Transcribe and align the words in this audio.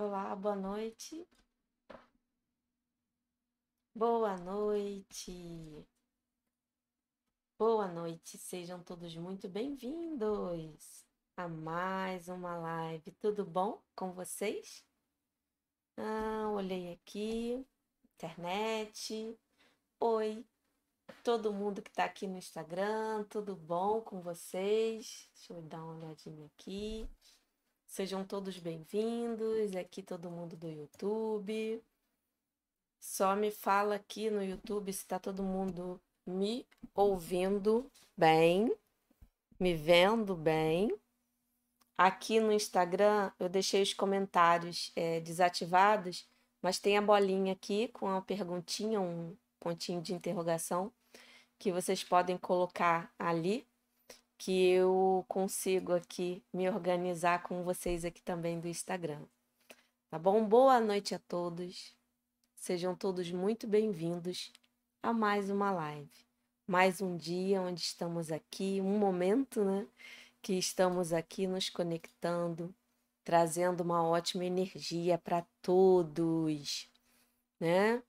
Olá, 0.00 0.36
boa 0.36 0.54
noite. 0.54 1.26
Boa 3.92 4.36
noite. 4.36 5.84
Boa 7.58 7.88
noite, 7.88 8.38
sejam 8.38 8.80
todos 8.80 9.16
muito 9.16 9.48
bem-vindos 9.48 11.04
a 11.36 11.48
mais 11.48 12.28
uma 12.28 12.56
live. 12.56 13.10
Tudo 13.20 13.44
bom 13.44 13.82
com 13.96 14.12
vocês? 14.12 14.86
Ah, 15.96 16.48
olhei 16.52 16.92
aqui, 16.92 17.66
internet. 18.14 19.36
Oi, 19.98 20.46
todo 21.24 21.52
mundo 21.52 21.82
que 21.82 21.90
está 21.90 22.04
aqui 22.04 22.28
no 22.28 22.38
Instagram, 22.38 23.24
tudo 23.24 23.56
bom 23.56 24.00
com 24.00 24.20
vocês? 24.20 25.28
Deixa 25.34 25.54
eu 25.54 25.62
dar 25.62 25.82
uma 25.82 25.96
olhadinha 25.96 26.46
aqui. 26.46 27.10
Sejam 27.88 28.22
todos 28.22 28.58
bem-vindos. 28.58 29.74
Aqui 29.74 30.02
todo 30.02 30.30
mundo 30.30 30.54
do 30.54 30.68
YouTube. 30.68 31.82
Só 33.00 33.34
me 33.34 33.50
fala 33.50 33.94
aqui 33.94 34.30
no 34.30 34.44
YouTube 34.44 34.92
se 34.92 35.00
está 35.00 35.18
todo 35.18 35.42
mundo 35.42 35.98
me 36.24 36.66
ouvindo 36.94 37.90
bem, 38.14 38.70
me 39.58 39.74
vendo 39.74 40.36
bem. 40.36 40.94
Aqui 41.96 42.38
no 42.38 42.52
Instagram 42.52 43.32
eu 43.40 43.48
deixei 43.48 43.82
os 43.82 43.94
comentários 43.94 44.92
é, 44.94 45.18
desativados, 45.20 46.28
mas 46.60 46.78
tem 46.78 46.98
a 46.98 47.02
bolinha 47.02 47.54
aqui 47.54 47.88
com 47.88 48.06
uma 48.06 48.22
perguntinha, 48.22 49.00
um 49.00 49.34
pontinho 49.58 50.02
de 50.02 50.12
interrogação 50.12 50.92
que 51.58 51.72
vocês 51.72 52.04
podem 52.04 52.36
colocar 52.36 53.12
ali 53.18 53.66
que 54.38 54.70
eu 54.70 55.24
consigo 55.28 55.92
aqui 55.92 56.42
me 56.52 56.70
organizar 56.70 57.42
com 57.42 57.64
vocês 57.64 58.04
aqui 58.04 58.22
também 58.22 58.60
do 58.60 58.68
Instagram. 58.68 59.20
Tá 60.08 60.18
bom? 60.18 60.44
Boa 60.46 60.80
noite 60.80 61.12
a 61.12 61.18
todos. 61.18 61.92
Sejam 62.54 62.94
todos 62.94 63.30
muito 63.32 63.66
bem-vindos 63.66 64.52
a 65.02 65.12
mais 65.12 65.50
uma 65.50 65.72
live. 65.72 66.08
Mais 66.68 67.00
um 67.02 67.16
dia 67.16 67.60
onde 67.60 67.80
estamos 67.80 68.30
aqui, 68.30 68.80
um 68.80 68.96
momento, 68.96 69.64
né? 69.64 69.86
Que 70.40 70.54
estamos 70.54 71.12
aqui 71.12 71.48
nos 71.48 71.68
conectando, 71.68 72.72
trazendo 73.24 73.80
uma 73.80 74.06
ótima 74.06 74.44
energia 74.44 75.18
para 75.18 75.44
todos, 75.60 76.88
né? 77.58 78.02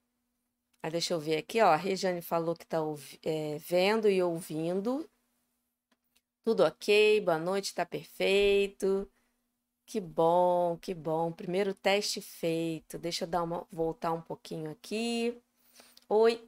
Ah, 0.84 0.90
deixa 0.90 1.14
eu 1.14 1.20
ver 1.20 1.38
aqui, 1.38 1.60
ó. 1.60 1.68
A 1.70 1.76
Regiane 1.76 2.22
falou 2.22 2.56
que 2.56 2.64
está 2.64 2.78
é, 3.24 3.58
vendo 3.58 4.08
e 4.10 4.22
ouvindo 4.22 5.10
tudo 6.50 6.64
ok, 6.64 7.22
boa 7.22 7.38
noite, 7.38 7.76
tá 7.76 7.86
perfeito. 7.86 9.08
Que 9.86 10.02
bom, 10.02 10.80
que 10.82 10.96
bom. 10.96 11.32
Primeiro 11.32 11.76
teste 11.76 12.22
feito. 12.22 12.98
Deixa 12.98 13.26
eu 13.26 13.28
dar 13.30 13.44
uma 13.44 13.68
voltar 13.72 14.12
um 14.14 14.22
pouquinho 14.22 14.72
aqui. 14.72 15.40
Oi. 16.10 16.44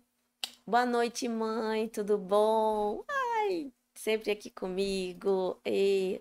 Boa 0.66 0.88
noite, 0.88 1.28
mãe. 1.28 1.88
Tudo 1.88 2.18
bom? 2.18 3.04
Ai, 3.08 3.72
sempre 3.94 4.32
aqui 4.32 4.50
comigo. 4.50 5.62
E 5.64 6.20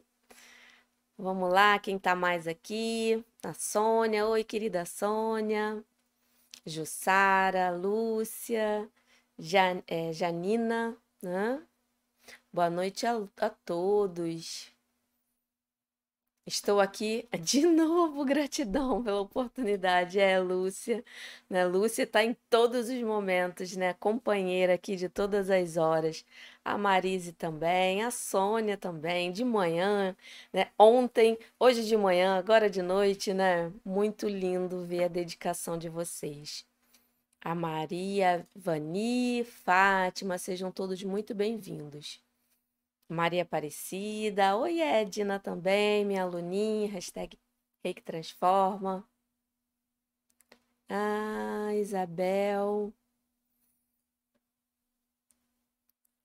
vamos 1.16 1.50
lá, 1.50 1.78
quem 1.78 1.98
tá 1.98 2.14
mais 2.14 2.46
aqui? 2.46 3.24
A 3.42 3.54
Sônia. 3.54 4.26
Oi, 4.26 4.44
querida 4.44 4.84
Sônia. 4.84 5.82
Jussara, 6.66 7.70
Lúcia, 7.70 8.86
Jan, 9.38 9.82
é, 9.86 10.12
Janina, 10.12 10.94
né? 11.22 11.62
Boa 12.52 12.68
noite 12.68 13.06
a, 13.06 13.16
a 13.36 13.48
todos. 13.48 14.72
Estou 16.44 16.80
aqui 16.80 17.28
de 17.40 17.64
novo, 17.64 18.24
gratidão 18.24 19.02
pela 19.04 19.20
oportunidade. 19.20 20.18
É, 20.18 20.38
Lúcia, 20.40 21.04
né? 21.48 21.64
Lúcia 21.64 22.02
está 22.02 22.24
em 22.24 22.36
todos 22.50 22.88
os 22.88 23.00
momentos, 23.02 23.76
né? 23.76 23.94
Companheira 23.94 24.74
aqui 24.74 24.96
de 24.96 25.08
todas 25.08 25.48
as 25.48 25.76
horas. 25.76 26.24
A 26.64 26.76
Marise 26.76 27.32
também, 27.32 28.02
a 28.02 28.10
Sônia 28.10 28.76
também, 28.76 29.30
de 29.30 29.44
manhã, 29.44 30.16
né? 30.52 30.70
Ontem, 30.78 31.38
hoje 31.58 31.84
de 31.86 31.96
manhã, 31.96 32.36
agora 32.36 32.68
de 32.68 32.82
noite, 32.82 33.32
né? 33.32 33.72
Muito 33.84 34.28
lindo 34.28 34.84
ver 34.84 35.04
a 35.04 35.08
dedicação 35.08 35.78
de 35.78 35.88
vocês. 35.88 36.66
A 37.42 37.54
Maria, 37.54 38.46
Vani, 38.56 39.44
Fátima, 39.44 40.38
sejam 40.38 40.72
todos 40.72 41.02
muito 41.04 41.34
bem-vindos. 41.34 42.20
Maria 43.10 43.42
Aparecida. 43.42 44.56
Oi, 44.56 44.80
Edna 44.80 45.38
também, 45.40 46.04
minha 46.04 46.22
aluninha, 46.22 46.88
hashtag 46.88 47.36
Reiki 47.84 48.02
Transforma. 48.02 49.04
Ah, 50.88 51.74
Isabel. 51.74 52.92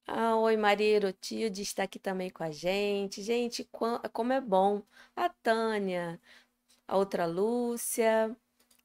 Ah, 0.07 0.35
oi, 0.37 0.55
Maria 0.57 0.95
Erotilde 0.95 1.61
está 1.61 1.83
aqui 1.83 1.99
também 1.99 2.29
com 2.29 2.43
a 2.43 2.51
gente. 2.51 3.21
Gente, 3.23 3.63
como 4.13 4.33
é 4.33 4.41
bom. 4.41 4.81
A 5.15 5.29
Tânia, 5.29 6.19
a 6.87 6.97
outra 6.97 7.25
Lúcia, 7.25 8.35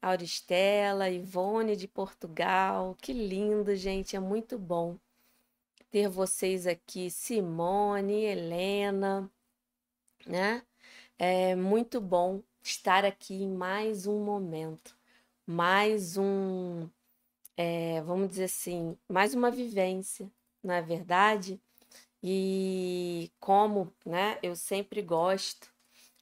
a 0.01 0.09
Auristela, 0.09 1.09
Ivone 1.09 1.75
de 1.75 1.87
Portugal. 1.87 2.95
Que 3.01 3.13
lindo, 3.13 3.75
gente, 3.75 4.15
é 4.15 4.19
muito 4.19 4.57
bom 4.59 4.99
ter 5.91 6.07
vocês 6.07 6.65
aqui, 6.65 7.11
Simone, 7.11 8.23
Helena, 8.23 9.29
né? 10.25 10.63
É 11.19 11.55
muito 11.55 11.99
bom 11.99 12.41
estar 12.63 13.03
aqui 13.05 13.43
em 13.43 13.49
mais 13.51 14.07
um 14.07 14.23
momento, 14.23 14.97
mais 15.45 16.17
um, 16.17 16.89
é, 17.57 18.01
vamos 18.03 18.29
dizer 18.29 18.45
assim, 18.45 18.97
mais 19.09 19.33
uma 19.33 19.51
vivência, 19.51 20.31
não 20.63 20.73
é 20.73 20.81
verdade? 20.81 21.61
E 22.23 23.31
como, 23.39 23.93
né, 24.05 24.39
eu 24.41 24.55
sempre 24.55 25.01
gosto 25.01 25.69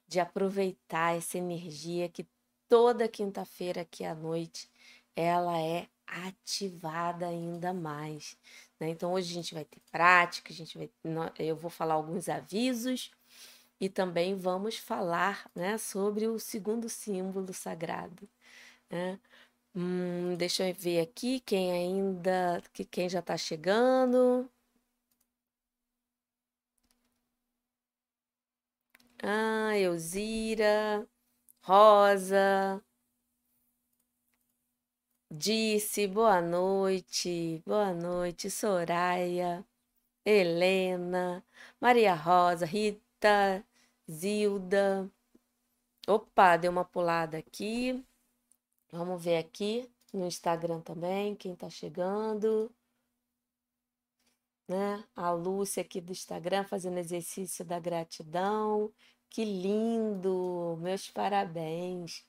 de 0.07 0.19
aproveitar 0.19 1.15
essa 1.15 1.37
energia 1.37 2.09
que 2.09 2.27
toda 2.67 3.07
quinta-feira 3.07 3.81
aqui 3.81 4.03
à 4.03 4.15
noite 4.15 4.69
ela 5.15 5.59
é 5.61 5.87
ativada 6.07 7.27
ainda 7.27 7.73
mais. 7.73 8.37
Né? 8.79 8.89
Então, 8.89 9.13
hoje 9.13 9.31
a 9.31 9.33
gente 9.33 9.53
vai 9.53 9.65
ter 9.65 9.79
prática, 9.91 10.51
a 10.51 10.55
gente 10.55 10.77
vai, 10.77 10.89
eu 11.39 11.55
vou 11.55 11.69
falar 11.69 11.95
alguns 11.95 12.29
avisos 12.29 13.11
e 13.79 13.89
também 13.89 14.35
vamos 14.35 14.77
falar 14.77 15.49
né, 15.55 15.77
sobre 15.77 16.27
o 16.27 16.39
segundo 16.39 16.89
símbolo 16.89 17.53
sagrado. 17.53 18.27
Né? 18.89 19.19
Hum, 19.75 20.35
deixa 20.37 20.67
eu 20.69 20.75
ver 20.75 21.01
aqui 21.01 21.39
quem 21.41 21.71
ainda, 21.71 22.61
quem 22.91 23.09
já 23.09 23.19
está 23.19 23.37
chegando. 23.37 24.49
Ah, 29.23 29.77
Elzira, 29.77 31.07
Rosa, 31.63 32.83
Disse 35.31 36.07
boa 36.07 36.41
noite, 36.41 37.61
boa 37.65 37.93
noite, 37.93 38.49
Soraya, 38.49 39.63
Helena, 40.25 41.45
Maria 41.79 42.15
Rosa, 42.15 42.65
Rita, 42.65 43.63
Zilda. 44.09 45.09
Opa, 46.07 46.57
deu 46.57 46.71
uma 46.71 46.83
pulada 46.83 47.37
aqui. 47.37 48.03
Vamos 48.91 49.23
ver 49.23 49.37
aqui 49.37 49.89
no 50.13 50.25
Instagram 50.25 50.81
também, 50.81 51.35
quem 51.35 51.55
tá 51.55 51.69
chegando. 51.69 52.71
Né? 54.67 55.03
A 55.15 55.31
Lúcia 55.31 55.81
aqui 55.81 56.01
do 56.01 56.11
Instagram 56.11 56.63
fazendo 56.65 56.97
exercício 56.97 57.63
da 57.63 57.79
gratidão. 57.79 58.91
Que 59.29 59.45
lindo! 59.45 60.77
Meus 60.81 61.09
parabéns. 61.11 62.25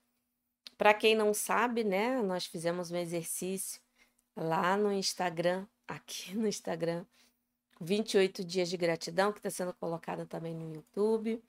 Para 0.81 0.94
quem 0.94 1.15
não 1.15 1.35
sabe, 1.35 1.85
né, 1.85 2.23
nós 2.23 2.47
fizemos 2.47 2.91
um 2.91 2.97
exercício 2.97 3.82
lá 4.35 4.79
no 4.79 4.91
Instagram, 4.91 5.67
aqui 5.87 6.35
no 6.35 6.49
Instagram, 6.49 7.05
28 7.79 8.43
dias 8.43 8.71
de 8.71 8.79
gratidão, 8.79 9.31
que 9.31 9.41
está 9.41 9.50
sendo 9.50 9.75
colocado 9.75 10.25
também 10.25 10.55
no 10.55 10.75
YouTube, 10.75 11.44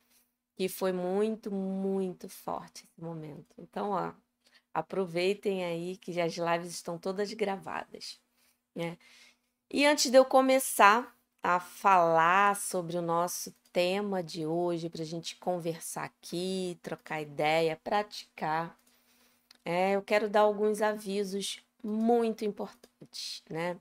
e 0.59 0.67
foi 0.67 0.91
muito, 0.91 1.49
muito 1.49 2.27
forte 2.27 2.83
esse 2.83 3.01
momento. 3.01 3.55
Então, 3.57 3.91
ó, 3.91 4.11
aproveitem 4.73 5.63
aí 5.63 5.95
que 5.95 6.19
as 6.19 6.33
lives 6.33 6.73
estão 6.73 6.97
todas 6.97 7.31
gravadas, 7.31 8.19
né? 8.75 8.97
E 9.69 9.85
antes 9.85 10.11
de 10.11 10.17
eu 10.17 10.25
começar 10.25 11.17
a 11.41 11.57
falar 11.57 12.57
sobre 12.57 12.97
o 12.97 13.01
nosso 13.01 13.55
tema 13.71 14.21
de 14.21 14.45
hoje, 14.45 14.89
para 14.89 15.03
a 15.03 15.05
gente 15.05 15.37
conversar 15.37 16.03
aqui, 16.03 16.77
trocar 16.81 17.21
ideia, 17.21 17.79
praticar, 17.81 18.77
é, 19.65 19.95
eu 19.95 20.01
quero 20.01 20.29
dar 20.29 20.41
alguns 20.41 20.81
avisos 20.81 21.63
muito 21.83 22.45
importantes, 22.45 23.43
né? 23.49 23.77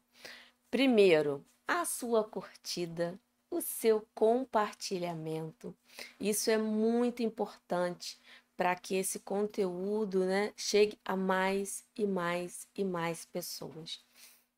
Primeiro, 0.71 1.45
a 1.67 1.85
sua 1.85 2.25
curtida, 2.25 3.19
o 3.51 3.61
seu 3.61 4.07
compartilhamento. 4.15 5.75
Isso 6.19 6.51
é 6.51 6.57
muito 6.59 7.23
importante 7.23 8.19
para 8.57 8.75
que 8.77 8.95
esse 8.95 9.19
conteúdo 9.21 10.25
né, 10.25 10.53
chegue 10.57 10.99
a 11.05 11.17
mais 11.17 11.85
e 11.97 12.07
mais 12.07 12.69
e 12.77 12.85
mais 12.85 13.25
pessoas. 13.25 14.05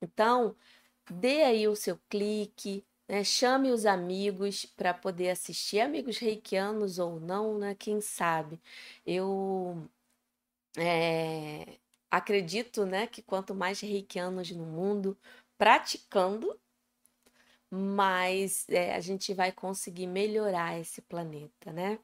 Então, 0.03 0.57
dê 1.11 1.45
aí 1.45 1.69
o 1.69 1.77
seu 1.77 1.99
clique, 2.09 2.85
né, 3.09 3.23
chame 3.25 3.71
os 3.71 3.87
amigos 3.87 4.67
para 4.67 4.93
poder 4.93 5.31
assistir, 5.31 5.81
amigos 5.81 6.19
reikianos 6.19 6.99
ou 6.99 7.21
não, 7.21 7.59
né, 7.59 7.75
quem 7.75 8.01
sabe. 8.01 8.61
Eu 9.07 9.89
é, 10.77 11.79
acredito 12.11 12.87
né, 12.87 13.07
que 13.07 13.23
quanto 13.23 13.55
mais 13.55 13.81
reikianos 13.81 14.51
no 14.51 14.65
mundo 14.65 15.17
praticando, 15.59 16.59
mais 17.71 18.69
é, 18.69 18.95
a 18.95 19.01
gente 19.01 19.33
vai 19.33 19.51
conseguir 19.51 20.07
melhorar 20.07 20.79
esse 20.79 21.01
planeta, 21.01 21.73
né? 21.73 21.99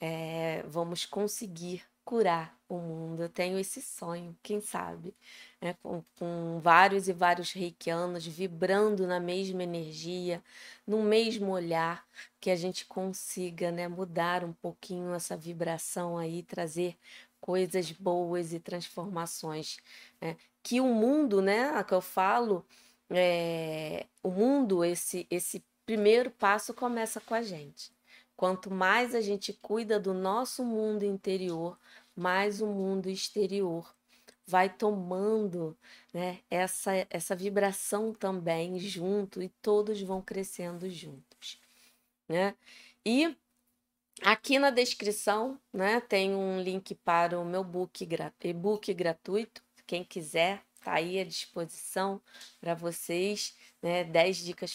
É, 0.00 0.62
vamos 0.68 1.04
conseguir 1.04 1.82
curar 2.04 2.56
o 2.68 2.78
mundo. 2.78 3.22
Eu 3.22 3.28
tenho 3.28 3.58
esse 3.58 3.82
sonho, 3.82 4.36
quem 4.42 4.60
sabe, 4.60 5.14
né? 5.60 5.74
com, 5.82 6.02
com 6.18 6.58
vários 6.60 7.08
e 7.08 7.12
vários 7.12 7.52
reikianos 7.52 8.26
vibrando 8.26 9.06
na 9.06 9.20
mesma 9.20 9.62
energia, 9.62 10.42
no 10.86 11.02
mesmo 11.02 11.52
olhar, 11.52 12.04
que 12.40 12.50
a 12.50 12.56
gente 12.56 12.84
consiga 12.86 13.70
né, 13.70 13.88
mudar 13.88 14.44
um 14.44 14.52
pouquinho 14.52 15.14
essa 15.14 15.36
vibração 15.36 16.16
aí, 16.18 16.42
trazer 16.42 16.96
coisas 17.40 17.90
boas 17.92 18.52
e 18.52 18.60
transformações. 18.60 19.78
Né? 20.20 20.36
Que 20.62 20.80
o 20.80 20.86
mundo, 20.86 21.40
né, 21.40 21.70
a 21.70 21.82
que 21.82 21.94
eu 21.94 22.00
falo, 22.00 22.64
é, 23.08 24.06
o 24.22 24.30
mundo, 24.30 24.84
esse, 24.84 25.26
esse 25.30 25.64
primeiro 25.86 26.30
passo 26.30 26.74
começa 26.74 27.20
com 27.20 27.34
a 27.34 27.42
gente. 27.42 27.92
Quanto 28.36 28.70
mais 28.70 29.14
a 29.14 29.20
gente 29.20 29.52
cuida 29.52 29.98
do 30.00 30.14
nosso 30.14 30.64
mundo 30.64 31.04
interior, 31.04 31.78
mais 32.16 32.60
o 32.62 32.66
mundo 32.66 33.08
exterior 33.10 33.94
vai 34.50 34.68
tomando 34.68 35.76
né, 36.12 36.40
essa, 36.50 37.06
essa 37.08 37.36
vibração 37.36 38.12
também 38.12 38.78
junto 38.80 39.40
e 39.40 39.48
todos 39.62 40.02
vão 40.02 40.20
crescendo 40.20 40.90
juntos. 40.90 41.60
Né? 42.28 42.54
E 43.06 43.36
aqui 44.22 44.58
na 44.58 44.70
descrição 44.70 45.60
né, 45.72 46.00
tem 46.00 46.34
um 46.34 46.60
link 46.60 46.94
para 46.94 47.38
o 47.38 47.44
meu 47.44 47.64
book, 47.64 48.08
e-book 48.42 48.94
gratuito. 48.94 49.62
Quem 49.86 50.04
quiser 50.04 50.62
Tá 50.82 50.94
aí 50.94 51.20
à 51.20 51.24
disposição 51.24 52.22
para 52.58 52.74
vocês, 52.74 53.54
né? 53.82 54.02
10 54.02 54.38
dicas 54.38 54.74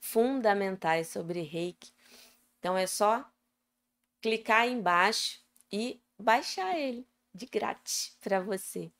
fundamentais 0.00 1.08
sobre 1.08 1.40
reiki. 1.42 1.92
Então 2.58 2.76
é 2.76 2.86
só 2.86 3.24
clicar 4.20 4.62
aí 4.62 4.72
embaixo 4.72 5.40
e 5.70 6.00
baixar 6.18 6.76
ele 6.76 7.06
de 7.32 7.46
grátis 7.46 8.16
para 8.20 8.40
você, 8.40 8.90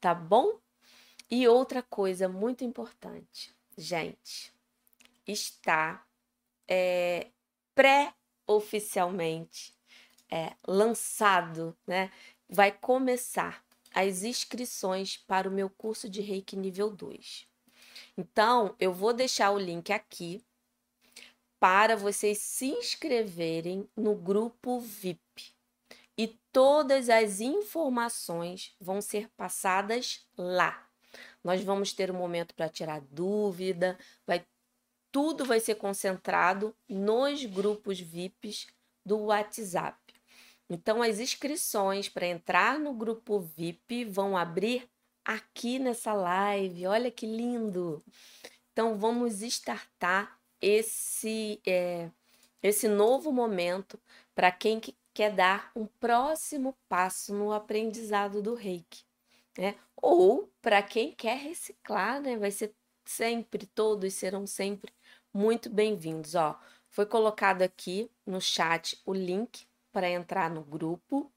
tá 0.00 0.14
bom? 0.14 0.58
E 1.30 1.46
outra 1.46 1.82
coisa 1.82 2.26
muito 2.26 2.64
importante, 2.64 3.54
gente, 3.76 4.50
está 5.26 6.06
é, 6.66 7.28
pré-oficialmente 8.46 9.74
é, 10.30 10.52
lançado, 10.66 11.76
né? 11.86 12.10
Vai 12.48 12.72
começar 12.72 13.64
as 13.94 14.22
inscrições 14.22 15.16
para 15.16 15.48
o 15.48 15.52
meu 15.52 15.70
curso 15.70 16.08
de 16.08 16.20
Reiki 16.20 16.56
nível 16.56 16.90
2. 16.90 17.46
Então, 18.16 18.74
eu 18.78 18.92
vou 18.92 19.12
deixar 19.12 19.50
o 19.50 19.58
link 19.58 19.92
aqui 19.92 20.44
para 21.60 21.96
vocês 21.96 22.38
se 22.38 22.66
inscreverem 22.66 23.88
no 23.96 24.14
grupo 24.14 24.80
VIP. 24.80 25.54
E 26.16 26.38
todas 26.52 27.08
as 27.08 27.40
informações 27.40 28.74
vão 28.80 29.00
ser 29.00 29.28
passadas 29.36 30.26
lá. 30.36 30.88
Nós 31.42 31.62
vamos 31.62 31.92
ter 31.92 32.10
um 32.10 32.18
momento 32.18 32.54
para 32.54 32.68
tirar 32.68 33.00
dúvida, 33.00 33.98
vai 34.26 34.44
tudo 35.14 35.44
vai 35.44 35.60
ser 35.60 35.76
concentrado 35.76 36.74
nos 36.88 37.44
grupos 37.44 38.00
VIPs 38.00 38.66
do 39.06 39.26
WhatsApp. 39.26 39.96
Então, 40.68 41.00
as 41.00 41.20
inscrições 41.20 42.08
para 42.08 42.26
entrar 42.26 42.80
no 42.80 42.92
grupo 42.92 43.38
VIP 43.38 44.04
vão 44.06 44.36
abrir 44.36 44.90
aqui 45.24 45.78
nessa 45.78 46.12
live. 46.12 46.88
Olha 46.88 47.12
que 47.12 47.26
lindo! 47.26 48.02
Então, 48.72 48.98
vamos 48.98 49.40
startar 49.40 50.36
esse, 50.60 51.60
é, 51.64 52.10
esse 52.60 52.88
novo 52.88 53.30
momento 53.30 54.00
para 54.34 54.50
quem 54.50 54.80
que 54.80 54.96
quer 55.12 55.30
dar 55.30 55.70
um 55.76 55.86
próximo 55.86 56.76
passo 56.88 57.32
no 57.32 57.52
aprendizado 57.52 58.42
do 58.42 58.54
reiki. 58.54 59.04
Né? 59.56 59.76
Ou 59.94 60.50
para 60.60 60.82
quem 60.82 61.12
quer 61.12 61.38
reciclar, 61.38 62.20
né? 62.20 62.36
vai 62.36 62.50
ser 62.50 62.74
sempre, 63.04 63.64
todos 63.66 64.12
serão 64.14 64.44
sempre 64.44 64.92
muito 65.34 65.68
bem-vindos. 65.68 66.36
Ó, 66.36 66.58
foi 66.88 67.04
colocado 67.04 67.62
aqui 67.62 68.08
no 68.24 68.40
chat 68.40 69.02
o 69.04 69.12
link 69.12 69.66
para 69.92 70.08
entrar 70.08 70.48
no 70.48 70.62
grupo. 70.62 71.30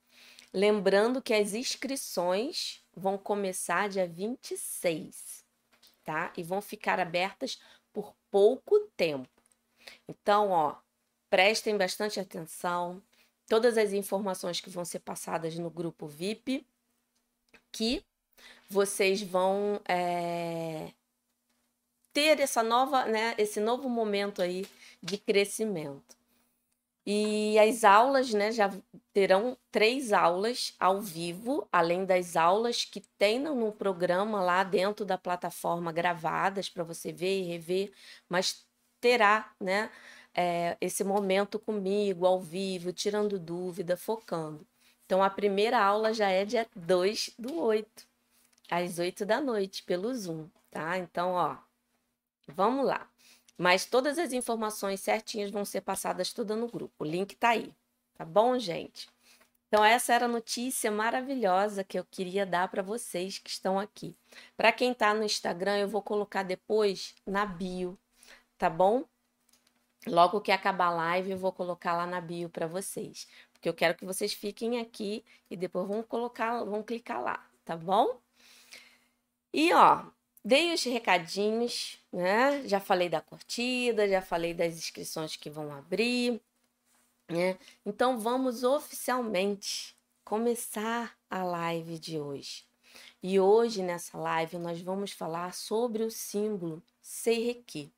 Lembrando 0.53 1.21
que 1.21 1.33
as 1.33 1.53
inscrições 1.55 2.83
vão 2.95 3.17
começar 3.17 3.89
dia 3.89 4.07
26, 4.07 5.43
tá? 6.03 6.31
E 6.37 6.43
vão 6.43 6.61
ficar 6.61 6.99
abertas 6.99 7.59
por 7.91 8.15
pouco 8.29 8.79
tempo. 8.95 9.27
Então, 10.07 10.51
ó, 10.51 10.75
prestem 11.29 11.75
bastante 11.75 12.19
atenção. 12.19 13.01
Todas 13.47 13.77
as 13.77 13.93
informações 13.93 14.61
que 14.61 14.69
vão 14.69 14.85
ser 14.85 14.99
passadas 14.99 15.57
no 15.57 15.71
grupo 15.71 16.05
VIP, 16.07 16.65
que 17.71 18.05
vocês 18.69 19.21
vão 19.21 19.81
é, 19.87 20.91
ter 22.17 22.39
essa 22.39 22.63
nova, 22.63 23.05
né, 23.05 23.35
esse 23.37 23.59
novo 23.59 23.87
momento 23.87 24.41
aí 24.41 24.65
de 25.03 25.19
crescimento. 25.19 26.17
E 27.05 27.59
as 27.59 27.83
aulas, 27.83 28.33
né, 28.33 28.51
já 28.51 28.73
terão 29.13 29.55
três 29.71 30.11
aulas 30.11 30.73
ao 30.79 30.99
vivo, 30.99 31.67
além 31.71 32.05
das 32.05 32.35
aulas 32.35 32.83
que 32.83 33.01
tem 33.19 33.37
no 33.37 33.71
programa 33.71 34.41
lá 34.41 34.63
dentro 34.63 35.05
da 35.05 35.15
plataforma 35.15 35.91
gravadas 35.91 36.67
para 36.67 36.83
você 36.83 37.11
ver 37.11 37.41
e 37.41 37.43
rever, 37.43 37.93
mas 38.27 38.65
terá, 38.99 39.53
né, 39.61 39.91
é, 40.33 40.75
esse 40.81 41.03
momento 41.03 41.59
comigo, 41.59 42.25
ao 42.25 42.41
vivo, 42.41 42.91
tirando 42.91 43.37
dúvida, 43.37 43.95
focando. 43.95 44.65
Então, 45.05 45.21
a 45.21 45.29
primeira 45.29 45.79
aula 45.79 46.11
já 46.15 46.29
é 46.29 46.43
dia 46.43 46.65
2 46.75 47.29
do 47.37 47.61
8, 47.61 48.07
às 48.71 48.97
8 48.97 49.23
da 49.23 49.39
noite, 49.39 49.83
pelo 49.83 50.11
Zoom, 50.15 50.49
tá? 50.71 50.97
Então, 50.97 51.33
ó, 51.33 51.66
vamos 52.47 52.85
lá. 52.85 53.09
Mas 53.57 53.85
todas 53.85 54.17
as 54.19 54.33
informações 54.33 54.99
certinhas 54.99 55.49
vão 55.49 55.65
ser 55.65 55.81
passadas 55.81 56.31
todas 56.31 56.57
no 56.57 56.67
grupo. 56.67 56.93
O 56.99 57.05
link 57.05 57.35
tá 57.35 57.49
aí. 57.49 57.73
Tá 58.15 58.23
bom, 58.23 58.57
gente? 58.57 59.07
Então, 59.67 59.83
essa 59.83 60.13
era 60.13 60.25
a 60.25 60.29
notícia 60.29 60.89
maravilhosa 60.89 61.83
que 61.83 61.99
eu 61.99 62.05
queria 62.05 62.45
dar 62.45 62.69
para 62.69 62.81
vocês 62.81 63.37
que 63.37 63.49
estão 63.49 63.77
aqui. 63.77 64.15
Para 64.55 64.71
quem 64.71 64.91
está 64.91 65.13
no 65.13 65.23
Instagram, 65.23 65.77
eu 65.79 65.87
vou 65.89 66.01
colocar 66.01 66.43
depois 66.43 67.13
na 67.25 67.45
bio, 67.45 67.97
tá 68.57 68.69
bom? 68.69 69.03
Logo 70.05 70.39
que 70.39 70.51
acabar 70.51 70.87
a 70.87 70.91
live, 70.91 71.31
eu 71.31 71.37
vou 71.37 71.51
colocar 71.51 71.93
lá 71.97 72.05
na 72.07 72.21
bio 72.21 72.49
para 72.49 72.65
vocês. 72.65 73.27
Porque 73.51 73.67
eu 73.67 73.73
quero 73.73 73.95
que 73.95 74.05
vocês 74.05 74.33
fiquem 74.33 74.79
aqui 74.79 75.25
e 75.49 75.57
depois 75.57 75.87
vão 75.87 76.01
colocar, 76.01 76.63
vão 76.63 76.81
clicar 76.81 77.21
lá, 77.21 77.45
tá 77.65 77.75
bom? 77.75 78.21
E 79.53 79.73
ó, 79.73 80.05
Dei 80.43 80.73
os 80.73 80.83
recadinhos, 80.83 81.99
né? 82.11 82.67
Já 82.67 82.79
falei 82.79 83.09
da 83.09 83.21
curtida, 83.21 84.07
já 84.07 84.21
falei 84.21 84.53
das 84.53 84.75
inscrições 84.75 85.35
que 85.35 85.49
vão 85.49 85.73
abrir, 85.73 86.41
né? 87.27 87.57
Então 87.85 88.17
vamos 88.19 88.63
oficialmente 88.63 89.95
começar 90.23 91.17
a 91.29 91.43
live 91.43 91.99
de 91.99 92.19
hoje. 92.19 92.65
E 93.21 93.39
hoje 93.39 93.81
nessa 93.81 94.17
live 94.17 94.57
nós 94.57 94.79
vamos 94.81 95.11
falar 95.11 95.53
sobre 95.53 96.03
o 96.03 96.11
símbolo 96.11 96.81
Seireki. 97.01 97.91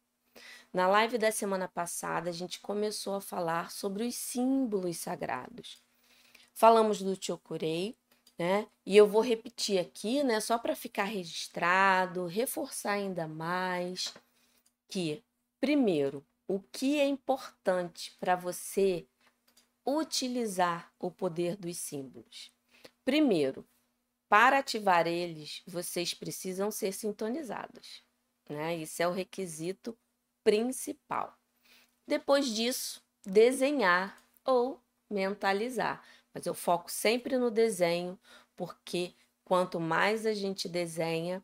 Na 0.72 0.88
live 0.88 1.18
da 1.18 1.32
semana 1.32 1.68
passada 1.68 2.30
a 2.30 2.34
gente 2.34 2.60
começou 2.60 3.16
a 3.16 3.22
falar 3.22 3.72
sobre 3.72 4.06
os 4.06 4.16
símbolos 4.16 4.98
sagrados. 4.98 5.82
Falamos 6.54 7.02
do 7.02 7.18
Chokurei, 7.20 7.96
né? 8.40 8.68
E 8.86 8.96
eu 8.96 9.06
vou 9.06 9.22
repetir 9.22 9.78
aqui, 9.78 10.24
né, 10.24 10.40
só 10.40 10.58
para 10.58 10.74
ficar 10.74 11.04
registrado, 11.04 12.26
reforçar 12.26 12.94
ainda 12.94 13.28
mais 13.28 14.14
que, 14.88 15.22
primeiro, 15.60 16.26
o 16.48 16.62
que 16.62 16.98
é 16.98 17.06
importante 17.06 18.16
para 18.18 18.38
você 18.38 19.06
utilizar 19.86 20.92
o 20.98 21.12
poder 21.12 21.58
dos 21.58 21.78
símbolos? 21.78 22.52
Primeiro, 23.04 23.68
para 24.30 24.60
ativar 24.60 25.06
eles, 25.06 25.62
vocês 25.68 26.14
precisam 26.14 26.72
ser 26.72 26.94
sintonizados, 26.94 28.04
né? 28.48 28.78
Isso 28.78 29.04
é 29.04 29.08
o 29.08 29.12
requisito 29.12 29.98
principal. 30.44 31.38
Depois 32.08 32.48
disso, 32.48 33.04
desenhar 33.26 34.24
ou 34.46 34.82
mentalizar 35.10 36.04
mas 36.34 36.46
eu 36.46 36.54
foco 36.54 36.92
sempre 36.92 37.38
no 37.38 37.50
desenho, 37.52 38.20
porque 38.56 39.14
quanto 39.44 39.80
mais 39.80 40.26
a 40.26 40.34
gente 40.34 40.68
desenha, 40.70 41.44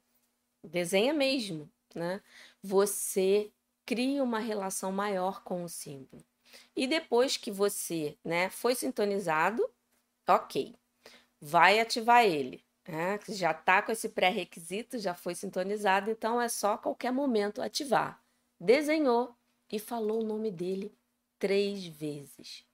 desenha 0.63 1.13
mesmo, 1.13 1.69
né? 1.93 2.21
Você 2.61 3.51
cria 3.85 4.23
uma 4.23 4.39
relação 4.39 4.91
maior 4.91 5.43
com 5.43 5.63
o 5.63 5.69
símbolo. 5.69 6.23
E 6.75 6.87
depois 6.87 7.37
que 7.37 7.51
você, 7.51 8.17
né, 8.23 8.49
foi 8.49 8.75
sintonizado, 8.75 9.67
ok, 10.27 10.75
vai 11.39 11.79
ativar 11.79 12.25
ele. 12.25 12.63
Né? 12.87 13.19
Já 13.29 13.51
está 13.51 13.81
com 13.81 13.91
esse 13.91 14.09
pré-requisito, 14.09 14.99
já 14.99 15.13
foi 15.13 15.35
sintonizado, 15.35 16.11
então 16.11 16.41
é 16.41 16.47
só 16.47 16.77
qualquer 16.77 17.11
momento 17.11 17.61
ativar. 17.61 18.21
Desenhou 18.59 19.35
e 19.71 19.79
falou 19.79 20.21
o 20.21 20.25
nome 20.25 20.51
dele 20.51 20.95
três 21.39 21.85
vezes. 21.85 22.65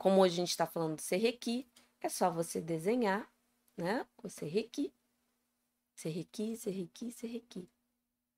Como 0.00 0.22
hoje 0.22 0.32
a 0.32 0.36
gente 0.36 0.48
está 0.48 0.66
falando 0.66 0.96
de 0.96 1.02
Serrequi, 1.02 1.68
é 2.00 2.08
só 2.08 2.30
você 2.30 2.58
desenhar, 2.58 3.30
né? 3.76 4.06
O 4.16 4.30
Serrequi, 4.30 4.94
Serrequi, 5.94 6.56
Serrequi, 6.56 7.12
Serrequi. 7.12 7.68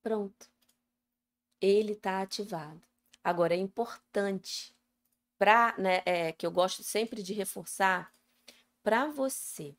Pronto. 0.03 0.51
Ele 1.61 1.93
está 1.93 2.21
ativado. 2.21 2.83
Agora 3.23 3.55
é 3.55 3.59
importante 3.59 4.75
para, 5.39 5.79
né, 5.79 6.03
é, 6.05 6.33
que 6.33 6.45
eu 6.45 6.51
gosto 6.51 6.83
sempre 6.83 7.23
de 7.23 7.33
reforçar, 7.33 8.13
para 8.83 9.07
você 9.07 9.77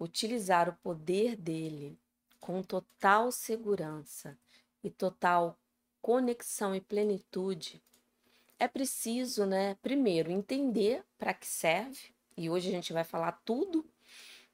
utilizar 0.00 0.70
o 0.70 0.76
poder 0.76 1.36
dele 1.36 2.00
com 2.40 2.62
total 2.62 3.30
segurança 3.30 4.38
e 4.82 4.88
total 4.88 5.58
conexão 6.00 6.74
e 6.74 6.80
plenitude, 6.80 7.82
é 8.58 8.66
preciso, 8.66 9.46
né, 9.46 9.76
primeiro 9.82 10.30
entender 10.30 11.04
para 11.16 11.32
que 11.32 11.46
serve, 11.46 12.12
e 12.36 12.50
hoje 12.50 12.68
a 12.68 12.72
gente 12.72 12.92
vai 12.92 13.04
falar 13.04 13.32
tudo 13.44 13.84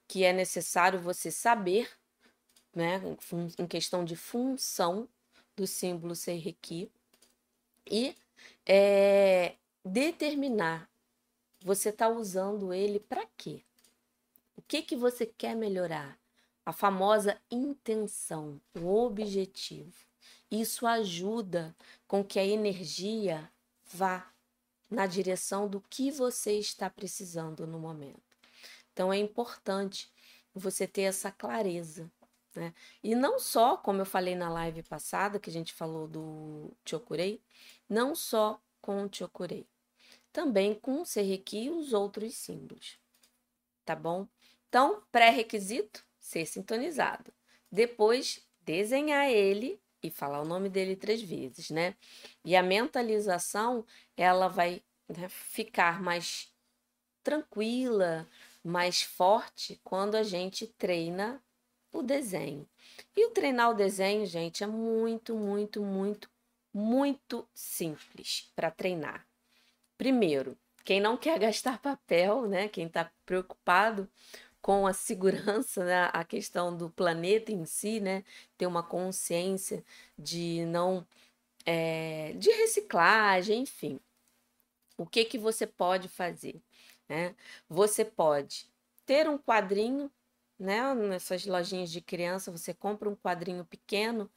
que 0.07 0.25
é 0.25 0.33
necessário 0.33 1.01
você 1.01 1.31
saber, 1.31 1.91
né, 2.75 3.01
em 3.59 3.67
questão 3.67 4.05
de 4.05 4.17
função 4.17 5.09
do 5.57 5.67
símbolo 5.67 6.15
Seireki, 6.15 6.91
e 7.91 8.15
é, 8.67 9.55
determinar 9.85 10.91
você 11.63 11.89
está 11.89 12.09
usando 12.09 12.75
ele 12.75 13.01
para 13.01 13.27
quê? 13.39 13.63
O 14.57 14.63
que 14.63 14.83
que 14.83 14.95
você 14.95 15.25
quer 15.25 15.57
melhorar? 15.57 16.19
A 16.65 16.73
famosa 16.73 17.41
intenção, 17.51 18.61
o 18.79 18.87
objetivo. 18.87 19.93
Isso 20.51 20.87
ajuda 20.87 21.75
com 22.07 22.23
que 22.23 22.39
a 22.39 22.45
energia 22.45 23.51
vá 23.95 24.29
na 24.91 25.07
direção 25.07 25.69
do 25.69 25.81
que 25.81 26.11
você 26.11 26.59
está 26.59 26.91
precisando 26.91 27.67
no 27.67 27.79
momento. 27.79 28.23
Então 28.93 29.13
é 29.13 29.19
importante 29.19 30.13
você 30.53 30.87
ter 30.87 31.03
essa 31.03 31.31
clareza. 31.31 32.11
Né? 32.55 32.75
E 33.03 33.15
não 33.15 33.39
só, 33.39 33.77
como 33.77 34.01
eu 34.01 34.07
falei 34.07 34.35
na 34.35 34.49
live 34.49 34.83
passada, 34.83 35.39
que 35.39 35.51
a 35.51 35.53
gente 35.53 35.73
falou 35.73 36.07
do 36.07 36.73
Chokurei, 36.85 37.41
não 37.89 38.15
só 38.15 38.61
com 38.81 39.05
o 39.05 39.11
Chokurei, 39.13 39.67
também 40.33 40.75
com 40.75 41.03
o 41.03 41.07
Serrequi 41.07 41.65
e 41.65 41.71
os 41.71 41.93
outros 41.93 42.35
símbolos. 42.35 42.99
Tá 43.85 43.95
bom? 43.97 44.27
Então, 44.69 45.03
pré-requisito, 45.11 46.05
ser 46.19 46.47
sintonizado. 46.47 47.33
Depois, 47.71 48.45
desenhar 48.61 49.29
ele 49.29 49.81
e 50.05 50.11
falar 50.11 50.43
o 50.43 50.45
nome 50.45 50.69
dele 50.69 50.95
três 50.95 51.23
vezes, 51.23 51.71
né? 51.71 51.95
E 52.45 52.55
a 52.55 52.63
mentalização, 52.63 53.87
ela 54.15 54.49
vai 54.49 54.83
né, 55.09 55.29
ficar 55.31 56.03
mais 56.03 56.53
tranquila, 57.23 58.29
mais 58.63 59.03
forte 59.03 59.81
quando 59.83 60.15
a 60.15 60.23
gente 60.23 60.67
treina 60.67 61.43
o 61.91 62.03
desenho. 62.03 62.69
E 63.17 63.25
o 63.27 63.31
treinar 63.31 63.71
o 63.71 63.75
desenho, 63.75 64.27
gente, 64.27 64.63
é 64.63 64.67
muito, 64.67 65.35
muito, 65.35 65.83
muito, 65.83 66.29
muito 66.73 67.49
simples 67.55 68.53
para 68.55 68.71
treinar. 68.71 69.27
Primeiro, 69.97 70.55
quem 70.85 71.01
não 71.01 71.17
quer 71.17 71.39
gastar 71.41 71.79
papel, 71.79 72.47
né? 72.47 72.69
Quem 72.69 72.87
está 72.87 73.11
preocupado 73.25 74.07
com 74.65 74.87
a 74.87 74.95
segurança, 74.95 75.85
né? 75.85 76.09
a 76.11 76.25
questão 76.25 76.75
do 76.75 76.89
planeta 76.89 77.53
em 77.53 77.67
si, 77.67 78.01
né? 78.01 78.25
Ter 78.57 78.67
uma 78.67 78.83
consciência 78.83 79.85
de 80.19 80.65
não 80.65 81.07
é, 81.67 82.33
de 82.33 82.51
reciclagem, 82.51 83.61
enfim. 83.61 84.01
O 84.97 85.05
que 85.05 85.27
que 85.27 85.37
você 85.37 85.67
pode 85.67 86.09
fazer? 86.09 86.63
Né? 87.07 87.35
Você 87.69 88.07
pode 88.07 88.67
ter 89.05 89.29
um 89.29 89.37
quadrinho, 89.37 90.11
né? 90.59 90.95
Nessas 90.95 91.45
lojinhas 91.45 91.91
de 91.91 92.01
criança, 92.01 92.51
você 92.51 92.73
compra 92.73 93.11
um 93.11 93.17
quadrinho 93.17 93.67
pequeno 93.67 94.31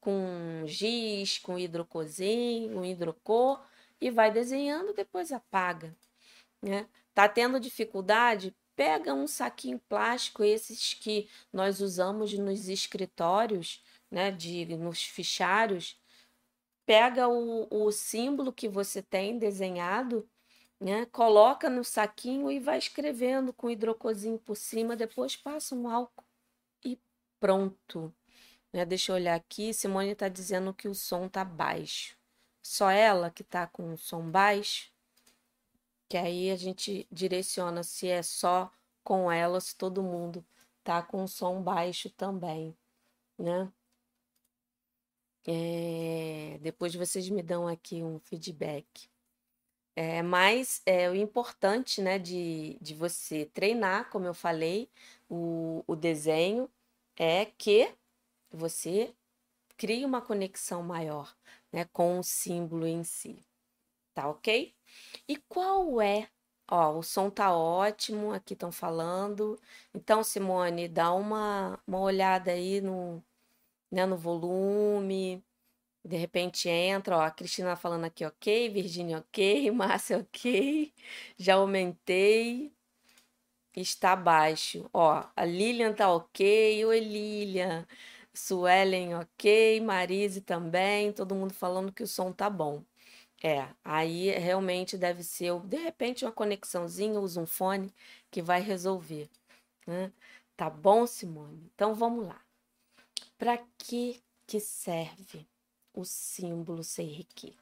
com 0.00 0.62
giz, 0.66 1.38
com 1.38 1.58
hidrocozinho, 1.58 2.72
com 2.72 2.82
hidrocor 2.82 3.62
e 4.00 4.10
vai 4.10 4.30
desenhando, 4.32 4.94
depois 4.94 5.32
apaga. 5.32 5.94
Né? 6.62 6.88
Tá 7.12 7.28
tendo 7.28 7.60
dificuldade? 7.60 8.54
Pega 8.76 9.14
um 9.14 9.26
saquinho 9.26 9.80
plástico, 9.88 10.44
esses 10.44 10.94
que 10.94 11.28
nós 11.52 11.80
usamos 11.80 12.32
nos 12.34 12.68
escritórios, 12.68 13.82
né, 14.10 14.30
de, 14.30 14.76
nos 14.76 15.02
fichários, 15.02 15.98
pega 16.84 17.26
o, 17.28 17.66
o 17.70 17.90
símbolo 17.90 18.52
que 18.52 18.68
você 18.68 19.02
tem 19.02 19.38
desenhado, 19.38 20.28
né, 20.78 21.06
coloca 21.06 21.70
no 21.70 21.82
saquinho 21.82 22.50
e 22.50 22.60
vai 22.60 22.78
escrevendo 22.78 23.52
com 23.52 23.70
hidrocozinho 23.70 24.38
por 24.38 24.56
cima, 24.56 24.94
depois 24.94 25.34
passa 25.34 25.74
um 25.74 25.88
álcool 25.88 26.24
e 26.84 26.98
pronto. 27.40 28.14
Né, 28.72 28.84
deixa 28.84 29.12
eu 29.12 29.16
olhar 29.16 29.34
aqui, 29.34 29.72
Simone 29.72 30.10
está 30.10 30.28
dizendo 30.28 30.74
que 30.74 30.86
o 30.86 30.94
som 30.94 31.28
tá 31.28 31.44
baixo. 31.44 32.16
Só 32.62 32.90
ela 32.90 33.30
que 33.30 33.42
tá 33.42 33.66
com 33.66 33.92
o 33.94 33.98
som 33.98 34.30
baixo? 34.30 34.92
Que 36.08 36.16
aí 36.16 36.50
a 36.50 36.56
gente 36.56 37.06
direciona 37.10 37.82
se 37.82 38.08
é 38.08 38.22
só 38.22 38.70
com 39.04 39.30
ela, 39.30 39.60
se 39.60 39.76
todo 39.76 40.02
mundo 40.02 40.44
tá 40.84 41.02
com 41.02 41.26
som 41.26 41.62
baixo 41.62 42.10
também, 42.10 42.76
né? 43.38 43.72
É, 45.48 46.58
depois 46.60 46.94
vocês 46.94 47.28
me 47.28 47.42
dão 47.42 47.68
aqui 47.68 48.02
um 48.02 48.18
feedback. 48.18 49.08
É, 49.94 50.22
mas 50.22 50.82
é, 50.84 51.08
o 51.08 51.14
importante 51.14 52.02
né, 52.02 52.18
de, 52.18 52.78
de 52.82 52.94
você 52.94 53.46
treinar, 53.46 54.10
como 54.10 54.26
eu 54.26 54.34
falei, 54.34 54.90
o, 55.28 55.82
o 55.86 55.96
desenho 55.96 56.70
é 57.16 57.46
que 57.46 57.94
você 58.50 59.14
crie 59.76 60.04
uma 60.04 60.20
conexão 60.20 60.82
maior 60.82 61.34
né, 61.72 61.86
com 61.86 62.18
o 62.18 62.22
símbolo 62.22 62.86
em 62.86 63.04
si. 63.04 63.38
Tá 64.14 64.28
ok? 64.28 64.75
E 65.28 65.36
qual 65.36 66.00
é? 66.00 66.28
Ó, 66.68 66.98
o 66.98 67.02
som 67.02 67.30
tá 67.30 67.54
ótimo, 67.56 68.32
aqui 68.32 68.54
estão 68.54 68.72
falando. 68.72 69.60
Então, 69.94 70.22
Simone, 70.24 70.88
dá 70.88 71.12
uma, 71.12 71.78
uma 71.86 72.00
olhada 72.00 72.50
aí 72.52 72.80
no, 72.80 73.22
né, 73.90 74.06
no 74.06 74.16
volume. 74.16 75.44
De 76.04 76.16
repente 76.16 76.68
entra, 76.68 77.18
ó, 77.18 77.22
a 77.22 77.30
Cristina 77.32 77.76
falando 77.76 78.04
aqui, 78.06 78.24
ok, 78.24 78.68
Virginia, 78.70 79.18
ok, 79.18 79.70
Márcia, 79.72 80.18
ok, 80.20 80.92
já 81.38 81.54
aumentei, 81.56 82.72
está 83.74 84.16
baixo. 84.16 84.88
Ó, 84.92 85.24
a 85.36 85.44
Lilian 85.44 85.92
tá 85.94 86.10
ok, 86.12 86.84
oi 86.86 87.00
Lilian, 87.00 87.86
Suelen 88.34 89.14
ok, 89.14 89.80
Marise 89.80 90.40
também, 90.40 91.12
todo 91.12 91.34
mundo 91.34 91.54
falando 91.54 91.92
que 91.92 92.02
o 92.02 92.06
som 92.06 92.32
tá 92.32 92.48
bom. 92.50 92.84
É, 93.42 93.68
aí 93.84 94.30
realmente 94.30 94.96
deve 94.96 95.22
ser, 95.22 95.58
de 95.60 95.76
repente, 95.76 96.24
uma 96.24 96.32
conexãozinha, 96.32 97.20
usa 97.20 97.40
um 97.40 97.46
fone 97.46 97.92
que 98.30 98.40
vai 98.42 98.60
resolver. 98.60 99.28
Né? 99.86 100.12
Tá 100.56 100.70
bom, 100.70 101.06
Simone? 101.06 101.70
Então 101.74 101.94
vamos 101.94 102.26
lá. 102.26 102.40
Para 103.38 103.58
que 103.78 104.22
que 104.46 104.60
serve 104.60 105.46
o 105.92 106.04
símbolo 106.04 106.82
Seiriki? 106.82 107.56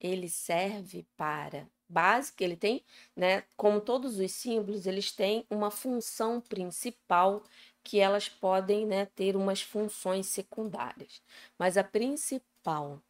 Ele 0.00 0.28
serve 0.28 1.06
para 1.16 1.66
básica, 1.88 2.44
ele 2.44 2.56
tem, 2.56 2.84
né, 3.14 3.42
como 3.56 3.80
todos 3.80 4.18
os 4.18 4.32
símbolos, 4.32 4.86
eles 4.86 5.12
têm 5.12 5.46
uma 5.48 5.70
função 5.70 6.40
principal 6.40 7.42
que 7.82 8.00
elas 8.00 8.28
podem, 8.28 8.84
né, 8.84 9.06
ter 9.06 9.36
umas 9.36 9.62
funções 9.62 10.26
secundárias. 10.26 11.22
Mas 11.58 11.76
a 11.76 11.84
principal 11.84 13.00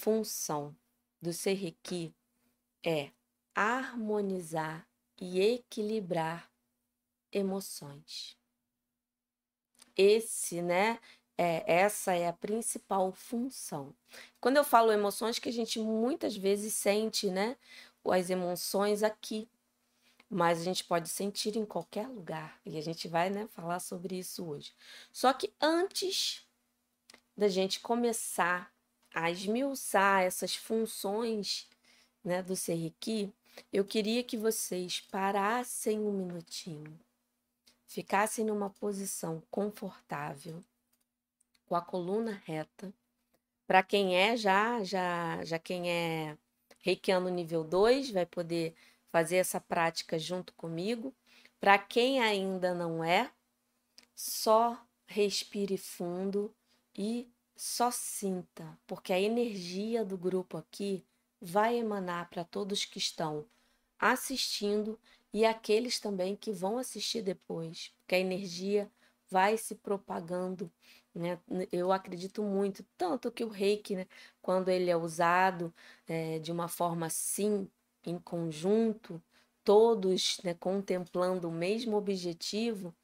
função 0.00 0.74
do 1.20 1.30
Serrequi 1.30 2.14
é 2.82 3.10
harmonizar 3.54 4.88
e 5.20 5.40
equilibrar 5.40 6.50
emoções. 7.30 8.34
Esse, 9.94 10.62
né, 10.62 10.98
é, 11.36 11.62
essa 11.70 12.14
é 12.14 12.26
a 12.26 12.32
principal 12.32 13.12
função. 13.12 13.94
Quando 14.40 14.56
eu 14.56 14.64
falo 14.64 14.90
emoções, 14.90 15.38
que 15.38 15.50
a 15.50 15.52
gente 15.52 15.78
muitas 15.78 16.34
vezes 16.34 16.72
sente, 16.72 17.30
né, 17.30 17.56
as 18.06 18.30
emoções 18.30 19.02
aqui. 19.02 19.48
mas 20.30 20.60
a 20.60 20.64
gente 20.64 20.84
pode 20.84 21.08
sentir 21.08 21.56
em 21.56 21.66
qualquer 21.66 22.08
lugar. 22.08 22.60
E 22.64 22.78
a 22.78 22.80
gente 22.80 23.08
vai 23.08 23.30
né, 23.30 23.48
falar 23.48 23.80
sobre 23.80 24.18
isso 24.18 24.46
hoje. 24.46 24.72
Só 25.12 25.32
que 25.32 25.52
antes 25.60 26.46
da 27.36 27.48
gente 27.48 27.80
começar 27.80 28.72
a 29.14 29.30
esmiuçar 29.30 30.22
essas 30.22 30.54
funções 30.54 31.68
né, 32.24 32.42
do 32.42 32.54
Serriqui, 32.54 33.32
eu 33.72 33.84
queria 33.84 34.22
que 34.22 34.36
vocês 34.36 35.00
parassem 35.00 35.98
um 35.98 36.12
minutinho, 36.12 36.98
ficassem 37.86 38.44
numa 38.44 38.70
posição 38.70 39.42
confortável, 39.50 40.62
com 41.66 41.74
a 41.74 41.80
coluna 41.80 42.42
reta. 42.44 42.92
Para 43.66 43.82
quem 43.82 44.16
é 44.16 44.36
já, 44.36 44.82
já, 44.82 45.44
já 45.44 45.58
quem 45.58 45.90
é 45.90 46.36
reikiano 46.80 47.28
nível 47.28 47.62
2, 47.62 48.10
vai 48.10 48.26
poder 48.26 48.74
fazer 49.10 49.36
essa 49.36 49.60
prática 49.60 50.18
junto 50.18 50.52
comigo. 50.54 51.14
Para 51.60 51.78
quem 51.78 52.20
ainda 52.20 52.74
não 52.74 53.04
é, 53.04 53.30
só 54.14 54.80
respire 55.06 55.76
fundo 55.76 56.52
e 56.96 57.28
só 57.62 57.90
sinta, 57.90 58.74
porque 58.86 59.12
a 59.12 59.20
energia 59.20 60.02
do 60.02 60.16
grupo 60.16 60.56
aqui 60.56 61.04
vai 61.38 61.76
emanar 61.76 62.30
para 62.30 62.42
todos 62.42 62.86
que 62.86 62.96
estão 62.96 63.44
assistindo 63.98 64.98
e 65.30 65.44
aqueles 65.44 66.00
também 66.00 66.34
que 66.34 66.52
vão 66.52 66.78
assistir 66.78 67.20
depois, 67.20 67.92
porque 67.98 68.14
a 68.14 68.18
energia 68.18 68.90
vai 69.28 69.58
se 69.58 69.74
propagando. 69.74 70.72
Né? 71.14 71.38
Eu 71.70 71.92
acredito 71.92 72.42
muito, 72.42 72.82
tanto 72.96 73.30
que 73.30 73.44
o 73.44 73.48
reiki, 73.50 73.94
né, 73.94 74.06
quando 74.40 74.70
ele 74.70 74.88
é 74.88 74.96
usado 74.96 75.70
é, 76.08 76.38
de 76.38 76.50
uma 76.50 76.66
forma 76.66 77.08
assim, 77.08 77.68
em 78.06 78.18
conjunto, 78.18 79.22
todos 79.62 80.40
né, 80.42 80.54
contemplando 80.54 81.46
o 81.46 81.52
mesmo 81.52 81.94
objetivo, 81.94 82.94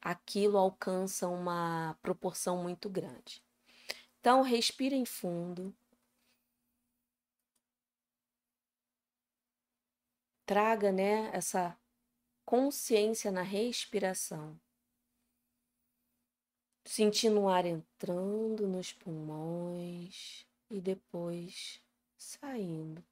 aquilo 0.00 0.56
alcança 0.56 1.28
uma 1.28 1.94
proporção 2.00 2.62
muito 2.62 2.88
grande. 2.88 3.44
Então, 4.26 4.42
respirem 4.42 5.04
fundo. 5.04 5.72
Traga 10.44 10.90
né, 10.90 11.30
essa 11.32 11.78
consciência 12.44 13.30
na 13.30 13.42
respiração. 13.42 14.60
Sentindo 16.84 17.42
o 17.42 17.48
ar 17.48 17.66
entrando 17.66 18.66
nos 18.66 18.92
pulmões 18.92 20.44
e 20.68 20.80
depois 20.80 21.80
saindo. 22.18 23.04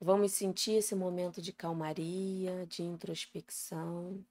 Vamos 0.00 0.32
sentir 0.32 0.74
esse 0.74 0.94
momento 0.94 1.42
de 1.42 1.52
calmaria, 1.52 2.64
de 2.66 2.84
introspecção. 2.84 4.24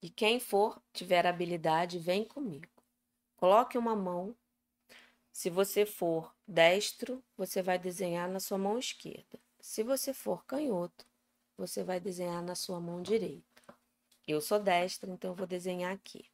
E 0.00 0.08
quem 0.08 0.40
for, 0.40 0.80
tiver 0.94 1.26
habilidade, 1.26 1.98
vem 1.98 2.24
comigo. 2.24 2.68
Coloque 3.36 3.76
uma 3.76 3.94
mão. 3.94 4.34
Se 5.30 5.50
você 5.50 5.84
for 5.84 6.34
destro, 6.48 7.22
você 7.36 7.60
vai 7.60 7.78
desenhar 7.78 8.30
na 8.30 8.40
sua 8.40 8.56
mão 8.56 8.78
esquerda. 8.78 9.38
Se 9.60 9.82
você 9.82 10.14
for 10.14 10.42
canhoto, 10.46 11.04
você 11.54 11.84
vai 11.84 12.00
desenhar 12.00 12.42
na 12.42 12.54
sua 12.54 12.80
mão 12.80 13.02
direita. 13.02 13.62
Eu 14.26 14.40
sou 14.40 14.58
destra, 14.58 15.10
então 15.10 15.34
vou 15.34 15.46
desenhar 15.46 15.92
aqui. 15.92 16.24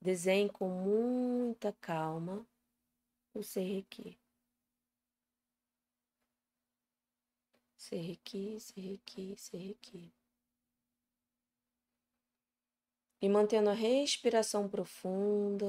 Desenhe 0.00 0.50
com 0.50 0.68
muita 0.68 1.72
calma 1.80 2.46
o 3.34 3.42
serrequi. 3.42 4.18
Serrequi, 7.76 8.60
serrequi, 8.60 9.36
serrequi. 9.36 10.12
E 13.22 13.28
mantendo 13.28 13.70
a 13.70 13.74
respiração 13.74 14.68
profunda, 14.68 15.66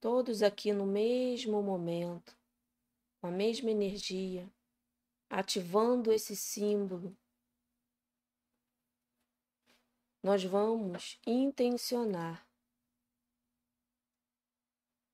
todos 0.00 0.42
aqui 0.42 0.72
no 0.72 0.86
mesmo 0.86 1.62
momento, 1.62 2.36
com 3.20 3.26
a 3.26 3.30
mesma 3.30 3.70
energia, 3.70 4.50
ativando 5.28 6.12
esse 6.12 6.34
símbolo. 6.34 7.16
Nós 10.22 10.44
vamos 10.44 11.18
intencionar 11.26 12.49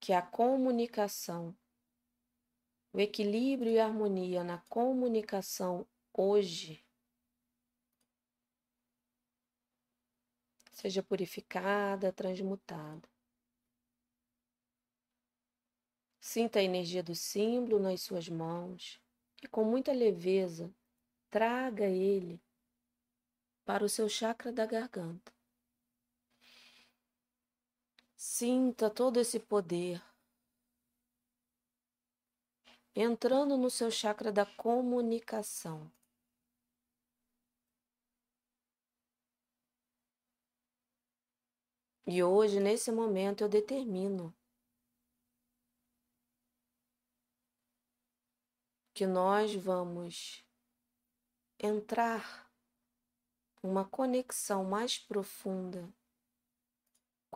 que 0.07 0.13
a 0.13 0.23
comunicação, 0.23 1.53
o 2.93 3.01
equilíbrio 3.01 3.73
e 3.73 3.81
harmonia 3.81 4.45
na 4.45 4.59
comunicação 4.69 5.85
hoje 6.13 6.87
seja 10.71 11.03
purificada, 11.03 12.13
transmutada. 12.13 13.09
Sinta 16.21 16.61
a 16.61 16.63
energia 16.63 17.03
do 17.03 17.17
símbolo 17.17 17.81
nas 17.81 18.01
suas 18.01 18.29
mãos 18.29 19.03
e 19.43 19.49
com 19.49 19.65
muita 19.65 19.91
leveza 19.93 20.73
traga 21.29 21.87
ele 21.87 22.41
para 23.65 23.85
o 23.85 23.89
seu 23.89 24.09
chakra 24.09 24.53
da 24.53 24.67
garganta. 24.67 25.36
Sinta 28.29 28.91
todo 28.91 29.19
esse 29.21 29.39
poder 29.39 30.03
entrando 32.95 33.57
no 33.57 33.71
seu 33.71 33.89
chakra 33.89 34.33
da 34.33 34.45
comunicação. 34.45 35.91
E 42.05 42.23
hoje, 42.23 42.59
nesse 42.59 42.91
momento, 42.91 43.43
eu 43.43 43.49
determino 43.49 44.37
que 48.93 49.07
nós 49.07 49.55
vamos 49.55 50.45
entrar 51.59 52.51
uma 53.63 53.89
conexão 53.89 54.65
mais 54.65 54.99
profunda 54.99 55.89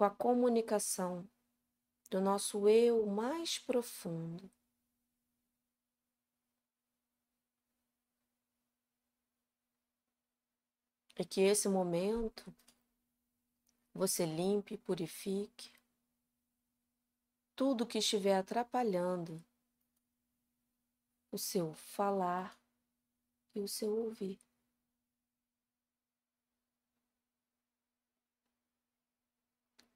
com 0.00 0.04
a 0.06 0.10
comunicação 0.10 1.28
do 2.10 2.22
nosso 2.22 2.66
eu 2.66 3.04
mais 3.04 3.58
profundo. 3.58 4.50
E 11.18 11.22
que 11.22 11.42
esse 11.42 11.68
momento 11.68 12.50
você 13.92 14.24
limpe, 14.24 14.78
purifique 14.78 15.70
tudo 17.54 17.86
que 17.86 17.98
estiver 17.98 18.38
atrapalhando 18.38 19.44
o 21.30 21.36
seu 21.36 21.74
falar 21.74 22.58
e 23.54 23.60
o 23.60 23.68
seu 23.68 23.94
ouvir. 23.94 24.49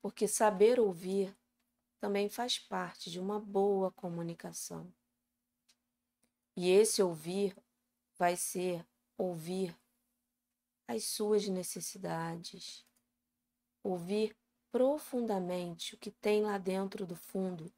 Porque 0.04 0.28
saber 0.28 0.78
ouvir 0.78 1.34
também 1.98 2.28
faz 2.28 2.58
parte 2.58 3.10
de 3.10 3.18
uma 3.18 3.40
boa 3.40 3.90
comunicação. 3.90 4.92
E 6.54 6.68
esse 6.68 7.02
ouvir 7.02 7.56
vai 8.18 8.36
ser 8.36 8.86
ouvir 9.16 9.74
as 10.86 11.04
suas 11.04 11.48
necessidades, 11.48 12.86
ouvir 13.82 14.36
profundamente 14.70 15.94
o 15.94 15.98
que 15.98 16.10
tem 16.10 16.42
lá 16.42 16.58
dentro 16.58 17.06
do 17.06 17.16
fundo 17.16 17.72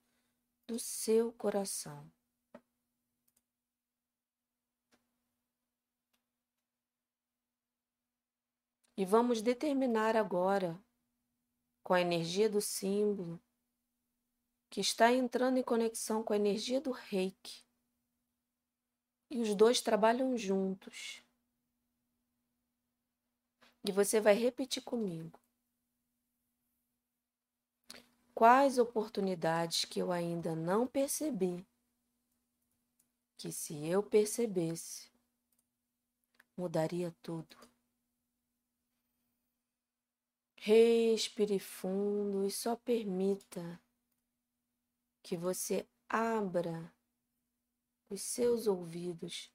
do 0.66 0.80
seu 0.80 1.32
coração. 1.32 2.10
E 8.96 9.04
vamos 9.04 9.40
determinar 9.40 10.16
agora 10.16 10.76
com 11.87 11.94
a 11.94 12.01
energia 12.01 12.49
do 12.51 12.61
símbolo, 12.61 13.40
que 14.68 14.81
está 14.81 15.12
entrando 15.12 15.59
em 15.59 15.62
conexão 15.62 16.20
com 16.20 16.33
a 16.33 16.37
energia 16.37 16.81
do 16.81 16.90
reiki. 16.90 17.64
E 19.31 19.40
os 19.40 19.55
dois 19.55 19.81
trabalham 19.81 20.37
juntos. 20.37 21.22
E 23.88 23.92
você 23.92 24.20
vai 24.20 24.35
repetir 24.35 24.83
comigo. 24.83 25.38
Quais 28.35 28.79
oportunidades 28.79 29.85
que 29.85 30.01
eu 30.01 30.11
ainda 30.11 30.57
não 30.57 30.88
percebi, 30.88 31.64
que 33.37 33.53
se 33.53 33.87
eu 33.87 34.03
percebesse, 34.03 35.09
mudaria 36.57 37.14
tudo. 37.22 37.57
Respire 40.66 41.61
fundo 41.61 42.44
e 42.44 42.50
só 42.50 42.74
permita 42.74 43.81
que 45.22 45.37
você 45.37 45.88
abra 46.09 46.92
os 48.11 48.20
seus 48.20 48.66
ouvidos 48.66 49.55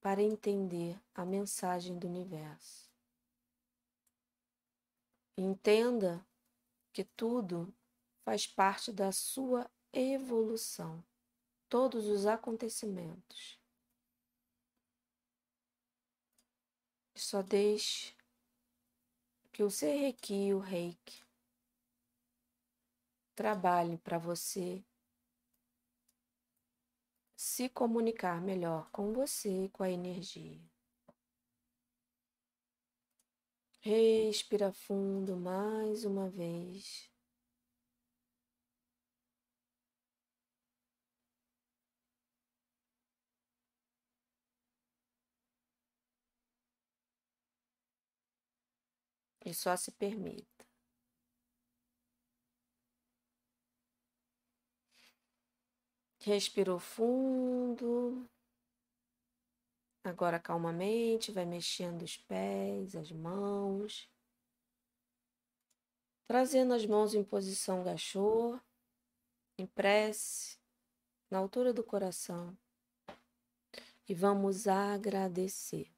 para 0.00 0.20
entender 0.20 1.00
a 1.14 1.24
mensagem 1.24 1.96
do 1.96 2.08
universo. 2.08 2.90
Entenda 5.38 6.26
que 6.92 7.04
tudo 7.04 7.72
faz 8.24 8.48
parte 8.48 8.92
da 8.92 9.12
sua 9.12 9.70
evolução, 9.92 11.04
todos 11.68 12.04
os 12.06 12.26
acontecimentos. 12.26 13.60
Só 17.14 17.42
deixe 17.42 18.15
que 19.56 19.62
o 19.62 19.70
ser 19.70 19.96
reiki, 19.96 20.52
o 20.52 20.58
reiki, 20.58 21.24
trabalhe 23.34 23.96
para 23.96 24.18
você 24.18 24.84
se 27.34 27.66
comunicar 27.70 28.38
melhor 28.42 28.90
com 28.90 29.14
você 29.14 29.64
e 29.64 29.68
com 29.70 29.82
a 29.82 29.90
energia. 29.90 30.60
Respira 33.80 34.70
fundo 34.74 35.38
mais 35.38 36.04
uma 36.04 36.28
vez. 36.28 37.10
E 49.46 49.54
só 49.54 49.76
se 49.76 49.92
permita. 49.92 50.66
Respirou 56.20 56.80
fundo. 56.80 58.28
Agora 60.02 60.40
calmamente 60.40 61.30
vai 61.30 61.44
mexendo 61.44 62.02
os 62.02 62.16
pés, 62.16 62.96
as 62.96 63.12
mãos. 63.12 64.10
Trazendo 66.26 66.74
as 66.74 66.84
mãos 66.84 67.14
em 67.14 67.22
posição 67.22 67.84
gachô, 67.84 68.58
em 69.56 69.64
prece, 69.64 70.58
na 71.30 71.38
altura 71.38 71.72
do 71.72 71.84
coração. 71.84 72.58
E 74.08 74.12
vamos 74.12 74.66
agradecer. 74.66 75.88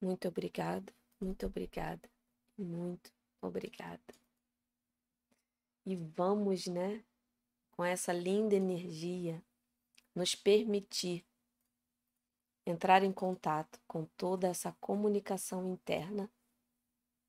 Muito 0.00 0.28
obrigada, 0.28 0.94
muito 1.20 1.46
obrigada, 1.46 2.08
muito 2.56 3.12
obrigada. 3.40 4.14
E 5.84 5.96
vamos, 5.96 6.66
né, 6.66 7.04
com 7.72 7.84
essa 7.84 8.12
linda 8.12 8.54
energia, 8.54 9.42
nos 10.14 10.34
permitir 10.34 11.24
entrar 12.66 13.02
em 13.02 13.12
contato 13.12 13.80
com 13.86 14.04
toda 14.04 14.48
essa 14.48 14.72
comunicação 14.80 15.72
interna 15.72 16.30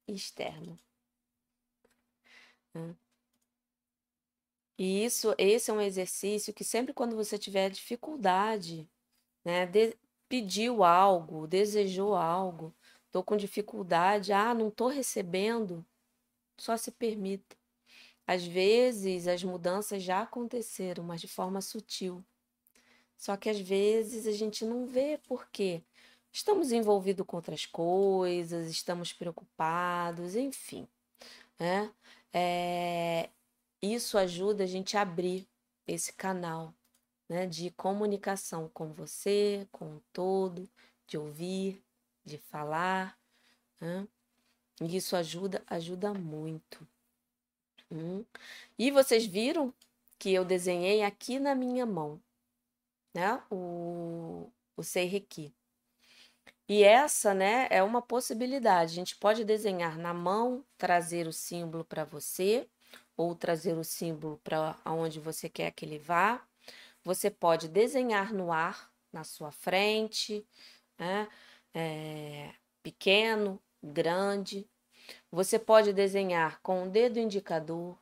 e 0.08 0.14
externa. 0.14 0.78
E 4.78 5.04
isso, 5.04 5.36
esse 5.38 5.70
é 5.70 5.74
um 5.74 5.82
exercício 5.82 6.54
que 6.54 6.64
sempre 6.64 6.94
quando 6.94 7.16
você 7.16 7.38
tiver 7.38 7.70
dificuldade, 7.70 8.90
né, 9.44 9.66
de, 9.66 9.98
pediu 10.28 10.84
algo, 10.84 11.48
desejou 11.48 12.16
algo, 12.16 12.74
estou 13.10 13.24
com 13.24 13.36
dificuldade, 13.36 14.32
ah, 14.32 14.54
não 14.54 14.70
estou 14.70 14.88
recebendo, 14.88 15.86
só 16.58 16.78
se 16.78 16.92
permita. 16.92 17.58
Às 18.26 18.46
vezes 18.46 19.28
as 19.28 19.44
mudanças 19.44 20.04
já 20.04 20.22
aconteceram, 20.22 21.04
mas 21.04 21.20
de 21.20 21.28
forma 21.28 21.62
sutil. 21.62 22.24
Só 23.18 23.36
que 23.36 23.50
às 23.50 23.60
vezes 23.60 24.28
a 24.28 24.32
gente 24.32 24.64
não 24.64 24.86
vê 24.86 25.20
por 25.28 25.50
quê. 25.50 25.84
Estamos 26.32 26.72
envolvidos 26.72 27.26
com 27.26 27.38
outras 27.38 27.66
coisas, 27.66 28.70
estamos 28.70 29.12
preocupados, 29.12 30.36
enfim. 30.36 30.88
Né? 31.60 31.92
É, 32.32 33.30
isso 33.82 34.18
ajuda 34.18 34.64
a 34.64 34.68
gente 34.68 34.96
a 34.96 35.02
abrir 35.02 35.48
esse 35.88 36.14
canal 36.14 36.74
né, 37.28 37.48
de 37.48 37.72
comunicação 37.72 38.70
com 38.74 38.94
você, 38.94 39.68
com 39.72 39.96
o 39.98 40.02
todo, 40.14 40.70
de 41.08 41.18
ouvir, 41.18 41.84
de 42.30 42.38
falar. 42.38 43.18
Né? 43.82 44.08
E 44.82 44.96
isso 44.96 45.16
ajuda, 45.16 45.64
ajuda 45.68 46.14
muito. 46.14 46.88
Hum. 47.92 48.24
E 48.78 48.92
vocês 48.92 49.26
viram 49.26 49.74
que 50.18 50.34
eu 50.34 50.46
desenhei 50.46 51.04
aqui 51.04 51.40
na 51.40 51.56
minha 51.56 51.86
mão, 51.86 52.22
né? 53.14 53.42
O, 53.50 54.52
o 54.76 54.84
Seireki. 54.84 55.54
E 56.68 56.84
essa, 56.84 57.34
né, 57.34 57.68
é 57.72 57.82
uma 57.82 58.02
possibilidade. 58.02 58.92
A 58.92 58.96
gente 58.96 59.16
pode 59.16 59.44
desenhar 59.44 59.98
na 59.98 60.14
mão, 60.14 60.64
trazer 60.78 61.26
o 61.28 61.34
símbolo 61.34 61.84
para 61.84 62.04
você, 62.04 62.70
ou 63.18 63.36
trazer 63.36 63.76
o 63.76 63.84
símbolo 63.84 64.40
para 64.44 64.78
onde 64.86 65.20
você 65.20 65.50
quer 65.50 65.72
que 65.72 65.84
ele 65.84 65.98
vá. 65.98 66.46
Você 67.04 67.32
pode 67.32 67.68
desenhar 67.68 68.34
no 68.34 68.52
ar, 68.52 68.92
na 69.12 69.24
sua 69.24 69.52
frente, 69.52 70.46
né? 70.98 71.28
É, 71.74 72.54
pequeno, 72.82 73.62
grande, 73.82 74.68
você 75.32 75.58
pode 75.58 75.94
desenhar 75.94 76.62
com 76.62 76.84
o 76.84 76.90
dedo 76.90 77.20
indicador, 77.20 77.98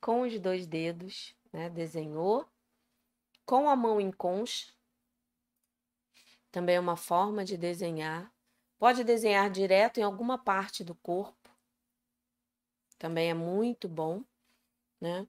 com 0.00 0.22
os 0.22 0.38
dois 0.38 0.66
dedos, 0.66 1.34
né? 1.52 1.68
Desenhou, 1.70 2.46
com 3.44 3.68
a 3.68 3.76
mão 3.76 4.00
em 4.00 4.10
concha, 4.10 4.72
também 6.50 6.76
é 6.76 6.80
uma 6.80 6.96
forma 6.96 7.44
de 7.44 7.56
desenhar. 7.56 8.32
Pode 8.78 9.04
desenhar 9.04 9.50
direto 9.50 9.98
em 9.98 10.02
alguma 10.02 10.38
parte 10.38 10.82
do 10.82 10.94
corpo, 10.94 11.50
também 12.98 13.30
é 13.30 13.34
muito 13.34 13.88
bom, 13.88 14.22
né? 15.00 15.26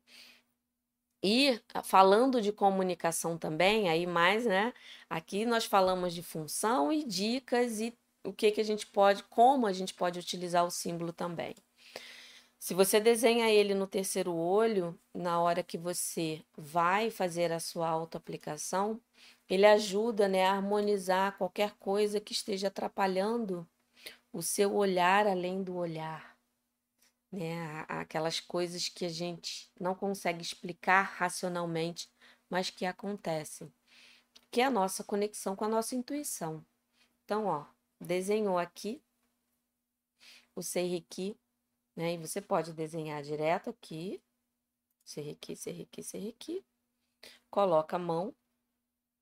E 1.24 1.60
falando 1.84 2.42
de 2.42 2.52
comunicação 2.52 3.38
também, 3.38 3.90
aí 3.90 4.08
mais, 4.08 4.46
né? 4.46 4.74
Aqui 5.10 5.46
nós 5.46 5.66
falamos 5.66 6.14
de 6.14 6.24
função 6.24 6.92
e 6.92 7.04
dicas 7.04 7.80
e 7.80 7.94
o 8.24 8.34
que, 8.34 8.52
que 8.52 8.62
a 8.62 8.64
gente 8.64 8.88
pode, 8.88 9.24
como 9.24 9.68
a 9.68 9.74
gente 9.74 9.94
pode 9.94 10.20
utilizar 10.20 10.66
o 10.66 10.72
símbolo 10.72 11.14
também. 11.14 11.56
Se 12.60 12.74
você 12.76 13.00
desenha 13.00 13.50
ele 13.50 13.74
no 13.74 13.88
terceiro 13.88 14.34
olho, 14.36 14.98
na 15.14 15.40
hora 15.42 15.64
que 15.64 15.78
você 15.78 16.44
vai 16.56 17.10
fazer 17.10 17.52
a 17.52 17.60
sua 17.60 17.90
autoaplicação, 17.90 19.02
ele 19.50 19.66
ajuda 19.66 20.28
né, 20.28 20.46
a 20.46 20.54
harmonizar 20.54 21.38
qualquer 21.38 21.72
coisa 21.80 22.20
que 22.20 22.34
esteja 22.34 22.68
atrapalhando 22.68 23.68
o 24.32 24.42
seu 24.42 24.76
olhar 24.76 25.28
além 25.28 25.64
do 25.64 25.76
olhar. 25.76 26.31
Né? 27.32 27.86
Aquelas 27.88 28.40
coisas 28.40 28.90
que 28.90 29.06
a 29.06 29.10
gente 29.10 29.72
não 29.80 29.96
consegue 29.96 30.42
explicar 30.42 31.04
racionalmente, 31.04 32.10
mas 32.50 32.70
que 32.70 32.86
acontecem. 32.86 33.74
Que 34.52 34.62
é 34.62 34.66
a 34.66 34.70
nossa 34.70 35.04
conexão 35.04 35.56
com 35.56 35.66
a 35.66 35.70
nossa 35.70 35.96
intuição. 35.96 36.66
Então, 37.24 37.46
ó, 37.46 37.66
desenhou 38.00 38.58
aqui 38.58 39.02
o 40.56 40.62
Seiriki, 40.62 41.40
né? 41.96 42.14
E 42.14 42.18
você 42.18 42.42
pode 42.42 42.74
desenhar 42.74 43.24
direto 43.24 43.70
aqui, 43.70 44.22
Seiriki, 45.06 45.56
Seiriki, 45.56 46.04
Seiriki. 46.04 46.66
Coloca 47.50 47.96
a 47.96 48.00
mão, 48.00 48.36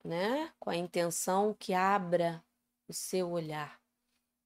né? 0.03 0.51
Com 0.59 0.69
a 0.71 0.75
intenção 0.75 1.53
que 1.53 1.73
abra 1.73 2.43
o 2.87 2.93
seu 2.93 3.29
olhar, 3.29 3.78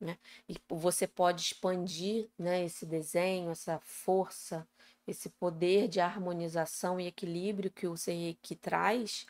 né? 0.03 0.17
E 0.47 0.55
você 0.69 1.07
pode 1.07 1.41
expandir, 1.41 2.29
né? 2.37 2.65
Esse 2.65 2.85
desenho, 2.85 3.51
essa 3.51 3.79
força, 3.79 4.67
esse 5.07 5.29
poder 5.29 5.87
de 5.87 5.99
harmonização 5.99 6.99
e 6.99 7.07
equilíbrio 7.07 7.71
que 7.71 7.87
o 7.87 7.95
Seiriki 7.95 8.55
traz 8.55 9.25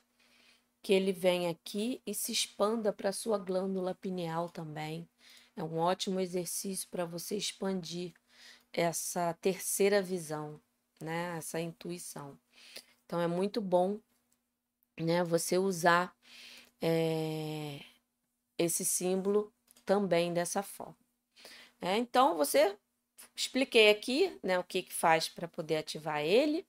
que 0.81 0.91
ele 0.91 1.13
venha 1.13 1.49
aqui 1.51 2.01
e 2.05 2.13
se 2.13 2.33
expanda 2.33 2.91
para 2.91 3.09
a 3.09 3.13
sua 3.13 3.37
glândula 3.37 3.95
pineal 3.95 4.49
também. 4.49 5.07
É 5.55 5.63
um 5.63 5.77
ótimo 5.77 6.19
exercício 6.19 6.89
para 6.89 7.05
você 7.05 7.37
expandir 7.37 8.13
essa 8.73 9.33
terceira 9.35 10.01
visão, 10.01 10.59
né? 10.99 11.37
Essa 11.37 11.61
intuição. 11.61 12.37
Então 13.05 13.21
é 13.21 13.27
muito 13.27 13.61
bom, 13.61 13.99
né? 14.99 15.23
Você 15.23 15.57
usar 15.57 16.13
é, 16.81 17.79
esse 18.57 18.83
símbolo 18.83 19.52
também 19.85 20.33
dessa 20.33 20.63
forma. 20.63 20.97
É, 21.81 21.97
então 21.97 22.37
você 22.37 22.77
expliquei 23.35 23.89
aqui, 23.89 24.37
né? 24.43 24.59
O 24.59 24.63
que 24.63 24.83
que 24.83 24.93
faz 24.93 25.29
para 25.29 25.47
poder 25.47 25.77
ativar 25.77 26.21
ele, 26.21 26.65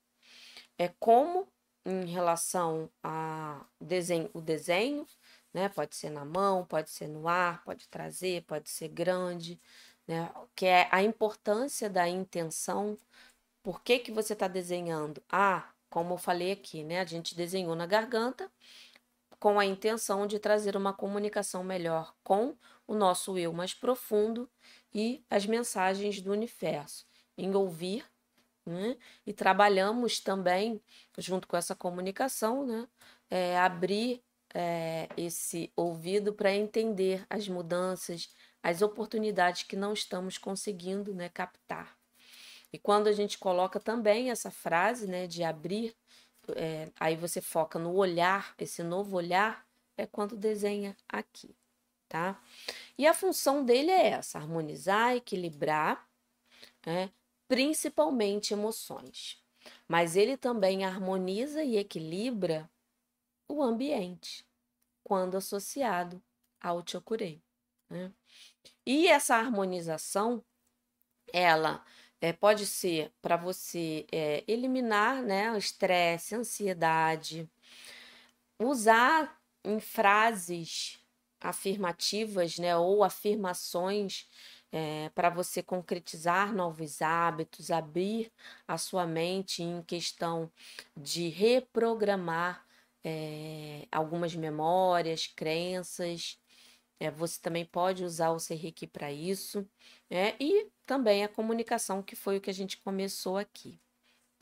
é 0.79 0.89
como 0.99 1.49
em 1.85 2.07
relação 2.07 2.91
a 3.03 3.65
desenho, 3.81 4.31
o 4.33 4.41
desenho, 4.41 5.07
né? 5.53 5.69
Pode 5.69 5.95
ser 5.97 6.11
na 6.11 6.25
mão, 6.25 6.65
pode 6.65 6.91
ser 6.91 7.09
no 7.09 7.29
ar, 7.29 7.63
pode 7.65 7.89
trazer, 7.89 8.43
pode 8.45 8.71
ser 8.71 8.89
grande, 8.89 9.61
né? 10.07 10.33
Que 10.55 10.67
é 10.67 10.89
a 10.91 11.03
importância 11.03 11.89
da 11.91 12.09
intenção. 12.09 12.99
Por 13.63 13.83
que, 13.83 13.99
que 13.99 14.13
você 14.13 14.33
está 14.35 14.49
desenhando? 14.49 15.23
Ah, 15.31 15.71
como 15.91 16.15
eu 16.15 16.19
falei 16.19 16.53
aqui, 16.53 16.85
né? 16.85 17.01
A 17.01 17.05
gente 17.05 17.35
desenhou 17.37 17.75
na 17.77 17.87
garganta 17.87 18.51
com 19.39 19.59
a 19.61 19.67
intenção 19.67 20.27
de 20.27 20.39
trazer 20.39 20.77
uma 20.77 20.93
comunicação 20.93 21.63
melhor 21.63 22.15
com 22.25 22.57
o 22.87 22.95
nosso 22.95 23.39
eu 23.39 23.53
mais 23.53 23.75
profundo 23.75 24.49
e 24.93 25.25
as 25.31 25.47
mensagens 25.47 26.21
do 26.21 26.33
universo, 26.33 27.07
em 27.37 27.55
ouvir, 27.55 28.05
né? 28.67 28.97
e 29.27 29.33
trabalhamos 29.33 30.21
também, 30.21 30.81
junto 31.19 31.47
com 31.47 31.57
essa 31.57 31.75
comunicação, 31.75 32.67
né? 32.67 32.89
É, 33.31 33.59
abrir 33.59 34.23
é, 34.55 35.09
esse 35.17 35.73
ouvido 35.77 36.33
para 36.33 36.55
entender 36.55 37.27
as 37.29 37.49
mudanças, 37.49 38.31
as 38.63 38.81
oportunidades 38.81 39.65
que 39.65 39.77
não 39.77 39.93
estamos 39.93 40.39
conseguindo 40.39 41.13
né, 41.15 41.29
captar. 41.29 41.97
E 42.73 42.79
quando 42.79 43.09
a 43.09 43.13
gente 43.13 43.39
coloca 43.39 43.81
também 43.81 44.31
essa 44.31 44.51
frase 44.51 45.07
né, 45.07 45.27
de 45.27 45.43
abrir 45.43 45.95
é, 46.55 46.91
aí 46.99 47.17
você 47.17 47.41
foca 47.41 47.79
no 47.79 47.95
olhar, 47.95 48.55
esse 48.59 48.83
novo 48.83 49.17
olhar 49.17 49.67
é 49.97 50.07
quando 50.07 50.37
desenha 50.37 50.97
aqui, 51.09 51.57
tá? 52.15 52.41
E 52.97 53.09
a 53.09 53.13
função 53.13 53.65
dele 53.65 53.91
é 53.91 54.11
essa: 54.11 54.39
harmonizar, 54.39 55.17
equilibrar, 55.17 56.09
né? 56.87 57.11
principalmente 57.49 58.55
emoções. 58.55 59.43
Mas 59.89 60.15
ele 60.15 60.37
também 60.37 60.85
harmoniza 60.85 61.65
e 61.65 61.77
equilibra 61.77 62.71
o 63.49 63.61
ambiente, 63.61 64.47
quando 65.03 65.37
associado 65.37 66.23
ao 66.61 66.85
Chokurei. 66.87 67.43
Né? 67.91 68.13
E 68.87 69.09
essa 69.09 69.35
harmonização, 69.35 70.45
ela 71.33 71.85
é, 72.21 72.33
pode 72.33 72.65
ser 72.65 73.13
para 73.21 73.37
você 73.37 74.07
é, 74.13 74.45
eliminar 74.47 75.21
né, 75.21 75.51
o 75.51 75.57
estresse, 75.57 76.37
ansiedade, 76.37 77.51
usar 78.61 79.41
em 79.65 79.81
frases 79.81 81.04
afirmativas 81.45 82.59
né, 82.59 82.77
ou 82.77 83.05
afirmações 83.05 84.27
é, 84.73 85.09
para 85.11 85.31
você 85.31 85.63
concretizar 85.63 86.53
novos 86.53 87.01
hábitos, 87.01 87.71
abrir 87.71 88.33
a 88.67 88.77
sua 88.77 89.07
mente 89.07 89.63
em 89.63 89.83
questão 89.83 90.51
de 90.97 91.29
reprogramar 91.29 92.67
é, 93.05 93.87
algumas 93.93 94.35
memórias, 94.35 95.27
crenças. 95.29 96.41
É, 96.99 97.11
você 97.11 97.41
também 97.41 97.65
pode 97.65 98.03
usar 98.05 98.31
o 98.31 98.41
Serreiki 98.41 98.87
para 98.87 99.13
isso. 99.13 99.69
É, 100.11 100.35
e 100.41 100.69
também 100.87 101.23
a 101.23 101.29
comunicação, 101.29 102.03
que 102.03 102.17
foi 102.17 102.39
o 102.39 102.41
que 102.41 102.51
a 102.51 102.55
gente 102.55 102.79
começou 102.79 103.37
aqui. 103.37 103.79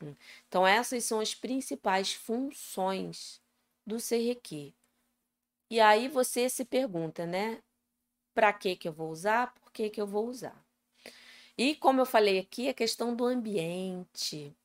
Hum. 0.01 0.15
Então, 0.47 0.65
essas 0.65 1.03
são 1.03 1.19
as 1.19 1.35
principais 1.35 2.13
funções 2.13 3.41
do 3.85 3.99
Serrequi. 3.99 4.73
E 5.73 5.79
aí 5.81 6.07
você 6.07 6.47
se 6.49 6.63
pergunta, 6.63 7.25
né? 7.25 7.59
Para 8.31 8.53
que, 8.53 8.75
que 8.75 8.87
eu 8.87 8.93
vou 8.93 9.09
usar? 9.09 9.55
Por 9.55 9.71
que, 9.71 9.89
que 9.89 9.99
eu 9.99 10.05
vou 10.05 10.27
usar? 10.27 10.63
E 11.57 11.73
como 11.73 11.99
eu 11.99 12.05
falei 12.05 12.37
aqui, 12.37 12.69
a 12.69 12.75
questão 12.75 13.15
do 13.15 13.25
ambiente, 13.25 14.55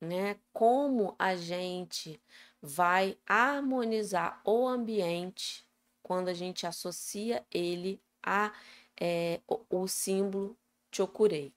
né? 0.00 0.38
Como 0.52 1.16
a 1.18 1.34
gente 1.34 2.22
vai 2.62 3.18
harmonizar 3.26 4.40
o 4.44 4.68
ambiente 4.68 5.66
quando 6.00 6.28
a 6.28 6.32
gente 6.32 6.64
associa 6.64 7.44
ele 7.50 8.00
a 8.22 8.52
é, 9.00 9.40
o, 9.48 9.64
o 9.68 9.88
símbolo 9.88 10.56
Chokurei. 10.92 11.52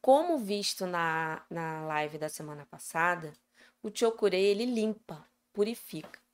Como 0.00 0.38
visto 0.38 0.86
na, 0.86 1.44
na 1.50 1.84
live 1.86 2.18
da 2.18 2.28
semana 2.28 2.64
passada, 2.66 3.32
o 3.82 3.90
Chokurei 3.92 4.44
ele 4.44 4.64
limpa, 4.64 5.26
purifica. 5.52 6.27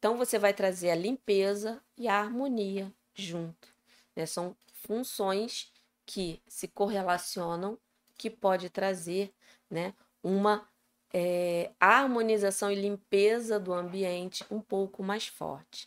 Então 0.00 0.16
você 0.16 0.38
vai 0.38 0.54
trazer 0.54 0.90
a 0.90 0.94
limpeza 0.94 1.78
e 1.94 2.08
a 2.08 2.18
harmonia 2.18 2.90
junto. 3.14 3.68
Né? 4.16 4.24
São 4.24 4.56
funções 4.72 5.70
que 6.06 6.40
se 6.48 6.66
correlacionam, 6.66 7.78
que 8.16 8.30
pode 8.30 8.70
trazer 8.70 9.30
né, 9.70 9.92
uma 10.22 10.66
é, 11.12 11.70
harmonização 11.78 12.72
e 12.72 12.76
limpeza 12.76 13.60
do 13.60 13.74
ambiente 13.74 14.42
um 14.50 14.58
pouco 14.58 15.02
mais 15.02 15.26
forte. 15.26 15.86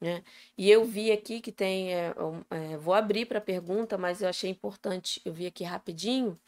Né? 0.00 0.24
E 0.56 0.70
eu 0.70 0.82
vi 0.82 1.12
aqui 1.12 1.42
que 1.42 1.52
tem, 1.52 1.92
é, 1.94 2.14
é, 2.50 2.78
vou 2.78 2.94
abrir 2.94 3.26
para 3.26 3.42
pergunta, 3.42 3.98
mas 3.98 4.22
eu 4.22 4.28
achei 4.30 4.48
importante, 4.48 5.20
eu 5.22 5.34
vi 5.34 5.46
aqui 5.46 5.64
rapidinho. 5.64 6.40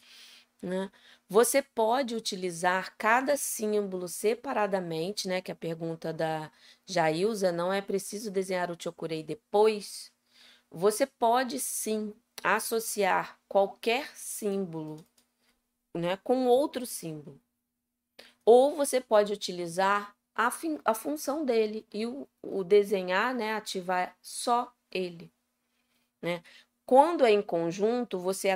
Né? 0.62 0.90
Você 1.32 1.62
pode 1.62 2.14
utilizar 2.14 2.94
cada 2.98 3.38
símbolo 3.38 4.06
separadamente, 4.06 5.26
né? 5.26 5.40
Que 5.40 5.50
a 5.50 5.56
pergunta 5.56 6.12
da 6.12 6.52
Jailza, 6.84 7.50
não 7.50 7.72
é 7.72 7.80
preciso 7.80 8.30
desenhar 8.30 8.70
o 8.70 8.76
Chokurei 8.78 9.22
depois. 9.22 10.12
Você 10.70 11.06
pode 11.06 11.58
sim 11.58 12.12
associar 12.44 13.40
qualquer 13.48 14.14
símbolo 14.14 15.02
né, 15.94 16.18
com 16.22 16.46
outro 16.48 16.84
símbolo. 16.84 17.40
Ou 18.44 18.76
você 18.76 19.00
pode 19.00 19.32
utilizar 19.32 20.14
a, 20.34 20.52
a 20.84 20.94
função 20.94 21.46
dele 21.46 21.86
e 21.90 22.04
o, 22.04 22.28
o 22.42 22.62
desenhar, 22.62 23.34
né, 23.34 23.54
ativar 23.54 24.14
só 24.20 24.70
ele. 24.90 25.32
Né? 26.20 26.42
Quando 26.84 27.24
é 27.24 27.30
em 27.30 27.40
conjunto, 27.40 28.18
você 28.18 28.50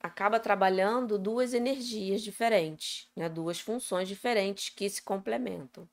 acaba 0.00 0.40
trabalhando 0.40 1.18
duas 1.18 1.54
energias 1.54 2.22
diferentes, 2.22 3.08
né? 3.16 3.28
duas 3.28 3.60
funções 3.60 4.08
diferentes 4.08 4.68
que 4.68 4.88
se 4.88 5.02
complementam. 5.02 5.88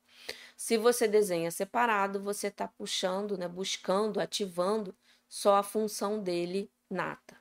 Se 0.56 0.78
você 0.78 1.08
desenha 1.08 1.52
separado, 1.52 2.22
você 2.22 2.48
está 2.48 2.68
puxando, 2.68 3.38
né, 3.38 3.48
buscando, 3.48 4.20
ativando 4.20 4.96
só 5.28 5.58
a 5.58 5.63
função 5.63 6.22
dele 6.22 6.72
nata, 6.89 7.38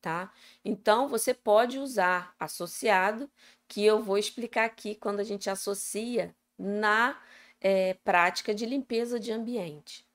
tá? 0.00 0.32
Então 0.64 1.08
você 1.08 1.32
pode 1.32 1.78
usar 1.78 2.34
associado, 2.38 3.30
que 3.66 3.84
eu 3.84 4.02
vou 4.02 4.18
explicar 4.18 4.64
aqui 4.66 4.94
quando 4.94 5.20
a 5.20 5.24
gente 5.24 5.48
associa 5.48 6.34
na 6.58 7.18
é, 7.60 7.94
prática 8.04 8.54
de 8.54 8.66
limpeza 8.66 9.18
de 9.18 9.32
ambiente. 9.32 10.09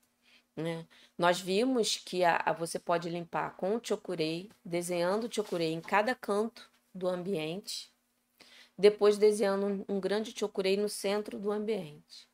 Né? 0.56 0.86
Nós 1.18 1.38
vimos 1.38 1.98
que 1.98 2.24
a, 2.24 2.36
a, 2.36 2.52
você 2.52 2.78
pode 2.78 3.10
limpar 3.10 3.54
com 3.56 3.76
o 3.76 3.80
chokurei, 3.82 4.50
desenhando 4.64 5.26
o 5.26 5.32
chokurei 5.32 5.72
em 5.72 5.80
cada 5.82 6.14
canto 6.14 6.70
do 6.94 7.06
ambiente, 7.06 7.92
depois 8.78 9.18
desenhando 9.18 9.66
um, 9.66 9.96
um 9.96 10.00
grande 10.00 10.32
chokurei 10.36 10.76
no 10.76 10.88
centro 10.88 11.38
do 11.38 11.52
ambiente. 11.52 12.26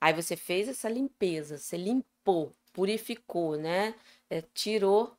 Aí 0.00 0.12
você 0.12 0.36
fez 0.36 0.68
essa 0.68 0.88
limpeza, 0.88 1.58
você 1.58 1.76
limpou, 1.76 2.54
purificou, 2.72 3.56
né? 3.56 3.94
É, 4.28 4.42
tirou, 4.54 5.16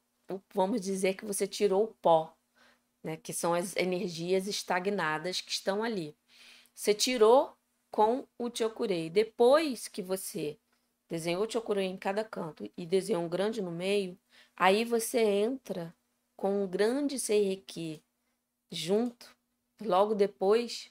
vamos 0.54 0.82
dizer 0.82 1.16
que 1.16 1.26
você 1.26 1.48
tirou 1.48 1.84
o 1.84 1.96
pó, 2.02 2.36
né? 3.04 3.18
Que 3.18 3.34
são 3.34 3.54
as 3.54 3.76
energias 3.76 4.48
estagnadas 4.48 5.42
que 5.42 5.52
estão 5.52 5.84
ali. 5.84 6.16
Você 6.74 6.94
tirou 6.94 7.56
com 7.92 8.28
o 8.40 8.50
chokurei. 8.54 9.10
Depois 9.10 9.88
que 9.88 10.02
você 10.02 10.58
desenhou 11.12 11.46
chokurei 11.50 11.88
em 11.88 11.98
cada 11.98 12.24
canto 12.24 12.72
e 12.78 12.86
desenhou 12.86 13.22
um 13.22 13.28
grande 13.28 13.62
no 13.62 13.70
meio, 13.70 14.18
aí 14.56 14.86
você 14.86 15.20
entra 15.20 15.94
com 16.38 16.64
um 16.64 16.68
grande 16.68 17.20
seireki 17.20 18.02
junto, 18.72 19.36
logo 19.82 20.16
depois, 20.16 20.90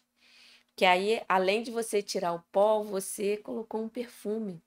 que 0.76 0.84
aí, 0.84 1.24
além 1.26 1.62
de 1.62 1.70
você 1.70 2.02
tirar 2.02 2.34
o 2.34 2.44
pó, 2.52 2.82
você 2.82 3.38
colocou 3.38 3.82
um 3.82 3.88
perfume. 3.88 4.62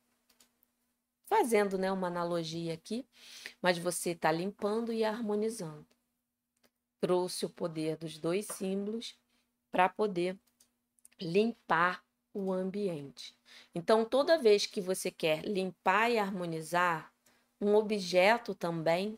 Fazendo 1.28 1.78
né, 1.78 1.92
uma 1.92 2.08
analogia 2.08 2.74
aqui, 2.74 3.06
mas 3.62 3.78
você 3.78 4.10
está 4.10 4.32
limpando 4.32 4.92
e 4.92 5.04
harmonizando. 5.04 5.86
Trouxe 7.00 7.46
o 7.46 7.50
poder 7.50 7.96
dos 7.96 8.18
dois 8.18 8.48
símbolos 8.48 9.16
para 9.72 9.88
poder 9.88 10.36
limpar 11.22 12.03
o 12.34 12.52
ambiente. 12.52 13.36
Então, 13.76 14.04
toda 14.04 14.38
vez 14.38 14.66
que 14.66 14.82
você 14.82 15.12
quer 15.12 15.46
limpar 15.46 16.10
e 16.10 16.18
harmonizar 16.18 17.12
um 17.62 17.76
objeto 17.76 18.56
também, 18.56 19.18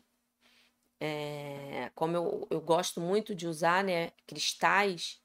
é, 1.00 1.90
como 1.94 2.16
eu, 2.16 2.46
eu 2.50 2.60
gosto 2.60 3.00
muito 3.00 3.34
de 3.34 3.46
usar 3.46 3.82
né, 3.82 4.12
cristais, 4.26 5.20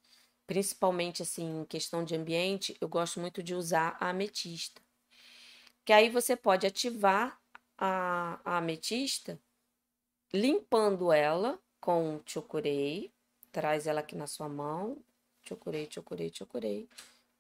principalmente 0.47 1.21
assim 1.21 1.61
em 1.61 1.65
questão 1.65 2.03
de 2.03 2.15
ambiente, 2.15 2.75
eu 2.81 2.87
gosto 2.87 3.19
muito 3.19 3.43
de 3.43 3.53
usar 3.53 3.97
a 3.99 4.09
ametista. 4.09 4.81
Que 5.85 5.93
aí 5.93 6.09
você 6.09 6.35
pode 6.35 6.65
ativar 6.67 7.39
a, 7.77 8.39
a 8.43 8.57
ametista 8.57 9.39
limpando 10.33 11.11
ela 11.11 11.59
com 11.79 12.15
o 12.15 12.21
chokurei, 12.25 13.11
traz 13.51 13.87
ela 13.87 14.01
aqui 14.01 14.15
na 14.15 14.27
sua 14.27 14.47
mão, 14.47 14.97
chokurei, 15.41 15.87
chokurei, 15.89 16.31
chokurei 16.33 16.87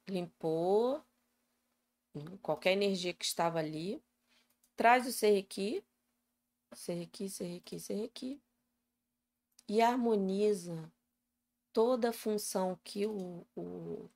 limpou 0.07 1.03
qualquer 2.41 2.73
energia 2.73 3.13
que 3.13 3.23
estava 3.23 3.59
ali, 3.59 4.03
traz 4.75 5.07
o 5.07 5.11
serrequi, 5.11 5.83
serrequi, 6.73 7.29
serrequi, 7.29 7.79
serrequi, 7.79 8.41
e 9.67 9.81
harmoniza 9.81 10.91
toda 11.71 12.09
a 12.09 12.13
função 12.13 12.77
que 12.83 13.05
o, 13.05 13.45
o, 13.55 14.09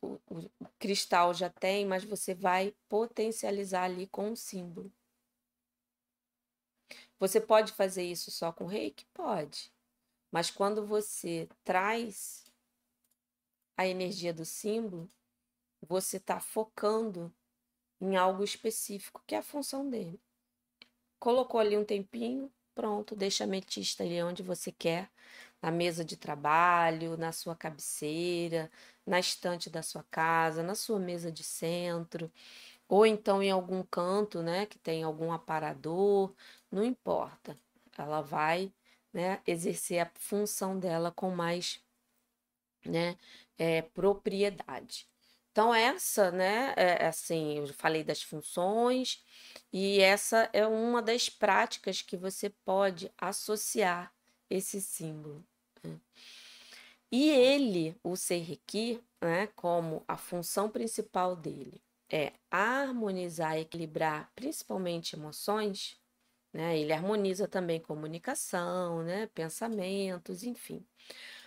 o, 0.00 0.20
o 0.28 0.68
cristal 0.78 1.32
já 1.32 1.48
tem, 1.48 1.86
mas 1.86 2.04
você 2.04 2.34
vai 2.34 2.74
potencializar 2.88 3.84
ali 3.84 4.06
com 4.08 4.30
um 4.30 4.36
símbolo. 4.36 4.92
Você 7.18 7.40
pode 7.40 7.72
fazer 7.72 8.02
isso 8.02 8.30
só 8.30 8.50
com 8.50 8.64
reiki? 8.64 9.04
Pode. 9.12 9.72
Mas 10.32 10.50
quando 10.50 10.86
você 10.86 11.48
traz 11.62 12.49
a 13.80 13.86
energia 13.86 14.32
do 14.34 14.44
símbolo, 14.44 15.10
você 15.80 16.18
está 16.18 16.38
focando 16.38 17.32
em 17.98 18.14
algo 18.14 18.44
específico, 18.44 19.22
que 19.26 19.34
é 19.34 19.38
a 19.38 19.42
função 19.42 19.88
dele. 19.88 20.20
Colocou 21.18 21.58
ali 21.58 21.78
um 21.78 21.84
tempinho, 21.84 22.52
pronto, 22.74 23.16
deixa 23.16 23.44
a 23.44 23.46
ametista 23.46 24.04
ali 24.04 24.22
onde 24.22 24.42
você 24.42 24.70
quer, 24.70 25.10
na 25.62 25.70
mesa 25.70 26.04
de 26.04 26.16
trabalho, 26.16 27.16
na 27.16 27.32
sua 27.32 27.56
cabeceira, 27.56 28.70
na 29.06 29.18
estante 29.18 29.70
da 29.70 29.82
sua 29.82 30.02
casa, 30.10 30.62
na 30.62 30.74
sua 30.74 30.98
mesa 30.98 31.32
de 31.32 31.42
centro, 31.42 32.30
ou 32.88 33.06
então 33.06 33.42
em 33.42 33.50
algum 33.50 33.82
canto, 33.82 34.42
né, 34.42 34.66
que 34.66 34.78
tem 34.78 35.02
algum 35.04 35.32
aparador, 35.32 36.34
não 36.70 36.84
importa. 36.84 37.58
Ela 37.96 38.20
vai, 38.20 38.72
né, 39.12 39.40
exercer 39.46 40.00
a 40.00 40.10
função 40.16 40.78
dela 40.78 41.10
com 41.10 41.30
mais, 41.30 41.82
né, 42.84 43.16
é, 43.60 43.82
propriedade. 43.82 45.06
Então, 45.52 45.74
essa, 45.74 46.30
né, 46.30 46.72
é, 46.76 47.06
assim, 47.06 47.58
eu 47.58 47.66
falei 47.74 48.02
das 48.02 48.22
funções, 48.22 49.22
e 49.70 50.00
essa 50.00 50.48
é 50.54 50.66
uma 50.66 51.02
das 51.02 51.28
práticas 51.28 52.00
que 52.00 52.16
você 52.16 52.48
pode 52.64 53.12
associar 53.18 54.10
esse 54.48 54.80
símbolo. 54.80 55.44
Né? 55.82 56.00
E 57.12 57.28
ele, 57.28 57.94
o 58.02 58.16
Seiriki, 58.16 59.02
né, 59.20 59.48
como 59.48 60.02
a 60.08 60.16
função 60.16 60.70
principal 60.70 61.36
dele 61.36 61.82
é 62.08 62.32
harmonizar 62.50 63.58
e 63.58 63.60
equilibrar 63.60 64.32
principalmente 64.34 65.14
emoções, 65.16 65.96
né? 66.52 66.76
Ele 66.76 66.92
harmoniza 66.92 67.46
também 67.46 67.78
comunicação, 67.78 69.02
né, 69.04 69.26
pensamentos, 69.28 70.42
enfim. 70.42 70.84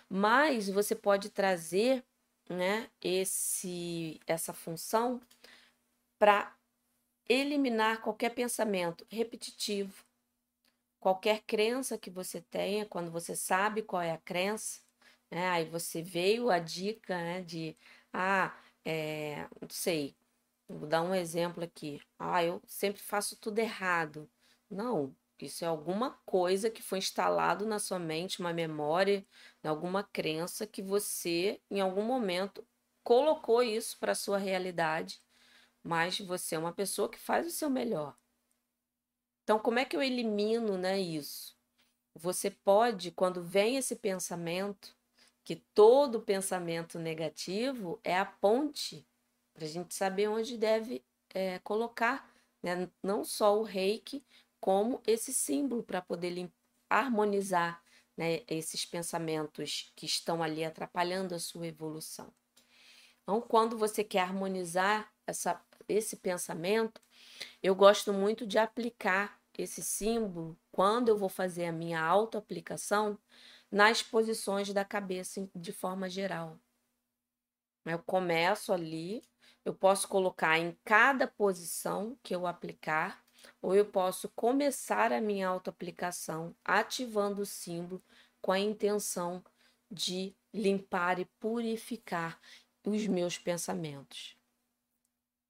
Mas 0.08 0.68
você 0.68 0.94
pode 0.94 1.30
trazer 1.30 2.04
né, 2.48 2.90
esse, 3.00 4.20
essa 4.26 4.52
função 4.52 5.20
para 6.18 6.54
eliminar 7.28 8.00
qualquer 8.00 8.30
pensamento 8.30 9.06
repetitivo, 9.10 10.04
qualquer 11.00 11.42
crença 11.42 11.98
que 11.98 12.10
você 12.10 12.40
tenha, 12.40 12.86
quando 12.86 13.10
você 13.10 13.34
sabe 13.34 13.82
qual 13.82 14.02
é 14.02 14.12
a 14.12 14.18
crença, 14.18 14.80
né, 15.30 15.48
aí 15.48 15.64
você 15.64 16.02
veio 16.02 16.50
a 16.50 16.58
dica 16.58 17.16
né, 17.16 17.42
de, 17.42 17.76
ah, 18.12 18.54
é, 18.84 19.48
não 19.60 19.68
sei, 19.70 20.14
vou 20.68 20.86
dar 20.88 21.02
um 21.02 21.14
exemplo 21.14 21.64
aqui, 21.64 22.00
ah, 22.18 22.42
eu 22.44 22.62
sempre 22.66 23.02
faço 23.02 23.36
tudo 23.36 23.58
errado. 23.58 24.30
Não, 24.70 25.14
isso 25.44 25.64
é 25.64 25.68
alguma 25.68 26.10
coisa 26.24 26.70
que 26.70 26.82
foi 26.82 26.98
instalado 26.98 27.66
na 27.66 27.78
sua 27.78 27.98
mente, 27.98 28.40
uma 28.40 28.52
memória, 28.52 29.24
alguma 29.62 30.02
crença 30.02 30.66
que 30.66 30.82
você, 30.82 31.60
em 31.70 31.80
algum 31.80 32.02
momento, 32.02 32.66
colocou 33.02 33.62
isso 33.62 33.98
para 33.98 34.14
sua 34.14 34.38
realidade, 34.38 35.20
mas 35.82 36.18
você 36.18 36.54
é 36.54 36.58
uma 36.58 36.72
pessoa 36.72 37.08
que 37.08 37.18
faz 37.18 37.46
o 37.46 37.50
seu 37.50 37.68
melhor. 37.68 38.16
Então, 39.42 39.58
como 39.58 39.78
é 39.78 39.84
que 39.84 39.94
eu 39.94 40.02
elimino 40.02 40.78
né, 40.78 40.98
isso? 40.98 41.54
Você 42.14 42.50
pode, 42.50 43.10
quando 43.10 43.42
vem 43.42 43.76
esse 43.76 43.96
pensamento, 43.96 44.96
que 45.44 45.56
todo 45.74 46.22
pensamento 46.22 46.98
negativo 46.98 48.00
é 48.02 48.18
a 48.18 48.24
ponte 48.24 49.06
para 49.52 49.64
a 49.64 49.68
gente 49.68 49.94
saber 49.94 50.28
onde 50.28 50.56
deve 50.56 51.04
é, 51.34 51.58
colocar, 51.58 52.32
né? 52.62 52.88
não 53.02 53.22
só 53.22 53.58
o 53.58 53.62
reiki, 53.62 54.24
como 54.64 55.02
esse 55.06 55.30
símbolo 55.34 55.82
para 55.82 56.00
poder 56.00 56.50
harmonizar 56.88 57.84
né, 58.16 58.40
esses 58.48 58.86
pensamentos 58.86 59.92
que 59.94 60.06
estão 60.06 60.42
ali 60.42 60.64
atrapalhando 60.64 61.34
a 61.34 61.38
sua 61.38 61.66
evolução. 61.66 62.32
Então, 63.22 63.42
quando 63.42 63.76
você 63.76 64.02
quer 64.02 64.20
harmonizar 64.20 65.12
essa, 65.26 65.62
esse 65.86 66.16
pensamento, 66.16 66.98
eu 67.62 67.74
gosto 67.74 68.10
muito 68.10 68.46
de 68.46 68.56
aplicar 68.56 69.38
esse 69.58 69.82
símbolo 69.82 70.58
quando 70.72 71.10
eu 71.10 71.18
vou 71.18 71.28
fazer 71.28 71.66
a 71.66 71.72
minha 71.72 72.02
autoaplicação 72.02 73.18
nas 73.70 74.02
posições 74.02 74.72
da 74.72 74.82
cabeça 74.82 75.46
de 75.54 75.72
forma 75.72 76.08
geral. 76.08 76.58
Eu 77.84 77.98
começo 77.98 78.72
ali, 78.72 79.22
eu 79.62 79.74
posso 79.74 80.08
colocar 80.08 80.58
em 80.58 80.74
cada 80.82 81.26
posição 81.28 82.18
que 82.22 82.34
eu 82.34 82.46
aplicar 82.46 83.23
ou 83.60 83.74
eu 83.74 83.84
posso 83.84 84.28
começar 84.30 85.12
a 85.12 85.20
minha 85.20 85.48
autoaplicação 85.48 86.54
ativando 86.64 87.42
o 87.42 87.46
símbolo 87.46 88.02
com 88.40 88.52
a 88.52 88.58
intenção 88.58 89.42
de 89.90 90.34
limpar 90.52 91.18
e 91.18 91.24
purificar 91.38 92.38
os 92.84 93.06
meus 93.06 93.38
pensamentos. 93.38 94.36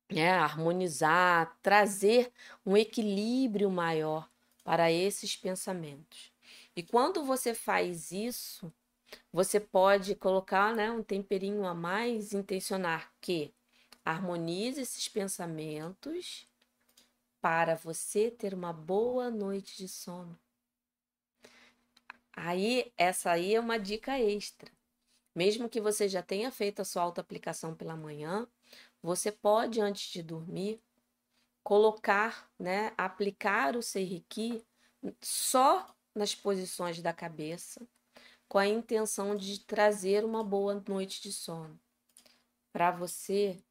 É, 0.09 0.31
harmonizar, 0.31 1.57
trazer 1.63 2.31
um 2.65 2.77
equilíbrio 2.77 3.71
maior 3.71 4.31
para 4.63 4.93
esses 4.93 5.35
pensamentos. 5.35 6.33
E 6.77 6.83
quando 6.83 7.25
você 7.25 7.55
faz 7.55 8.13
isso, 8.13 8.73
você 9.33 9.59
pode 9.59 10.15
colocar 10.15 10.75
né, 10.75 10.91
um 10.91 11.03
temperinho 11.03 11.67
a 11.67 11.75
mais, 11.75 12.33
intencionar 12.33 13.13
que 13.21 13.53
harmonize 14.05 14.81
esses 14.81 15.09
pensamentos 15.09 16.47
para 17.45 17.75
você 17.75 18.31
ter 18.31 18.55
uma 18.55 18.73
boa 18.73 19.31
noite 19.31 19.77
de 19.77 19.87
sono. 19.87 20.41
Aí, 22.33 22.91
essa 22.97 23.33
aí 23.33 23.55
é 23.55 23.61
uma 23.61 23.79
dica 23.79 24.19
extra. 24.19 24.73
Mesmo 25.35 25.69
que 25.69 25.79
você 25.79 26.09
já 26.09 26.23
tenha 26.23 26.51
feito 26.51 26.81
a 26.81 26.87
sua 26.87 27.03
auto-aplicação 27.03 27.75
pela 27.75 27.95
manhã, 27.95 28.49
você 29.03 29.31
pode, 29.31 29.79
antes 29.79 30.11
de 30.11 30.23
dormir, 30.23 30.81
colocar, 31.63 32.51
né, 32.59 32.95
aplicar 32.97 33.77
o 33.77 33.83
Seiriki 33.83 34.65
só 35.21 35.95
nas 36.15 36.35
posições 36.35 37.03
da 37.03 37.13
cabeça, 37.13 37.87
com 38.49 38.57
a 38.57 38.67
intenção 38.67 39.37
de 39.37 39.61
trazer 39.61 40.25
uma 40.25 40.43
boa 40.43 40.83
noite 40.89 41.21
de 41.21 41.31
sono. 41.31 41.79
Para 42.73 42.91
você, 42.91 43.63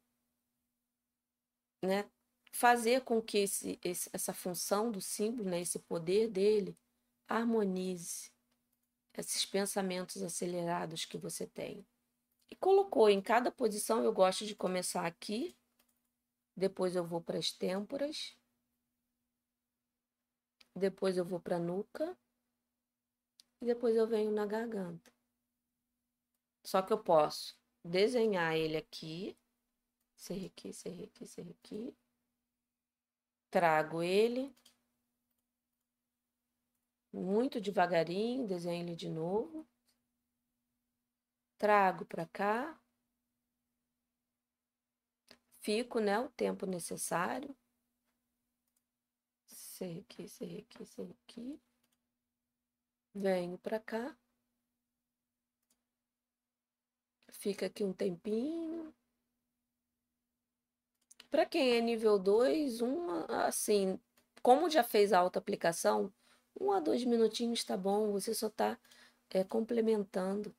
né, 1.82 2.08
fazer 2.54 3.00
com 3.00 3.20
que 3.20 3.38
esse, 3.38 3.80
esse, 3.82 4.08
essa 4.12 4.32
função 4.32 4.88
do 4.88 5.00
símbolo, 5.00 5.50
né, 5.50 5.60
esse 5.60 5.80
poder 5.80 6.30
dele, 6.30 6.78
harmonize 7.26 8.30
esses 9.12 9.44
pensamentos 9.44 10.22
acelerados 10.22 11.04
que 11.04 11.18
você 11.18 11.48
tem. 11.48 11.84
E 12.48 12.54
colocou 12.54 13.10
em 13.10 13.20
cada 13.20 13.50
posição, 13.50 14.04
eu 14.04 14.12
gosto 14.12 14.46
de 14.46 14.54
começar 14.54 15.04
aqui, 15.04 15.56
depois 16.56 16.94
eu 16.94 17.04
vou 17.04 17.20
para 17.20 17.38
as 17.38 17.50
têmporas, 17.50 18.36
depois 20.76 21.16
eu 21.16 21.24
vou 21.24 21.40
para 21.40 21.56
a 21.56 21.60
nuca, 21.60 22.16
e 23.60 23.66
depois 23.66 23.96
eu 23.96 24.06
venho 24.06 24.30
na 24.30 24.46
garganta. 24.46 25.12
Só 26.62 26.80
que 26.82 26.92
eu 26.92 27.02
posso 27.02 27.58
desenhar 27.84 28.54
ele 28.54 28.76
aqui, 28.76 29.36
ser 30.14 30.46
aqui, 30.46 30.72
ser 30.72 31.02
aqui, 31.02 31.26
ser 31.26 31.50
aqui, 31.50 31.96
Trago 33.54 34.02
ele 34.02 34.52
muito 37.12 37.60
devagarinho, 37.60 38.48
desenho 38.48 38.82
ele 38.82 38.96
de 38.96 39.08
novo. 39.08 39.64
Trago 41.56 42.04
para 42.04 42.26
cá. 42.26 42.76
Fico, 45.60 46.00
né, 46.00 46.18
o 46.18 46.28
tempo 46.30 46.66
necessário. 46.66 47.56
Sei 49.46 50.00
aqui, 50.00 50.28
sei 50.28 50.58
aqui, 50.58 50.84
sei 50.84 51.16
aqui. 51.22 51.62
Venho 53.14 53.56
para 53.58 53.78
cá. 53.78 54.18
Fica 57.30 57.66
aqui 57.66 57.84
um 57.84 57.92
tempinho. 57.92 58.92
Para 61.34 61.44
quem 61.44 61.76
é 61.76 61.80
nível 61.80 62.16
2, 62.16 62.80
um, 62.80 63.10
assim, 63.28 63.98
como 64.40 64.70
já 64.70 64.84
fez 64.84 65.12
a 65.12 65.18
auto-aplicação, 65.18 66.12
um 66.60 66.70
a 66.70 66.78
dois 66.78 67.04
minutinhos 67.04 67.58
está 67.58 67.76
bom, 67.76 68.12
você 68.12 68.32
só 68.32 68.46
está 68.46 68.78
é, 69.30 69.42
complementando. 69.42 70.54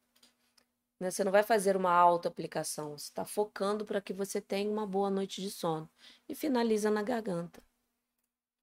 Né? 0.99 1.09
Você 1.09 1.23
não 1.23 1.31
vai 1.31 1.43
fazer 1.43 1.77
uma 1.77 1.93
auto-aplicação, 1.93 2.97
você 2.97 3.05
está 3.05 3.23
focando 3.23 3.85
para 3.85 4.01
que 4.01 4.11
você 4.11 4.41
tenha 4.41 4.69
uma 4.69 4.85
boa 4.85 5.09
noite 5.09 5.41
de 5.41 5.49
sono. 5.49 5.89
E 6.27 6.35
finaliza 6.35 6.91
na 6.91 7.01
garganta. 7.01 7.63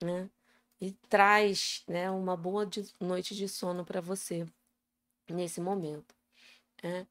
Né? 0.04 0.28
e 0.78 0.92
traz 1.08 1.82
né, 1.88 2.10
uma 2.10 2.36
boa 2.36 2.68
noite 3.00 3.34
de 3.34 3.48
sono 3.48 3.86
para 3.86 4.02
você 4.02 4.44
nesse 5.30 5.62
momento. 5.62 6.14
Né? 6.82 7.06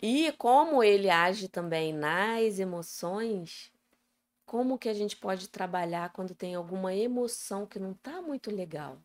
E 0.00 0.30
como 0.38 0.80
ele 0.80 1.10
age 1.10 1.48
também 1.48 1.92
nas 1.92 2.60
emoções, 2.60 3.73
como 4.46 4.78
que 4.78 4.88
a 4.88 4.94
gente 4.94 5.16
pode 5.16 5.48
trabalhar 5.48 6.12
quando 6.12 6.34
tem 6.34 6.54
alguma 6.54 6.94
emoção 6.94 7.66
que 7.66 7.78
não 7.78 7.92
está 7.92 8.22
muito 8.22 8.50
legal? 8.50 8.98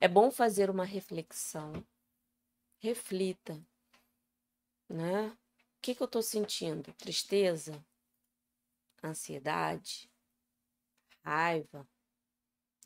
É 0.00 0.08
bom 0.08 0.30
fazer 0.30 0.70
uma 0.70 0.84
reflexão. 0.84 1.72
Reflita, 2.78 3.62
né? 4.88 5.28
O 5.28 5.36
que, 5.82 5.94
que 5.94 6.02
eu 6.02 6.06
estou 6.06 6.22
sentindo? 6.22 6.92
Tristeza? 6.94 7.84
Ansiedade? 9.02 10.10
Raiva? 11.24 11.86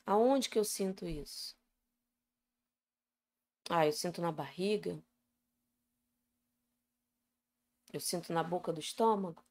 Aonde 0.04 0.48
que 0.48 0.58
eu 0.58 0.64
sinto 0.64 1.06
isso? 1.06 1.56
Ah, 3.70 3.86
eu 3.86 3.92
sinto 3.92 4.20
na 4.20 4.32
barriga? 4.32 5.02
Eu 7.92 8.00
sinto 8.00 8.32
na 8.32 8.42
boca 8.42 8.72
do 8.72 8.80
estômago? 8.80 9.44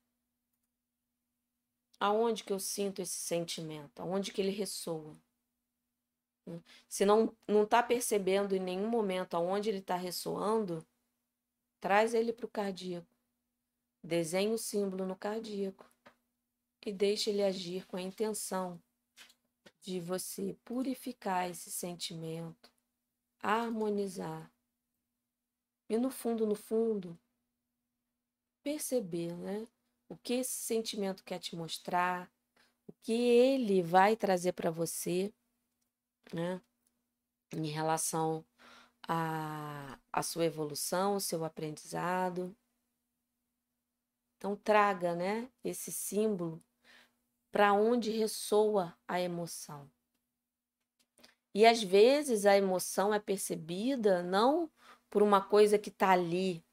Aonde 2.00 2.44
que 2.44 2.54
eu 2.54 2.60
sinto 2.60 3.02
esse 3.02 3.18
sentimento? 3.18 4.00
Aonde 4.00 4.32
que 4.32 4.42
ele 4.42 4.52
ressoa? 4.52 5.16
Hum, 6.48 6.62
se 6.88 7.06
não 7.06 7.36
não 7.48 7.64
está 7.64 7.84
percebendo 7.84 8.56
em 8.56 8.60
nenhum 8.60 8.88
momento 8.90 9.36
aonde 9.36 9.70
ele 9.70 9.80
está 9.80 9.96
ressoando, 9.96 10.86
traz 11.80 12.14
ele 12.14 12.32
para 12.32 12.46
o 12.46 12.50
cardíaco. 12.50 13.08
Desenhe 14.02 14.54
o 14.54 14.58
símbolo 14.58 15.06
no 15.06 15.16
cardíaco 15.16 15.86
e 16.86 16.94
deixe 16.94 17.30
ele 17.30 17.44
agir 17.44 17.86
com 17.86 17.98
a 17.98 18.02
intenção 18.02 18.82
de 19.82 20.00
você 20.00 20.58
purificar 20.64 21.50
esse 21.50 21.70
sentimento, 21.70 22.72
harmonizar. 23.42 24.52
E 25.90 25.98
no 25.98 26.10
fundo, 26.10 26.46
no 26.46 26.56
fundo, 26.56 27.20
perceber, 28.64 29.36
né? 29.36 29.68
O 30.10 30.18
que 30.18 30.34
esse 30.34 30.52
sentimento 30.52 31.24
quer 31.24 31.40
te 31.40 31.56
mostrar, 31.56 32.30
o 32.88 32.92
que 33.02 33.14
ele 33.14 33.84
vai 33.84 34.16
trazer 34.16 34.54
para 34.54 34.72
você, 34.72 35.32
né? 36.34 36.60
Em 37.54 37.68
relação 37.68 38.44
à, 39.08 40.00
à 40.12 40.24
sua 40.24 40.46
evolução, 40.46 41.16
o 41.16 41.22
seu 41.22 41.46
aprendizado. 41.46 42.56
Então 44.38 44.56
traga, 44.56 45.16
né, 45.16 45.52
esse 45.64 45.92
símbolo 45.92 46.64
para 47.52 47.74
onde 47.74 48.10
ressoa 48.12 48.98
a 49.08 49.20
emoção. 49.20 49.90
E 51.54 51.66
às 51.66 51.84
vezes 51.84 52.46
a 52.46 52.56
emoção 52.56 53.14
é 53.14 53.20
percebida 53.20 54.24
não 54.24 54.72
por 55.10 55.22
uma 55.22 55.42
coisa 55.42 55.78
que 55.78 55.90
está 55.90 56.12
ali, 56.12 56.64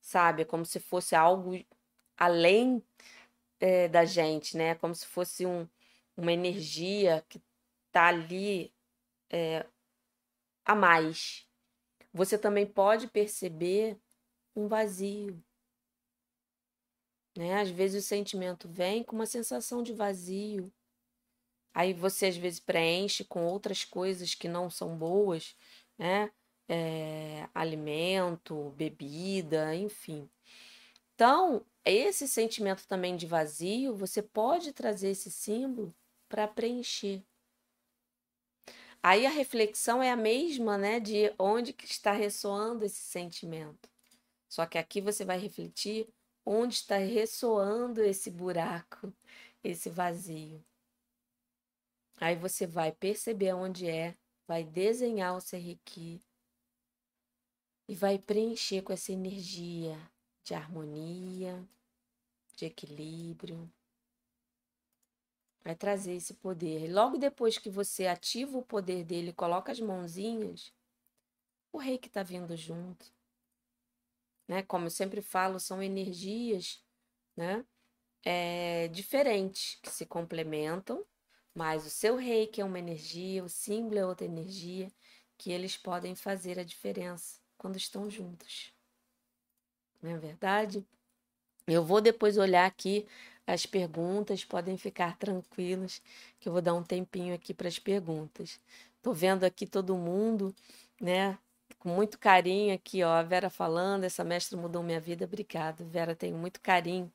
sabe? 0.00 0.44
Como 0.44 0.64
se 0.64 0.78
fosse 0.78 1.16
algo 1.16 1.52
além 2.20 2.84
é, 3.58 3.88
da 3.88 4.04
gente, 4.04 4.56
né? 4.56 4.74
Como 4.74 4.94
se 4.94 5.06
fosse 5.06 5.46
um, 5.46 5.66
uma 6.16 6.32
energia 6.32 7.24
que 7.28 7.42
está 7.88 8.08
ali 8.08 8.72
é, 9.30 9.66
a 10.64 10.74
mais. 10.74 11.48
Você 12.12 12.36
também 12.36 12.66
pode 12.66 13.08
perceber 13.08 13.98
um 14.54 14.68
vazio, 14.68 15.42
né? 17.36 17.60
Às 17.60 17.70
vezes 17.70 18.04
o 18.04 18.06
sentimento 18.06 18.68
vem 18.68 19.02
com 19.02 19.16
uma 19.16 19.26
sensação 19.26 19.82
de 19.82 19.94
vazio. 19.94 20.70
Aí 21.72 21.94
você 21.94 22.26
às 22.26 22.36
vezes 22.36 22.60
preenche 22.60 23.24
com 23.24 23.46
outras 23.46 23.84
coisas 23.84 24.34
que 24.34 24.48
não 24.48 24.68
são 24.68 24.96
boas, 24.96 25.56
né? 25.96 26.30
É, 26.68 27.48
alimento, 27.54 28.70
bebida, 28.76 29.74
enfim. 29.74 30.28
Então, 31.14 31.64
esse 31.84 32.28
sentimento 32.28 32.86
também 32.86 33.16
de 33.16 33.26
vazio, 33.26 33.96
você 33.96 34.22
pode 34.22 34.72
trazer 34.72 35.10
esse 35.10 35.30
símbolo 35.30 35.94
para 36.28 36.46
preencher. 36.46 37.24
Aí 39.02 39.24
a 39.24 39.30
reflexão 39.30 40.02
é 40.02 40.10
a 40.10 40.16
mesma, 40.16 40.76
né, 40.76 41.00
de 41.00 41.32
onde 41.38 41.72
que 41.72 41.86
está 41.86 42.12
ressoando 42.12 42.84
esse 42.84 43.00
sentimento. 43.00 43.88
Só 44.48 44.66
que 44.66 44.76
aqui 44.76 45.00
você 45.00 45.24
vai 45.24 45.38
refletir 45.38 46.06
onde 46.44 46.74
está 46.74 46.98
ressoando 46.98 48.02
esse 48.02 48.30
buraco, 48.30 49.12
esse 49.64 49.88
vazio. 49.88 50.62
Aí 52.20 52.36
você 52.36 52.66
vai 52.66 52.92
perceber 52.92 53.54
onde 53.54 53.88
é, 53.88 54.14
vai 54.46 54.64
desenhar 54.64 55.34
o 55.34 55.40
serrequi 55.40 56.20
e 57.88 57.94
vai 57.94 58.18
preencher 58.18 58.82
com 58.82 58.92
essa 58.92 59.12
energia 59.12 59.96
de 60.42 60.54
harmonia, 60.54 61.66
de 62.56 62.66
equilíbrio. 62.66 63.70
Vai 65.62 65.74
trazer 65.74 66.14
esse 66.14 66.34
poder. 66.34 66.84
E 66.84 66.92
logo 66.92 67.18
depois 67.18 67.58
que 67.58 67.70
você 67.70 68.06
ativa 68.06 68.58
o 68.58 68.64
poder 68.64 69.04
dele, 69.04 69.32
coloca 69.32 69.72
as 69.72 69.80
mãozinhas, 69.80 70.72
o 71.72 71.78
rei 71.78 71.98
que 71.98 72.08
está 72.08 72.22
vindo 72.22 72.56
junto 72.56 73.12
né? 74.50 74.64
Como 74.64 74.86
eu 74.86 74.90
sempre 74.90 75.22
falo, 75.22 75.60
são 75.60 75.80
energias, 75.80 76.82
né? 77.36 77.64
É, 78.24 78.88
diferentes 78.88 79.78
que 79.82 79.90
se 79.90 80.04
complementam, 80.04 81.06
mas 81.54 81.86
o 81.86 81.90
seu 81.90 82.16
reiki 82.16 82.60
é 82.60 82.64
uma 82.64 82.78
energia, 82.78 83.44
o 83.44 83.48
símbolo 83.48 83.98
é 84.00 84.06
outra 84.06 84.26
energia, 84.26 84.92
que 85.38 85.52
eles 85.52 85.76
podem 85.76 86.16
fazer 86.16 86.58
a 86.58 86.64
diferença 86.64 87.40
quando 87.56 87.76
estão 87.76 88.10
juntos. 88.10 88.74
Não 90.02 90.10
é 90.10 90.18
verdade? 90.18 90.86
Eu 91.66 91.84
vou 91.84 92.00
depois 92.00 92.38
olhar 92.38 92.66
aqui 92.66 93.06
as 93.46 93.66
perguntas, 93.66 94.44
podem 94.44 94.76
ficar 94.78 95.16
tranquilos, 95.18 96.02
que 96.38 96.48
eu 96.48 96.52
vou 96.52 96.62
dar 96.62 96.74
um 96.74 96.82
tempinho 96.82 97.34
aqui 97.34 97.54
para 97.54 97.68
as 97.68 97.78
perguntas. 97.78 98.60
Estou 98.96 99.14
vendo 99.14 99.44
aqui 99.44 99.66
todo 99.66 99.96
mundo, 99.96 100.54
né? 101.00 101.38
com 101.80 101.88
muito 101.88 102.18
carinho 102.18 102.74
aqui, 102.74 103.02
ó, 103.02 103.10
a 103.10 103.22
Vera 103.22 103.50
falando, 103.50 104.04
essa 104.04 104.22
mestra 104.24 104.58
mudou 104.58 104.82
minha 104.82 105.00
vida, 105.00 105.24
obrigado, 105.24 105.84
Vera, 105.86 106.14
tenho 106.14 106.36
muito 106.36 106.60
carinho 106.60 107.10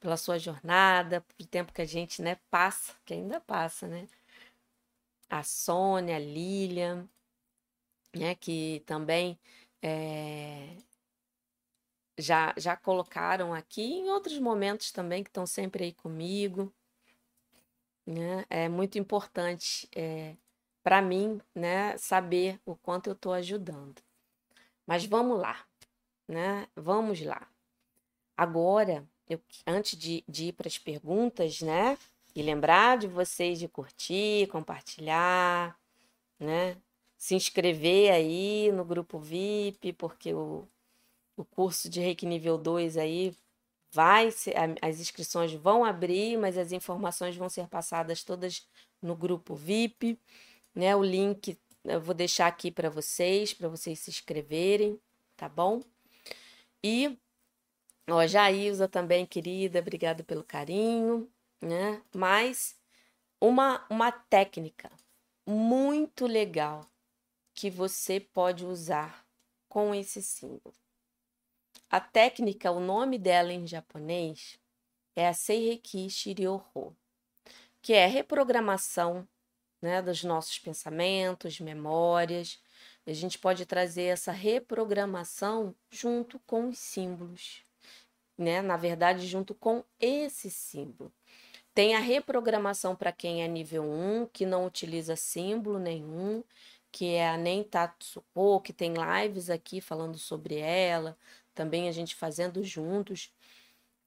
pela 0.00 0.16
sua 0.16 0.38
jornada, 0.38 1.20
pelo 1.36 1.48
tempo 1.48 1.72
que 1.72 1.82
a 1.82 1.84
gente, 1.86 2.20
né, 2.22 2.36
passa, 2.50 2.94
que 3.04 3.14
ainda 3.14 3.40
passa, 3.40 3.86
né? 3.86 4.08
A 5.30 5.42
Sônia, 5.42 6.16
a 6.16 6.18
Lilian, 6.18 7.08
né, 8.14 8.34
que 8.34 8.82
também 8.86 9.38
é, 9.82 10.76
já, 12.18 12.52
já 12.56 12.76
colocaram 12.76 13.54
aqui, 13.54 13.82
em 13.82 14.10
outros 14.10 14.38
momentos 14.38 14.90
também, 14.90 15.22
que 15.22 15.30
estão 15.30 15.46
sempre 15.46 15.84
aí 15.84 15.92
comigo, 15.92 16.72
né? 18.04 18.44
É 18.50 18.68
muito 18.68 18.98
importante 18.98 19.88
é, 19.94 20.34
para 20.82 21.00
mim, 21.02 21.40
né, 21.54 21.96
saber 21.98 22.60
o 22.64 22.74
quanto 22.74 23.08
eu 23.08 23.12
estou 23.12 23.32
ajudando. 23.32 24.02
Mas 24.86 25.04
vamos 25.04 25.38
lá, 25.38 25.64
né? 26.26 26.66
Vamos 26.74 27.20
lá. 27.20 27.46
Agora, 28.36 29.06
eu, 29.28 29.40
antes 29.66 29.98
de, 29.98 30.24
de 30.26 30.46
ir 30.46 30.52
para 30.54 30.68
as 30.68 30.78
perguntas, 30.78 31.60
né? 31.60 31.98
E 32.34 32.42
lembrar 32.42 32.98
de 32.98 33.06
vocês 33.06 33.58
de 33.58 33.68
curtir, 33.68 34.48
compartilhar, 34.48 35.78
né? 36.38 36.76
Se 37.16 37.34
inscrever 37.34 38.12
aí 38.12 38.72
no 38.72 38.84
grupo 38.84 39.18
VIP, 39.18 39.92
porque 39.92 40.32
o, 40.32 40.66
o 41.38 41.44
curso 41.44 41.88
de 41.88 42.00
Reiki 42.00 42.26
nível 42.26 42.58
2 42.58 42.96
aí 42.96 43.34
vai 43.92 44.30
ser, 44.30 44.54
as 44.82 45.00
inscrições 45.00 45.52
vão 45.54 45.84
abrir, 45.84 46.36
mas 46.36 46.58
as 46.58 46.72
informações 46.72 47.36
vão 47.36 47.48
ser 47.48 47.68
passadas 47.68 48.22
todas 48.22 48.66
no 49.00 49.16
grupo 49.16 49.54
VIP, 49.54 50.18
né? 50.74 50.94
O 50.96 51.02
link 51.02 51.56
eu 51.84 52.00
vou 52.00 52.14
deixar 52.14 52.48
aqui 52.48 52.70
para 52.70 52.90
vocês, 52.90 53.54
para 53.54 53.68
vocês 53.68 53.98
se 54.00 54.10
inscreverem, 54.10 55.00
tá 55.36 55.48
bom? 55.48 55.80
E, 56.84 57.16
ó, 58.10 58.26
Jailza 58.26 58.88
também, 58.88 59.24
querida, 59.24 59.78
obrigada 59.78 60.24
pelo 60.24 60.44
carinho, 60.44 61.30
né? 61.62 62.02
Mas 62.14 62.76
uma, 63.40 63.86
uma 63.88 64.10
técnica 64.10 64.90
muito 65.46 66.26
legal 66.26 66.84
que 67.54 67.70
você 67.70 68.20
pode 68.20 68.66
usar 68.66 69.24
com 69.68 69.94
esse 69.94 70.22
símbolo. 70.22 70.74
A 71.90 72.00
técnica, 72.00 72.70
o 72.70 72.80
nome 72.80 73.18
dela 73.18 73.50
em 73.50 73.66
japonês 73.66 74.58
é 75.16 75.26
a 75.26 75.32
Seireki 75.32 76.10
Shiryoho, 76.10 76.94
que 77.80 77.94
é 77.94 78.06
reprogramação 78.06 79.26
né, 79.80 80.02
dos 80.02 80.22
nossos 80.22 80.58
pensamentos, 80.58 81.58
memórias. 81.60 82.60
A 83.06 83.12
gente 83.14 83.38
pode 83.38 83.64
trazer 83.64 84.02
essa 84.02 84.32
reprogramação 84.32 85.74
junto 85.90 86.38
com 86.40 86.68
os 86.68 86.78
símbolos, 86.78 87.62
né? 88.36 88.60
Na 88.60 88.76
verdade, 88.76 89.26
junto 89.26 89.54
com 89.54 89.82
esse 89.98 90.50
símbolo. 90.50 91.10
Tem 91.74 91.94
a 91.94 92.00
reprogramação 92.00 92.94
para 92.94 93.12
quem 93.12 93.42
é 93.42 93.48
nível 93.48 93.84
1, 93.84 94.26
que 94.26 94.44
não 94.44 94.66
utiliza 94.66 95.16
símbolo 95.16 95.78
nenhum, 95.78 96.44
que 96.92 97.14
é 97.14 97.30
a 97.30 97.36
Nem 97.38 97.62
Tatsuko, 97.62 98.60
que 98.60 98.72
tem 98.72 98.94
lives 98.94 99.48
aqui 99.48 99.80
falando 99.80 100.18
sobre 100.18 100.56
ela, 100.56 101.16
também 101.58 101.88
a 101.88 101.92
gente 101.92 102.14
fazendo 102.14 102.62
juntos. 102.62 103.32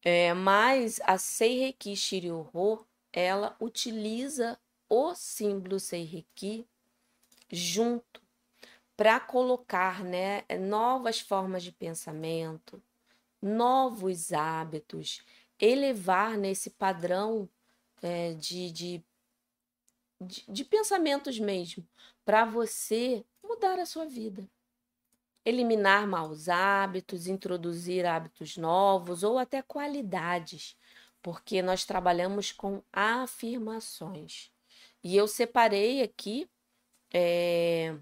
É, 0.02 0.34
mas 0.34 1.02
a 1.04 1.18
Seireki 1.18 1.98
Shiryu 1.98 2.50
ela 3.12 3.58
utiliza 3.60 4.58
o 4.88 5.14
símbolo 5.14 5.78
Seireki 5.78 6.66
junto 7.52 8.22
para 8.96 9.20
colocar 9.20 10.02
né, 10.02 10.44
novas 10.62 11.20
formas 11.20 11.62
de 11.62 11.74
pensamento, 11.74 12.82
novos 13.42 14.32
hábitos, 14.32 15.22
elevar 15.60 16.38
nesse 16.38 16.70
padrão 16.70 17.50
é, 18.02 18.34
de, 18.34 18.72
de, 18.72 19.04
de, 20.22 20.46
de 20.48 20.64
pensamentos 20.64 21.38
mesmo, 21.38 21.86
para 22.24 22.46
você 22.46 23.26
mudar 23.44 23.78
a 23.78 23.86
sua 23.86 24.06
vida. 24.06 24.50
Eliminar 25.44 26.08
maus 26.08 26.48
hábitos, 26.50 27.28
introduzir 27.28 28.06
hábitos 28.06 28.58
novos 28.58 29.24
ou 29.24 29.40
até 29.40 29.62
qualidades, 29.62 30.78
porque 31.22 31.62
nós 31.62 31.86
trabalhamos 31.86 32.52
com 32.52 32.84
afirmações. 32.92 34.52
E 35.04 35.16
eu 35.18 35.28
separei 35.28 36.04
aqui 36.04 36.48
é, 37.14 37.96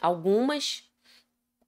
algumas 0.00 0.90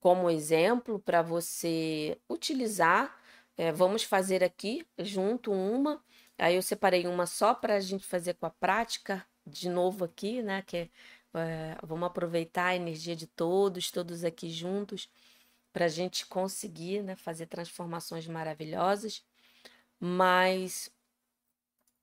como 0.01 0.29
exemplo 0.29 0.99
para 0.99 1.23
você 1.23 2.19
utilizar. 2.29 3.17
É, 3.57 3.71
vamos 3.71 4.03
fazer 4.03 4.43
aqui 4.43 4.87
junto 4.99 5.53
uma. 5.53 6.03
Aí 6.37 6.57
eu 6.57 6.63
separei 6.63 7.07
uma 7.07 7.27
só 7.27 7.55
para 7.55 7.77
a 7.77 7.81
gente 7.81 8.05
fazer 8.05 8.35
com 8.35 8.47
a 8.47 8.51
prática, 8.51 9.25
de 9.47 9.69
novo 9.69 10.05
aqui, 10.05 10.43
né? 10.43 10.63
Que 10.63 10.77
é, 10.77 10.89
é, 11.35 11.77
vamos 11.83 12.07
aproveitar 12.07 12.67
a 12.67 12.77
energia 12.77 13.17
de 13.17 13.27
todos, 13.27 13.91
todos 13.91 14.25
aqui 14.25 14.51
juntos, 14.51 15.09
para 15.73 15.87
a 15.87 15.89
gente 15.89 16.27
conseguir 16.27 17.03
né, 17.03 17.17
fazer 17.17 17.47
transformações 17.47 18.27
maravilhosas. 18.27 19.25
Mas 19.99 20.91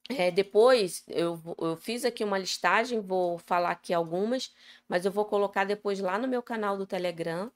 é, 0.10 0.32
depois 0.32 1.04
eu, 1.08 1.40
eu 1.60 1.76
fiz 1.78 2.04
aqui 2.04 2.24
uma 2.24 2.38
listagem, 2.38 3.00
vou 3.00 3.38
falar 3.38 3.72
aqui 3.72 3.94
algumas, 3.94 4.54
mas 4.88 5.06
eu 5.06 5.12
vou 5.12 5.26
colocar 5.26 5.66
depois 5.66 6.00
lá 6.00 6.18
no 6.18 6.28
meu 6.28 6.42
canal 6.42 6.78
do 6.78 6.88
Telegram 6.88 7.52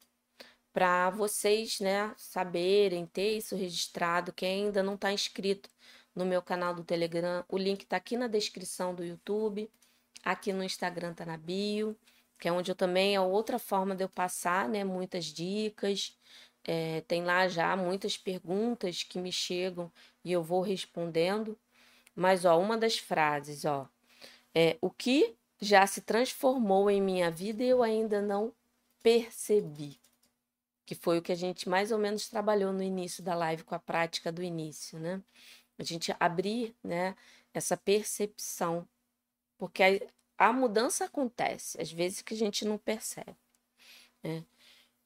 para 0.72 1.10
vocês, 1.12 1.80
né, 1.80 2.14
saberem, 2.18 3.06
ter 3.06 3.38
isso 3.38 3.56
registrado. 3.56 4.34
Quem 4.34 4.66
ainda 4.66 4.84
não 4.84 4.96
está 4.96 5.12
inscrito 5.14 5.70
no 6.16 6.26
meu 6.26 6.42
canal 6.42 6.74
do 6.74 6.84
Telegram, 6.84 7.44
o 7.48 7.58
link 7.58 7.84
está 7.84 7.98
aqui 7.98 8.18
na 8.18 8.28
descrição 8.28 8.94
do 8.94 9.04
YouTube, 9.04 9.70
aqui 10.24 10.54
no 10.54 10.64
Instagram 10.64 11.12
está 11.12 11.26
na 11.26 11.38
bio, 11.38 11.98
que 12.40 12.48
é 12.48 12.52
onde 12.52 12.72
eu 12.72 12.76
também 12.76 13.16
é 13.16 13.22
outra 13.22 13.60
forma 13.60 13.96
de 13.96 14.04
eu 14.04 14.10
passar, 14.10 14.68
né, 14.68 14.84
muitas 14.84 15.26
dicas. 15.26 16.18
É, 16.64 17.02
tem 17.02 17.24
lá 17.24 17.48
já 17.48 17.76
muitas 17.76 18.18
perguntas 18.18 19.04
que 19.04 19.20
me 19.20 19.32
chegam 19.32 19.92
e 20.24 20.32
eu 20.32 20.42
vou 20.44 20.62
respondendo. 20.62 21.58
Mas, 22.16 22.46
ó, 22.46 22.60
uma 22.60 22.78
das 22.78 22.98
frases, 22.98 23.66
ó, 23.66 23.88
é 24.56 24.78
o 24.82 24.90
que 24.90 25.36
já 25.60 25.86
se 25.88 26.02
transformou 26.02 26.90
em 26.90 27.02
minha 27.02 27.32
vida 27.32 27.64
e 27.64 27.70
eu 27.70 27.82
ainda 27.82 28.22
não 28.22 28.54
percebi. 29.02 30.00
Que 30.86 30.96
foi 30.96 31.18
o 31.18 31.22
que 31.22 31.32
a 31.32 31.36
gente 31.36 31.70
mais 31.70 31.92
ou 31.92 31.98
menos 31.98 32.28
trabalhou 32.28 32.74
no 32.74 32.84
início 32.84 33.24
da 33.24 33.36
live 33.36 33.64
com 33.64 33.76
a 33.76 33.80
prática 33.80 34.32
do 34.32 34.44
início, 34.44 35.00
né? 35.00 35.22
A 35.78 35.84
gente 35.84 36.16
abrir, 36.20 36.76
né, 36.84 37.16
essa 37.54 37.76
percepção, 37.78 38.88
porque 39.58 39.84
a, 40.38 40.48
a 40.50 40.54
mudança 40.54 41.06
acontece, 41.06 41.82
às 41.82 41.92
vezes 41.92 42.22
que 42.22 42.34
a 42.34 42.38
gente 42.38 42.66
não 42.66 42.78
percebe, 42.78 43.36
né? 44.24 44.46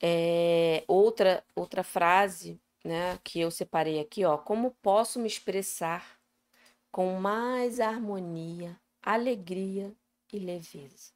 É, 0.02 0.84
outra 0.88 1.43
outra 1.56 1.84
frase, 1.84 2.60
né, 2.84 3.18
que 3.24 3.39
eu 3.39 3.52
separei 3.52 4.00
aqui, 4.00 4.24
ó, 4.26 4.38
como 4.38 4.72
posso 4.82 5.20
me 5.20 5.28
expressar 5.28 6.20
com 6.91 7.20
mais 7.20 7.80
harmonia, 7.80 8.80
alegria 9.02 9.95
e 10.32 10.39
leveza. 10.39 11.12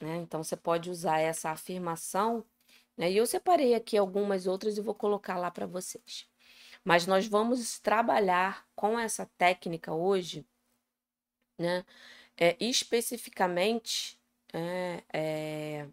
Né? 0.00 0.16
Então, 0.16 0.42
você 0.42 0.56
pode 0.56 0.90
usar 0.90 1.20
essa 1.20 1.50
afirmação, 1.50 2.44
né? 2.96 3.10
e 3.10 3.16
eu 3.16 3.26
separei 3.26 3.74
aqui 3.74 3.96
algumas 3.96 4.46
outras 4.46 4.76
e 4.76 4.80
vou 4.80 4.94
colocar 4.94 5.36
lá 5.36 5.50
para 5.50 5.66
vocês. 5.66 6.26
Mas 6.84 7.06
nós 7.06 7.26
vamos 7.26 7.78
trabalhar 7.78 8.66
com 8.74 8.98
essa 8.98 9.26
técnica 9.36 9.92
hoje, 9.92 10.46
né? 11.60 11.84
É, 12.36 12.56
especificamente 12.60 14.18
é, 14.52 15.04
é, 15.12 15.88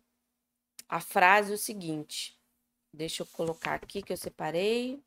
a 0.89 0.99
frase 1.01 1.51
é 1.51 1.55
o 1.55 1.57
seguinte. 1.57 2.39
Deixa 2.93 3.23
eu 3.23 3.27
colocar 3.27 3.75
aqui 3.75 4.01
que 4.01 4.13
eu 4.13 4.17
separei. 4.17 5.03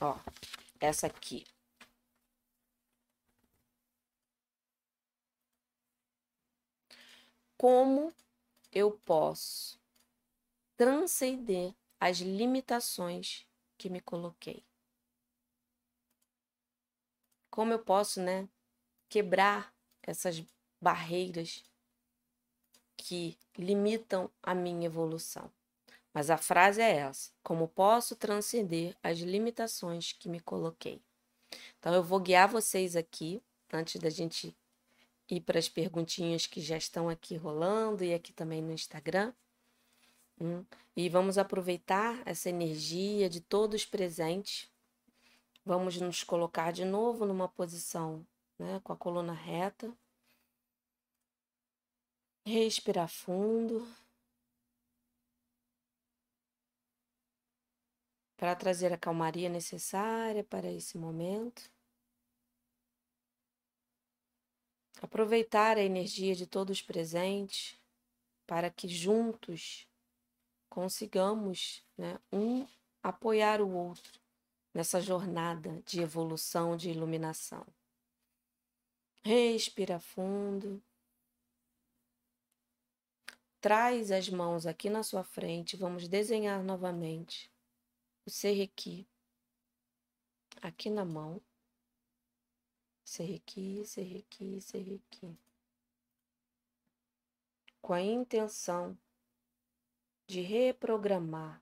Ó, 0.00 0.16
essa 0.80 1.06
aqui. 1.06 1.44
Como 7.56 8.12
eu 8.72 8.92
posso 9.04 9.80
transcender 10.76 11.74
as 11.98 12.18
limitações 12.18 13.46
que 13.76 13.90
me 13.90 14.00
coloquei? 14.00 14.67
Como 17.50 17.72
eu 17.72 17.78
posso, 17.78 18.20
né, 18.20 18.48
quebrar 19.08 19.74
essas 20.02 20.42
barreiras 20.80 21.64
que 22.96 23.38
limitam 23.56 24.30
a 24.42 24.54
minha 24.54 24.86
evolução? 24.86 25.50
Mas 26.12 26.30
a 26.30 26.36
frase 26.36 26.80
é 26.80 26.96
essa: 26.96 27.30
como 27.42 27.68
posso 27.68 28.16
transcender 28.16 28.96
as 29.02 29.18
limitações 29.18 30.12
que 30.12 30.28
me 30.28 30.40
coloquei? 30.40 31.00
Então 31.78 31.94
eu 31.94 32.02
vou 32.02 32.20
guiar 32.20 32.48
vocês 32.48 32.96
aqui 32.96 33.42
antes 33.72 34.00
da 34.00 34.10
gente 34.10 34.56
ir 35.30 35.40
para 35.40 35.58
as 35.58 35.68
perguntinhas 35.68 36.46
que 36.46 36.60
já 36.60 36.76
estão 36.76 37.08
aqui 37.08 37.36
rolando 37.36 38.02
e 38.02 38.14
aqui 38.14 38.32
também 38.32 38.62
no 38.62 38.72
Instagram. 38.72 39.32
Hum, 40.40 40.64
e 40.96 41.08
vamos 41.08 41.36
aproveitar 41.36 42.20
essa 42.24 42.48
energia 42.48 43.28
de 43.28 43.40
todos 43.40 43.84
presentes. 43.84 44.70
Vamos 45.68 46.00
nos 46.00 46.24
colocar 46.24 46.72
de 46.72 46.82
novo 46.82 47.26
numa 47.26 47.46
posição 47.46 48.26
né, 48.58 48.80
com 48.82 48.90
a 48.90 48.96
coluna 48.96 49.34
reta. 49.34 49.94
Respirar 52.42 53.06
fundo. 53.06 53.86
para 58.34 58.56
trazer 58.56 58.94
a 58.94 58.96
calmaria 58.96 59.50
necessária 59.50 60.42
para 60.42 60.72
esse 60.72 60.96
momento. 60.96 61.70
Aproveitar 65.02 65.76
a 65.76 65.82
energia 65.82 66.34
de 66.34 66.46
todos 66.46 66.80
presentes 66.80 67.78
para 68.46 68.70
que 68.70 68.88
juntos 68.88 69.86
consigamos 70.70 71.84
né, 71.94 72.18
um 72.32 72.66
apoiar 73.02 73.60
o 73.60 73.70
outro 73.70 74.17
nessa 74.78 75.00
jornada 75.00 75.82
de 75.84 76.00
evolução, 76.00 76.76
de 76.76 76.88
iluminação. 76.88 77.66
Respira 79.24 79.98
fundo. 79.98 80.80
Traz 83.60 84.12
as 84.12 84.28
mãos 84.28 84.66
aqui 84.66 84.88
na 84.88 85.02
sua 85.02 85.24
frente, 85.24 85.76
vamos 85.76 86.06
desenhar 86.06 86.62
novamente 86.62 87.50
o 88.24 88.30
serrequi 88.30 89.04
aqui 90.62 90.90
na 90.90 91.04
mão. 91.04 91.42
Serrequi, 93.04 93.84
serrequi, 93.84 94.60
serrequi. 94.60 95.36
Com 97.82 97.94
a 97.94 98.00
intenção 98.00 98.96
de 100.28 100.40
reprogramar, 100.40 101.60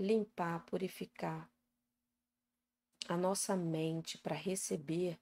limpar, 0.00 0.64
purificar 0.64 1.46
a 3.08 3.16
nossa 3.16 3.56
mente 3.56 4.18
para 4.18 4.34
receber 4.34 5.18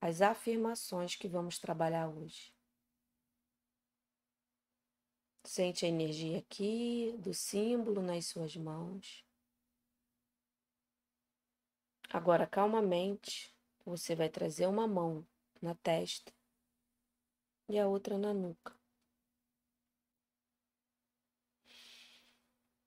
as 0.00 0.20
afirmações 0.20 1.16
que 1.16 1.28
vamos 1.28 1.58
trabalhar 1.58 2.08
hoje. 2.08 2.54
Sente 5.44 5.84
a 5.86 5.88
energia 5.88 6.38
aqui 6.38 7.14
do 7.18 7.32
símbolo 7.32 8.02
nas 8.02 8.26
suas 8.26 8.56
mãos. 8.56 9.24
Agora, 12.10 12.46
calmamente, 12.46 13.54
você 13.84 14.14
vai 14.14 14.28
trazer 14.28 14.66
uma 14.66 14.86
mão 14.86 15.26
na 15.60 15.74
testa 15.74 16.32
e 17.68 17.78
a 17.78 17.86
outra 17.86 18.18
na 18.18 18.32
nuca. 18.32 18.74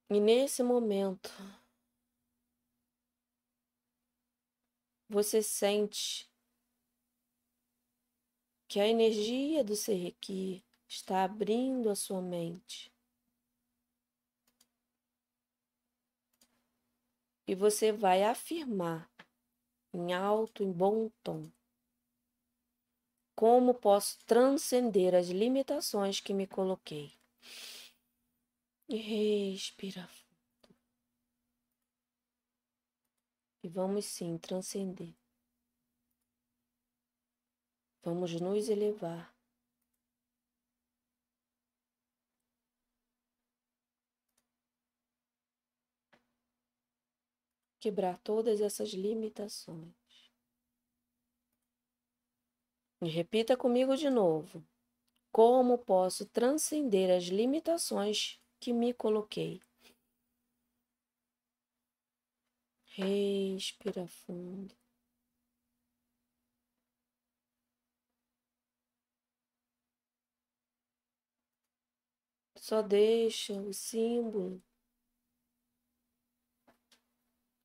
E 0.10 0.20
nesse 0.20 0.64
momento, 0.64 1.32
você 5.10 5.42
sente 5.42 6.30
que 8.68 8.80
a 8.80 8.88
energia 8.88 9.64
do 9.64 9.76
Serrequi 9.76 10.64
está 10.88 11.24
abrindo 11.24 11.90
a 11.90 11.96
sua 11.96 12.22
mente. 12.22 12.94
E 17.48 17.56
você 17.56 17.92
vai 17.92 18.24
afirmar 18.24 19.10
em 19.92 20.14
alto, 20.14 20.64
em 20.64 20.72
bom 20.72 21.10
tom. 21.24 21.50
Como 23.36 23.74
posso 23.74 24.20
transcender 24.28 25.16
as 25.16 25.30
limitações 25.30 26.20
que 26.20 26.34
me 26.34 26.46
coloquei? 26.46 27.12
E 28.88 28.98
respira 28.98 30.08
fundo. 30.08 30.30
E 33.62 33.68
vamos 33.68 34.06
sim 34.06 34.38
transcender. 34.38 35.14
Vamos 38.02 38.40
nos 38.40 38.70
elevar. 38.70 39.36
Quebrar 47.82 48.18
todas 48.20 48.62
essas 48.62 48.90
limitações. 48.90 49.94
E 53.02 53.10
repita 53.10 53.58
comigo 53.58 53.96
de 53.98 54.10
novo. 54.10 54.66
Como 55.32 55.78
posso 55.78 56.26
transcender 56.26 57.10
as 57.16 57.26
limitações 57.26 58.40
que 58.60 58.74
me 58.74 58.94
coloquei? 58.94 59.62
Respira 62.90 64.08
fundo. 64.08 64.76
Só 72.56 72.82
deixa 72.82 73.54
o 73.54 73.74
símbolo 73.74 74.62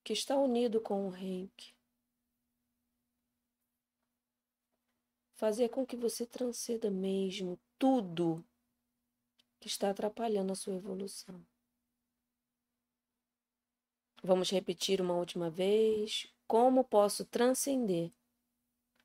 que 0.02 0.12
está 0.12 0.36
unido 0.36 0.80
com 0.80 1.06
o 1.06 1.10
reiki 1.10 1.74
fazer 5.34 5.68
com 5.68 5.84
que 5.84 5.96
você 5.96 6.24
transcenda 6.24 6.90
mesmo 6.90 7.60
tudo 7.78 8.42
que 9.60 9.68
está 9.68 9.90
atrapalhando 9.90 10.52
a 10.52 10.56
sua 10.56 10.74
evolução. 10.74 11.44
Vamos 14.26 14.48
repetir 14.48 15.02
uma 15.02 15.12
última 15.12 15.50
vez. 15.50 16.32
Como 16.46 16.82
posso 16.82 17.26
transcender 17.26 18.10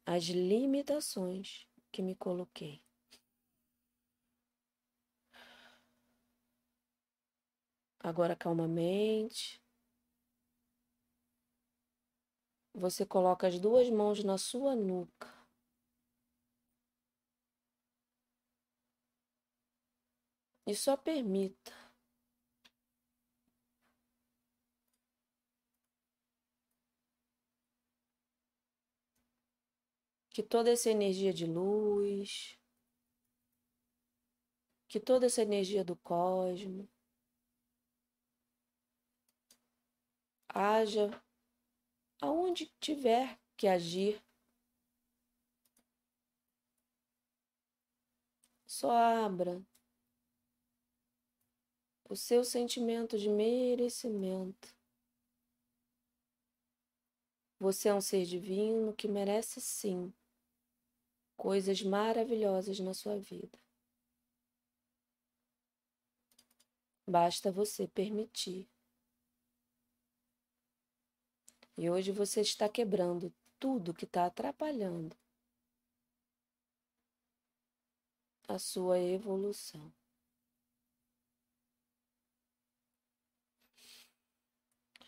as 0.06 0.24
limitações 0.24 1.68
que 1.92 2.02
me 2.02 2.16
coloquei? 2.16 2.82
Agora, 8.00 8.34
calmamente, 8.34 9.62
você 12.74 13.06
coloca 13.06 13.46
as 13.46 13.60
duas 13.60 13.90
mãos 13.90 14.24
na 14.24 14.38
sua 14.38 14.74
nuca. 14.74 15.28
E 20.66 20.74
só 20.74 20.96
permita 20.96 21.89
que 30.40 30.44
toda 30.44 30.72
essa 30.72 30.90
energia 30.90 31.34
de 31.34 31.46
luz, 31.46 32.58
que 34.88 34.98
toda 34.98 35.26
essa 35.26 35.42
energia 35.42 35.84
do 35.84 35.98
cosmos, 35.98 36.88
haja 40.48 41.12
aonde 42.22 42.68
tiver 42.80 43.38
que 43.58 43.68
agir. 43.68 44.24
Só 48.66 48.92
abra 48.92 49.62
o 52.06 52.16
seu 52.16 52.46
sentimento 52.46 53.18
de 53.18 53.28
merecimento. 53.28 54.74
Você 57.60 57.90
é 57.90 57.94
um 57.94 58.00
ser 58.00 58.24
divino 58.24 58.94
que 58.94 59.06
merece 59.06 59.60
sim 59.60 60.14
coisas 61.40 61.82
maravilhosas 61.82 62.82
na 62.82 62.94
sua 62.94 63.18
vida. 63.18 63.58
Basta 67.08 67.50
você 67.50 67.88
permitir. 67.88 68.70
E 71.78 71.90
hoje 71.90 72.12
você 72.12 72.42
está 72.42 72.68
quebrando 72.68 73.34
tudo 73.58 73.94
que 73.94 74.04
está 74.04 74.26
atrapalhando 74.26 75.18
a 78.46 78.60
sua 78.60 79.00
evolução. 79.00 79.94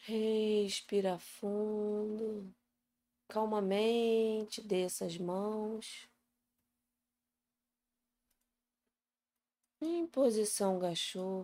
Respira 0.04 1.20
fundo, 1.20 2.56
calmamente 3.28 4.62
desça 4.62 5.06
as 5.06 5.18
mãos. 5.18 6.11
Em 9.82 10.06
posição 10.06 10.78
gachô. 10.78 11.44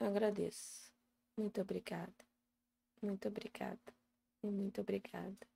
Agradeço. 0.00 0.92
Muito 1.36 1.60
obrigada. 1.60 2.12
Muito 3.00 3.28
obrigada. 3.28 3.94
Muito 4.42 4.80
obrigada. 4.80 5.46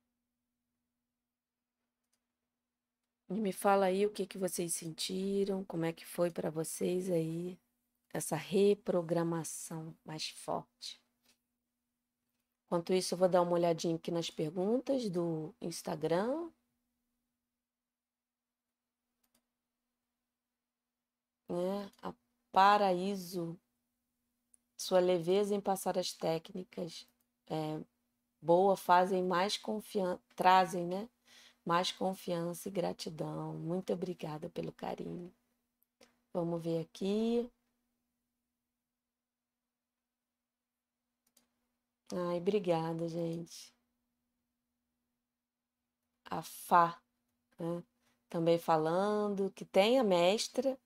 E 3.29 3.33
me 3.33 3.51
fala 3.51 3.87
aí 3.87 4.05
o 4.05 4.09
que, 4.09 4.25
que 4.25 4.37
vocês 4.37 4.73
sentiram, 4.73 5.65
como 5.65 5.83
é 5.83 5.91
que 5.91 6.05
foi 6.05 6.31
para 6.31 6.49
vocês 6.49 7.11
aí 7.11 7.59
essa 8.13 8.37
reprogramação 8.37 9.93
mais 10.05 10.29
forte. 10.29 11.01
Enquanto 12.65 12.93
isso, 12.93 13.13
eu 13.13 13.17
vou 13.17 13.27
dar 13.27 13.41
uma 13.41 13.51
olhadinha 13.51 13.97
aqui 13.97 14.11
nas 14.11 14.29
perguntas 14.29 15.09
do 15.09 15.53
Instagram. 15.61 16.49
Né? 21.49 21.91
A 22.01 22.13
Paraíso, 22.51 23.59
sua 24.77 24.99
leveza 24.99 25.55
em 25.55 25.61
passar 25.61 25.97
as 25.97 26.13
técnicas 26.13 27.07
é, 27.47 27.79
boa 28.41 28.75
fazem 28.77 29.23
mais 29.23 29.57
confiança, 29.57 30.21
trazem, 30.35 30.85
né? 30.87 31.09
Mais 31.65 31.91
confiança 31.91 32.69
e 32.69 32.71
gratidão. 32.71 33.53
Muito 33.55 33.93
obrigada 33.93 34.49
pelo 34.49 34.71
carinho. 34.71 35.33
Vamos 36.33 36.61
ver 36.63 36.81
aqui. 36.81 37.51
Ai, 42.11 42.37
obrigada, 42.37 43.07
gente. 43.07 43.73
A 46.29 46.41
Fá, 46.41 47.01
né? 47.59 47.83
Também 48.29 48.57
falando 48.59 49.51
que 49.51 49.65
tem 49.65 49.99
a 49.99 50.03
mestra 50.03 50.77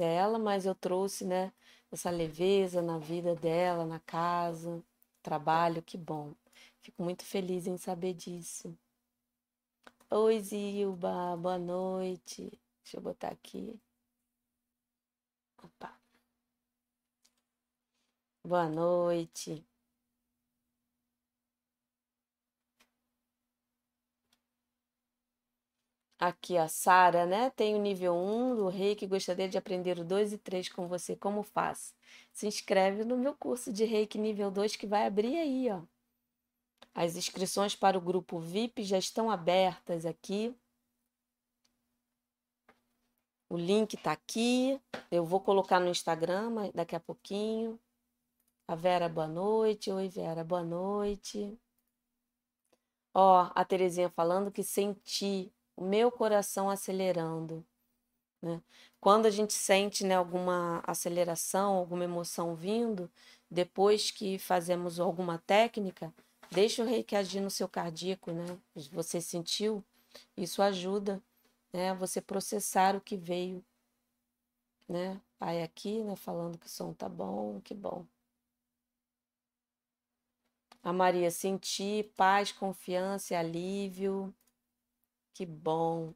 dela, 0.00 0.38
mas 0.38 0.66
eu 0.66 0.74
trouxe, 0.74 1.24
né, 1.26 1.52
essa 1.92 2.10
leveza 2.10 2.82
na 2.82 2.98
vida 2.98 3.34
dela, 3.36 3.84
na 3.86 4.00
casa 4.00 4.82
trabalho, 5.22 5.82
que 5.82 5.98
bom. 5.98 6.34
Fico 6.82 7.02
muito 7.02 7.24
feliz 7.24 7.66
em 7.66 7.76
saber 7.76 8.14
disso. 8.14 8.76
Oi, 10.10 10.40
Zilba, 10.40 11.36
boa 11.36 11.58
noite. 11.58 12.50
Deixa 12.82 12.96
eu 12.98 13.02
botar 13.02 13.28
aqui. 13.28 13.80
Opa. 15.64 15.90
Boa 18.44 18.68
noite. 18.68 19.64
Aqui, 26.20 26.58
a 26.58 26.68
Sara, 26.68 27.24
né? 27.24 27.48
Tem 27.48 27.74
o 27.74 27.78
nível 27.78 28.14
1 28.14 28.56
do 28.56 28.68
Reiki, 28.68 29.06
gostaria 29.06 29.48
de 29.48 29.56
aprender 29.56 29.98
o 29.98 30.04
2 30.04 30.34
e 30.34 30.38
3 30.38 30.68
com 30.68 30.86
você. 30.86 31.16
Como 31.16 31.42
faz? 31.42 31.94
Se 32.30 32.46
inscreve 32.46 33.04
no 33.04 33.16
meu 33.16 33.34
curso 33.34 33.72
de 33.72 33.84
Reiki 33.86 34.18
nível 34.18 34.50
2 34.50 34.76
que 34.76 34.86
vai 34.86 35.06
abrir 35.06 35.38
aí, 35.38 35.70
ó. 35.70 35.80
As 36.94 37.16
inscrições 37.16 37.74
para 37.74 37.96
o 37.96 38.00
grupo 38.02 38.38
VIP 38.38 38.84
já 38.84 38.98
estão 38.98 39.30
abertas 39.30 40.04
aqui. 40.04 40.54
O 43.48 43.56
link 43.56 43.94
está 43.94 44.12
aqui. 44.12 44.78
Eu 45.10 45.24
vou 45.24 45.40
colocar 45.40 45.80
no 45.80 45.88
Instagram 45.88 46.70
daqui 46.74 46.94
a 46.94 47.00
pouquinho. 47.00 47.80
A 48.68 48.74
Vera, 48.74 49.08
boa 49.08 49.26
noite. 49.26 49.90
Oi, 49.90 50.08
Vera, 50.08 50.44
boa 50.44 50.62
noite. 50.62 51.58
Ó, 53.14 53.50
a 53.54 53.64
Terezinha 53.64 54.10
falando 54.10 54.52
que 54.52 54.62
senti 54.62 55.50
o 55.80 55.84
meu 55.84 56.12
coração 56.12 56.68
acelerando, 56.68 57.64
né? 58.42 58.62
Quando 59.00 59.24
a 59.24 59.30
gente 59.30 59.54
sente, 59.54 60.04
né, 60.04 60.14
alguma 60.14 60.82
aceleração, 60.86 61.74
alguma 61.74 62.04
emoção 62.04 62.54
vindo, 62.54 63.10
depois 63.50 64.10
que 64.10 64.38
fazemos 64.38 65.00
alguma 65.00 65.38
técnica, 65.38 66.12
deixa 66.50 66.82
o 66.82 66.86
reiki 66.86 67.16
agir 67.16 67.40
no 67.40 67.50
seu 67.50 67.66
cardíaco, 67.66 68.30
né? 68.30 68.58
Você 68.92 69.22
sentiu? 69.22 69.82
Isso 70.36 70.60
ajuda, 70.60 71.22
né, 71.72 71.94
você 71.94 72.20
processar 72.20 72.94
o 72.94 73.00
que 73.00 73.16
veio, 73.16 73.64
né? 74.86 75.18
Pai 75.38 75.62
aqui, 75.62 76.04
né, 76.04 76.14
falando 76.14 76.58
que 76.58 76.66
o 76.66 76.70
som 76.70 76.92
tá 76.92 77.08
bom, 77.08 77.58
que 77.62 77.72
bom. 77.72 78.04
A 80.82 80.92
Maria, 80.92 81.30
senti 81.30 82.10
paz, 82.16 82.52
confiança 82.52 83.32
e 83.32 83.36
alívio. 83.36 84.34
Que 85.40 85.46
bom. 85.46 86.14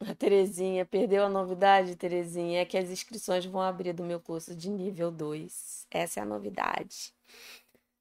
A 0.00 0.14
Terezinha, 0.14 0.84
perdeu 0.84 1.24
a 1.24 1.28
novidade, 1.28 1.96
Terezinha? 1.96 2.60
É 2.60 2.64
que 2.64 2.76
as 2.76 2.90
inscrições 2.90 3.44
vão 3.46 3.60
abrir 3.62 3.92
do 3.92 4.02
meu 4.04 4.20
curso 4.20 4.54
de 4.54 4.68
nível 4.68 5.10
2. 5.10 5.86
Essa 5.90 6.20
é 6.20 6.22
a 6.22 6.26
novidade. 6.26 7.14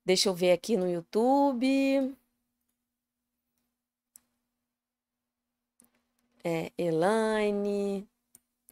Deixa 0.06 0.30
eu 0.30 0.36
ver 0.36 0.52
aqui 0.54 0.78
no 0.78 0.90
YouTube. 0.90 2.16
É, 6.44 6.72
Elaine. 6.78 8.08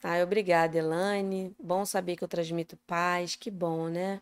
Ai, 0.03 0.21
obrigada, 0.23 0.77
Elaine. 0.77 1.55
Bom 1.59 1.85
saber 1.85 2.15
que 2.15 2.23
eu 2.23 2.27
transmito 2.27 2.77
paz. 2.85 3.35
Que 3.35 3.49
bom, 3.49 3.87
né? 3.89 4.21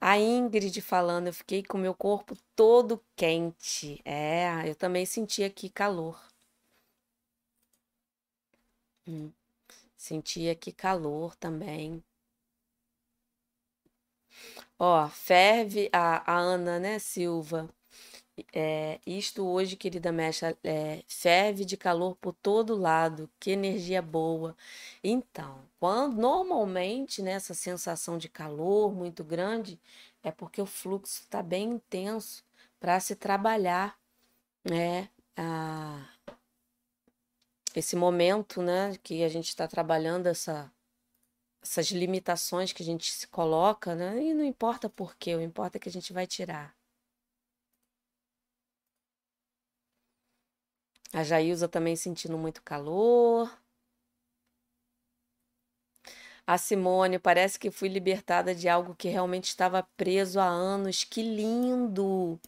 A 0.00 0.18
Ingrid 0.18 0.80
falando, 0.80 1.26
eu 1.26 1.34
fiquei 1.34 1.62
com 1.62 1.76
meu 1.78 1.94
corpo 1.94 2.34
todo 2.54 3.02
quente. 3.14 4.00
É, 4.04 4.48
eu 4.68 4.74
também 4.74 5.04
senti 5.04 5.42
aqui 5.44 5.68
calor. 5.68 6.18
Hum. 9.06 9.32
Senti 9.96 10.48
aqui 10.50 10.72
calor 10.72 11.36
também. 11.36 12.04
Ó, 14.78 15.08
ferve 15.08 15.88
a, 15.92 16.32
a 16.32 16.38
Ana, 16.38 16.78
né, 16.78 16.98
Silva? 16.98 17.68
É, 18.52 19.00
isto 19.06 19.46
hoje, 19.46 19.76
querida 19.76 20.12
mestra, 20.12 20.56
é, 20.62 21.02
ferve 21.08 21.64
de 21.64 21.76
calor 21.76 22.16
por 22.16 22.34
todo 22.34 22.76
lado, 22.76 23.30
que 23.40 23.50
energia 23.50 24.02
boa. 24.02 24.54
Então, 25.02 25.58
quando 25.80 26.16
normalmente 26.16 27.22
né, 27.22 27.38
sensação 27.40 28.18
de 28.18 28.28
calor 28.28 28.92
muito 28.94 29.24
grande 29.24 29.80
é 30.22 30.30
porque 30.30 30.60
o 30.60 30.66
fluxo 30.66 31.22
está 31.22 31.42
bem 31.42 31.70
intenso 31.72 32.44
para 32.78 33.00
se 33.00 33.16
trabalhar 33.16 33.98
né, 34.64 35.08
a, 35.36 36.06
esse 37.74 37.96
momento 37.96 38.62
né, 38.62 38.96
que 39.02 39.24
a 39.24 39.28
gente 39.28 39.48
está 39.48 39.66
trabalhando 39.66 40.26
essa, 40.26 40.70
essas 41.62 41.88
limitações 41.90 42.72
que 42.72 42.82
a 42.82 42.86
gente 42.86 43.10
se 43.12 43.26
coloca, 43.28 43.94
né, 43.94 44.22
e 44.22 44.34
não 44.34 44.44
importa 44.44 44.88
por 44.90 45.16
quê, 45.16 45.34
o 45.34 45.40
importa 45.40 45.78
é 45.78 45.80
que 45.80 45.88
a 45.88 45.92
gente 45.92 46.12
vai 46.12 46.26
tirar. 46.26 46.75
A 51.12 51.22
Jailza 51.24 51.68
também 51.68 51.96
sentindo 51.96 52.36
muito 52.38 52.62
calor. 52.62 53.50
A 56.46 56.56
Simone, 56.58 57.18
parece 57.18 57.58
que 57.58 57.70
fui 57.70 57.88
libertada 57.88 58.54
de 58.54 58.68
algo 58.68 58.94
que 58.94 59.08
realmente 59.08 59.46
estava 59.48 59.82
preso 59.96 60.38
há 60.38 60.46
anos. 60.46 61.02
Que 61.04 61.22
lindo! 61.22 62.38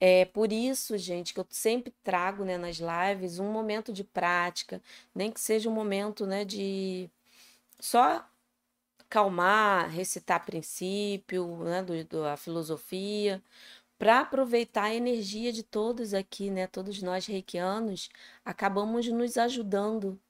É 0.00 0.24
por 0.26 0.52
isso, 0.52 0.98
gente, 0.98 1.32
que 1.34 1.40
eu 1.40 1.46
sempre 1.50 1.94
trago 2.02 2.44
né, 2.44 2.58
nas 2.58 2.78
lives 2.78 3.38
um 3.38 3.50
momento 3.52 3.92
de 3.92 4.04
prática, 4.04 4.82
nem 5.14 5.30
que 5.30 5.40
seja 5.40 5.68
um 5.70 5.72
momento 5.72 6.26
né, 6.26 6.44
de 6.44 7.08
só 7.80 8.26
calmar, 9.08 9.88
recitar 9.90 10.44
princípio, 10.44 11.58
né, 11.64 11.82
do, 11.82 12.04
da 12.04 12.36
filosofia, 12.36 13.42
para 14.02 14.18
aproveitar 14.18 14.86
a 14.86 14.94
energia 14.96 15.52
de 15.52 15.62
todos 15.62 16.12
aqui, 16.12 16.50
né? 16.50 16.66
Todos 16.66 17.00
nós 17.00 17.24
reikianos 17.24 18.08
acabamos 18.44 19.06
nos 19.06 19.36
ajudando 19.36 20.20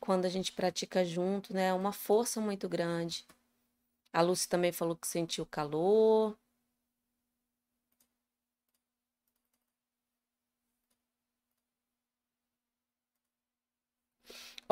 quando 0.00 0.24
a 0.24 0.28
gente 0.30 0.52
pratica 0.52 1.04
junto, 1.04 1.52
né? 1.52 1.66
É 1.66 1.74
uma 1.74 1.92
força 1.92 2.40
muito 2.40 2.66
grande. 2.66 3.26
A 4.10 4.22
Lúcia 4.22 4.48
também 4.48 4.72
falou 4.72 4.96
que 4.96 5.06
sentiu 5.06 5.44
calor. 5.44 6.34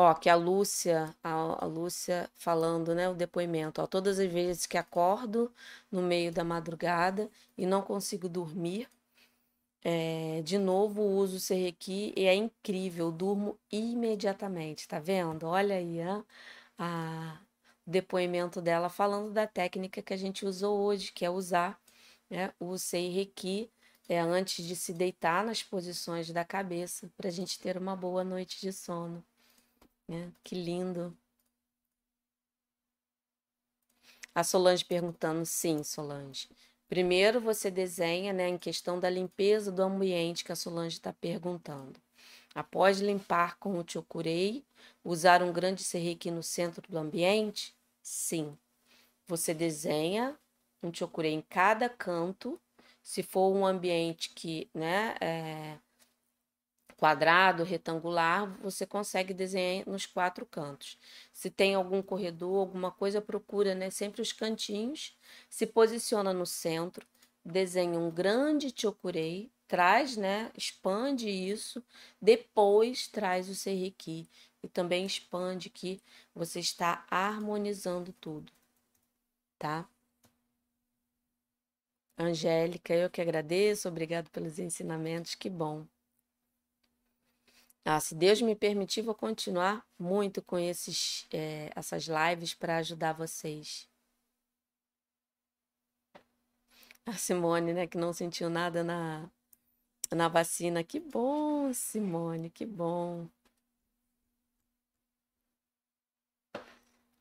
Ó, 0.00 0.14
que 0.14 0.30
a 0.30 0.36
Lúcia, 0.36 1.12
a, 1.24 1.64
a 1.64 1.66
Lúcia 1.66 2.30
falando, 2.36 2.94
né, 2.94 3.08
o 3.08 3.14
depoimento, 3.14 3.82
ó, 3.82 3.86
todas 3.86 4.20
as 4.20 4.30
vezes 4.30 4.64
que 4.64 4.78
acordo 4.78 5.52
no 5.90 6.00
meio 6.00 6.30
da 6.32 6.44
madrugada 6.44 7.28
e 7.56 7.66
não 7.66 7.82
consigo 7.82 8.28
dormir, 8.28 8.88
é, 9.82 10.40
de 10.42 10.56
novo 10.58 11.02
uso 11.02 11.36
o 11.38 11.40
Serrequi 11.40 12.12
e 12.16 12.26
é 12.26 12.34
incrível, 12.34 13.10
durmo 13.10 13.58
imediatamente, 13.72 14.86
tá 14.86 15.00
vendo? 15.00 15.46
Olha 15.48 15.76
aí 15.76 16.00
a, 16.00 16.24
a, 16.78 17.40
depoimento 17.86 18.60
dela 18.62 18.88
falando 18.88 19.32
da 19.32 19.48
técnica 19.48 20.02
que 20.02 20.14
a 20.14 20.16
gente 20.16 20.46
usou 20.46 20.78
hoje, 20.80 21.12
que 21.12 21.24
é 21.24 21.30
usar 21.30 21.80
né, 22.30 22.52
o 22.60 22.78
Serrequi 22.78 23.70
é, 24.08 24.20
antes 24.20 24.64
de 24.64 24.76
se 24.76 24.92
deitar 24.94 25.44
nas 25.44 25.62
posições 25.62 26.30
da 26.30 26.44
cabeça, 26.44 27.10
para 27.16 27.28
a 27.28 27.32
gente 27.32 27.58
ter 27.58 27.76
uma 27.76 27.96
boa 27.96 28.22
noite 28.24 28.60
de 28.60 28.72
sono. 28.72 29.24
Né? 30.08 30.32
Que 30.42 30.54
lindo. 30.54 31.16
A 34.34 34.42
Solange 34.42 34.84
perguntando, 34.84 35.44
sim, 35.44 35.82
Solange. 35.82 36.48
Primeiro 36.88 37.40
você 37.40 37.70
desenha, 37.70 38.32
né, 38.32 38.48
em 38.48 38.56
questão 38.56 38.98
da 38.98 39.10
limpeza 39.10 39.70
do 39.70 39.82
ambiente 39.82 40.44
que 40.44 40.52
a 40.52 40.56
Solange 40.56 40.96
está 40.96 41.12
perguntando. 41.12 42.00
Após 42.54 43.00
limpar 43.00 43.58
com 43.58 43.78
o 43.78 43.84
chokurei, 43.86 44.64
usar 45.04 45.42
um 45.42 45.52
grande 45.52 45.84
serrique 45.84 46.30
no 46.30 46.42
centro 46.42 46.82
do 46.90 46.98
ambiente? 46.98 47.74
Sim. 48.02 48.56
Você 49.26 49.52
desenha 49.52 50.38
um 50.82 50.92
chokurei 50.92 51.32
em 51.32 51.42
cada 51.42 51.88
canto. 51.88 52.58
Se 53.02 53.22
for 53.22 53.54
um 53.54 53.66
ambiente 53.66 54.30
que, 54.30 54.70
né, 54.74 55.14
é, 55.20 55.78
quadrado, 56.98 57.62
retangular, 57.62 58.46
você 58.60 58.84
consegue 58.84 59.32
desenhar 59.32 59.88
nos 59.88 60.04
quatro 60.04 60.44
cantos. 60.44 60.98
Se 61.32 61.48
tem 61.48 61.74
algum 61.74 62.02
corredor, 62.02 62.58
alguma 62.58 62.90
coisa, 62.90 63.22
procura 63.22 63.74
né, 63.74 63.88
sempre 63.88 64.20
os 64.20 64.32
cantinhos, 64.32 65.16
se 65.48 65.64
posiciona 65.64 66.32
no 66.34 66.44
centro, 66.44 67.06
desenha 67.44 67.98
um 67.98 68.10
grande 68.10 68.74
chokurei, 68.76 69.48
traz, 69.68 70.16
né, 70.16 70.50
expande 70.56 71.30
isso, 71.30 71.82
depois 72.20 73.06
traz 73.06 73.48
o 73.48 73.54
serriqui 73.54 74.28
e 74.62 74.68
também 74.68 75.06
expande 75.06 75.70
que 75.70 76.00
você 76.34 76.58
está 76.58 77.06
harmonizando 77.08 78.12
tudo, 78.20 78.52
tá? 79.58 79.88
Angélica, 82.18 82.92
eu 82.94 83.08
que 83.08 83.20
agradeço, 83.20 83.88
obrigado 83.88 84.28
pelos 84.30 84.58
ensinamentos, 84.58 85.34
que 85.36 85.48
bom. 85.48 85.86
Ah, 87.90 88.00
se 88.00 88.14
Deus 88.14 88.42
me 88.42 88.54
permitir, 88.54 89.00
vou 89.00 89.14
continuar 89.14 89.82
muito 89.98 90.42
com 90.42 90.58
esses, 90.58 91.26
é, 91.32 91.70
essas 91.74 92.04
lives 92.06 92.52
para 92.52 92.76
ajudar 92.76 93.14
vocês. 93.14 93.88
A 97.06 97.14
Simone, 97.14 97.72
né, 97.72 97.86
que 97.86 97.96
não 97.96 98.12
sentiu 98.12 98.50
nada 98.50 98.84
na, 98.84 99.30
na 100.12 100.28
vacina. 100.28 100.84
Que 100.84 101.00
bom, 101.00 101.72
Simone, 101.72 102.50
que 102.50 102.66
bom. 102.66 103.26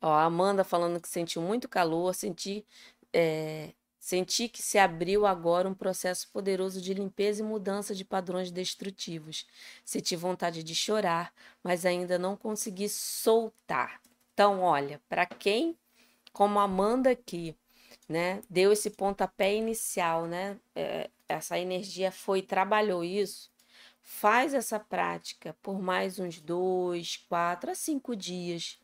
Ó, 0.01 0.11
a 0.11 0.25
Amanda 0.25 0.65
falando 0.65 0.99
que 0.99 1.07
sentiu 1.07 1.41
muito 1.41 1.69
calor, 1.69 2.13
senti 2.13 2.65
é, 3.13 3.73
Senti 4.07 4.47
que 4.47 4.61
se 4.61 4.77
abriu 4.77 5.25
agora 5.25 5.67
um 5.67 5.73
processo 5.73 6.29
poderoso 6.31 6.79
de 6.79 6.93
limpeza 6.93 7.41
e 7.41 7.45
mudança 7.45 7.93
de 7.93 8.05
padrões 8.05 8.49
destrutivos. 8.49 9.45
Senti 9.83 10.15
vontade 10.15 10.63
de 10.63 10.73
chorar, 10.73 11.33
mas 11.61 11.85
ainda 11.85 12.17
não 12.17 12.37
consegui 12.37 12.87
soltar. 12.87 13.99
Então, 14.33 14.61
olha, 14.61 15.01
para 15.09 15.25
quem, 15.25 15.77
como 16.31 16.57
Amanda 16.57 17.11
aqui, 17.11 17.53
né, 18.07 18.41
deu 18.49 18.71
esse 18.71 18.91
pontapé 18.91 19.53
inicial, 19.53 20.25
né, 20.25 20.57
é, 20.73 21.09
essa 21.27 21.59
energia 21.59 22.09
foi 22.09 22.41
trabalhou 22.41 23.03
isso, 23.03 23.51
faz 24.01 24.53
essa 24.53 24.79
prática 24.79 25.53
por 25.61 25.81
mais 25.81 26.17
uns 26.17 26.39
dois, 26.39 27.17
quatro 27.27 27.71
a 27.71 27.75
cinco 27.75 28.15
dias, 28.15 28.79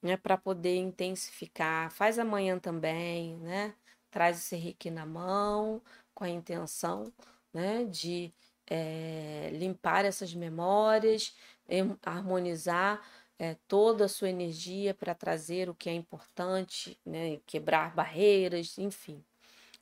né, 0.00 0.16
para 0.16 0.38
poder 0.38 0.76
intensificar. 0.76 1.90
Faz 1.90 2.16
amanhã 2.16 2.60
também, 2.60 3.36
né? 3.38 3.74
Traz 4.12 4.36
esse 4.38 4.54
reiki 4.54 4.92
na 4.92 5.04
mão 5.04 5.82
com 6.14 6.22
a 6.22 6.28
intenção, 6.28 7.12
né, 7.52 7.84
de 7.86 8.32
é, 8.70 9.50
limpar 9.54 10.04
essas 10.04 10.32
memórias, 10.34 11.34
harmonizar 12.04 13.02
é, 13.38 13.56
toda 13.66 14.04
a 14.04 14.08
sua 14.08 14.28
energia 14.28 14.94
para 14.94 15.14
trazer 15.14 15.68
o 15.68 15.74
que 15.74 15.90
é 15.90 15.94
importante, 15.94 16.96
né, 17.04 17.40
quebrar 17.46 17.94
barreiras, 17.94 18.78
enfim. 18.78 19.24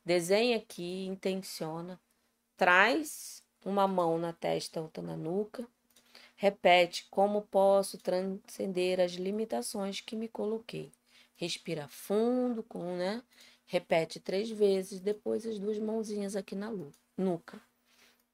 Desenha 0.04 0.56
aqui, 0.56 1.06
intenciona, 1.06 2.00
traz 2.56 3.42
uma 3.64 3.86
mão 3.86 4.18
na 4.18 4.32
testa, 4.32 4.80
outra 4.80 5.02
na 5.02 5.16
nuca. 5.16 5.66
Repete 6.36 7.06
como 7.10 7.42
posso 7.42 7.98
transcender 7.98 8.98
as 8.98 9.12
limitações 9.12 10.00
que 10.00 10.16
me 10.16 10.26
coloquei. 10.26 10.90
Respira 11.36 11.86
fundo, 11.88 12.62
com, 12.62 12.96
né? 12.96 13.22
Repete 13.70 14.18
três 14.20 14.50
vezes, 14.50 15.00
depois 15.00 15.46
as 15.46 15.58
duas 15.58 15.78
mãozinhas 15.78 16.34
aqui 16.34 16.56
na 16.56 16.72
nuca. 17.16 17.62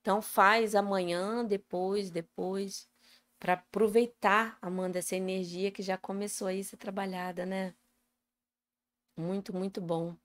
Então 0.00 0.22
faz 0.22 0.74
amanhã, 0.74 1.44
depois, 1.44 2.10
depois, 2.10 2.88
para 3.38 3.54
aproveitar, 3.54 4.58
Amanda, 4.62 4.98
essa 5.00 5.16
energia 5.16 5.70
que 5.72 5.82
já 5.82 5.98
começou 5.98 6.48
aí 6.48 6.60
a 6.60 6.64
ser 6.64 6.78
trabalhada, 6.78 7.46
né? 7.46 7.74
Muito, 9.14 9.52
muito 9.54 9.78
bom. 9.82 10.16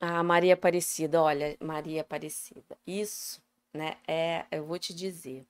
Ah, 0.00 0.22
Maria 0.22 0.54
Aparecida, 0.54 1.20
olha, 1.22 1.56
Maria 1.60 2.00
Aparecida, 2.02 2.78
isso, 2.86 3.42
né, 3.72 3.96
é, 4.06 4.46
eu 4.50 4.64
vou 4.64 4.78
te 4.78 4.94
dizer, 4.94 5.46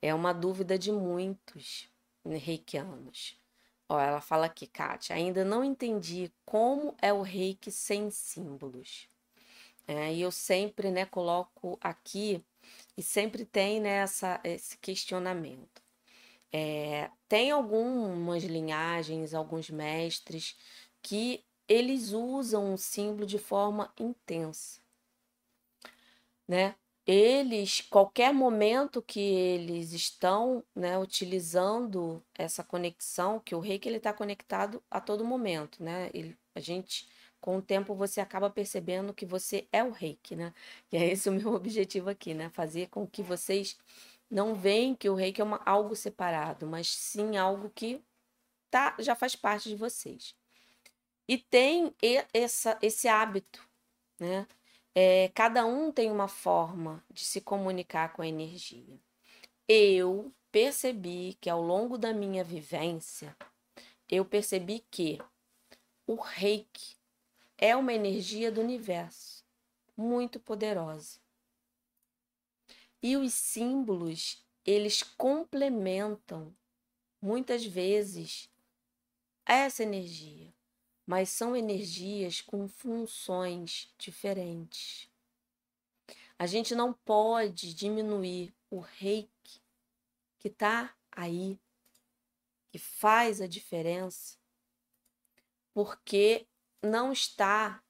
é 0.00 0.14
uma 0.14 0.32
dúvida 0.32 0.78
de 0.78 0.90
muitos 0.92 1.88
reikianos. 2.24 3.36
Ó, 3.88 3.98
ela 3.98 4.20
fala 4.20 4.46
aqui, 4.46 4.66
Kátia, 4.66 5.16
ainda 5.16 5.44
não 5.44 5.64
entendi 5.64 6.30
como 6.44 6.94
é 7.00 7.12
o 7.12 7.22
reiki 7.22 7.70
sem 7.70 8.10
símbolos. 8.10 9.08
É, 9.86 10.12
e 10.12 10.20
eu 10.20 10.30
sempre, 10.30 10.90
né, 10.90 11.06
coloco 11.06 11.78
aqui 11.80 12.44
e 12.96 13.02
sempre 13.02 13.44
tem 13.46 13.80
né, 13.80 13.98
essa, 14.02 14.40
esse 14.44 14.76
questionamento. 14.76 15.82
É, 16.52 17.10
tem 17.28 17.50
algumas 17.50 18.44
linhagens, 18.44 19.34
alguns 19.34 19.70
mestres 19.70 20.56
que 21.02 21.44
eles 21.66 22.12
usam 22.12 22.74
o 22.74 22.78
símbolo 22.78 23.26
de 23.26 23.38
forma 23.38 23.92
intensa, 23.98 24.80
né? 26.46 26.74
Eles, 27.10 27.80
qualquer 27.80 28.34
momento 28.34 29.00
que 29.00 29.18
eles 29.18 29.92
estão, 29.94 30.62
né, 30.76 30.98
utilizando 30.98 32.22
essa 32.34 32.62
conexão, 32.62 33.40
que 33.40 33.54
o 33.54 33.60
reiki 33.60 33.88
está 33.88 34.12
conectado 34.12 34.82
a 34.90 35.00
todo 35.00 35.24
momento, 35.24 35.82
né? 35.82 36.10
Ele, 36.12 36.36
a 36.54 36.60
gente, 36.60 37.08
com 37.40 37.56
o 37.56 37.62
tempo, 37.62 37.94
você 37.94 38.20
acaba 38.20 38.50
percebendo 38.50 39.14
que 39.14 39.24
você 39.24 39.66
é 39.72 39.82
o 39.82 39.90
reiki, 39.90 40.36
né? 40.36 40.52
E 40.92 40.98
é 40.98 41.06
esse 41.10 41.30
o 41.30 41.32
meu 41.32 41.48
objetivo 41.56 42.10
aqui, 42.10 42.34
né? 42.34 42.50
Fazer 42.50 42.88
com 42.90 43.06
que 43.06 43.22
vocês 43.22 43.78
não 44.30 44.54
veem 44.54 44.94
que 44.94 45.08
o 45.08 45.14
reiki 45.14 45.40
é 45.40 45.44
uma, 45.44 45.62
algo 45.64 45.96
separado, 45.96 46.66
mas 46.66 46.88
sim 46.94 47.38
algo 47.38 47.70
que 47.74 48.02
tá, 48.70 48.94
já 48.98 49.14
faz 49.14 49.34
parte 49.34 49.70
de 49.70 49.76
vocês. 49.76 50.34
E 51.26 51.38
tem 51.38 51.94
essa, 52.34 52.78
esse 52.82 53.08
hábito, 53.08 53.66
né? 54.20 54.46
É, 55.00 55.28
cada 55.28 55.64
um 55.64 55.92
tem 55.92 56.10
uma 56.10 56.26
forma 56.26 57.04
de 57.08 57.24
se 57.24 57.40
comunicar 57.40 58.12
com 58.12 58.20
a 58.20 58.26
energia. 58.26 58.98
Eu 59.68 60.34
percebi 60.50 61.38
que 61.40 61.48
ao 61.48 61.62
longo 61.62 61.96
da 61.96 62.12
minha 62.12 62.42
vivência, 62.42 63.36
eu 64.08 64.24
percebi 64.24 64.84
que 64.90 65.20
o 66.04 66.16
reiki 66.16 66.96
é 67.56 67.76
uma 67.76 67.92
energia 67.92 68.50
do 68.50 68.60
universo 68.60 69.44
muito 69.96 70.40
poderosa. 70.40 71.20
E 73.00 73.16
os 73.16 73.32
símbolos, 73.32 74.44
eles 74.66 75.04
complementam 75.04 76.52
muitas 77.22 77.64
vezes 77.64 78.50
essa 79.46 79.84
energia 79.84 80.52
mas 81.08 81.30
são 81.30 81.56
energias 81.56 82.42
com 82.42 82.68
funções 82.68 83.90
diferentes. 83.96 85.08
A 86.38 86.46
gente 86.46 86.74
não 86.74 86.92
pode 86.92 87.72
diminuir 87.72 88.54
o 88.68 88.78
reiki 88.78 89.62
que 90.38 90.48
está 90.48 90.94
aí, 91.10 91.58
que 92.68 92.78
faz 92.78 93.40
a 93.40 93.46
diferença, 93.46 94.36
porque 95.72 96.46
não 96.82 97.10
está 97.10 97.82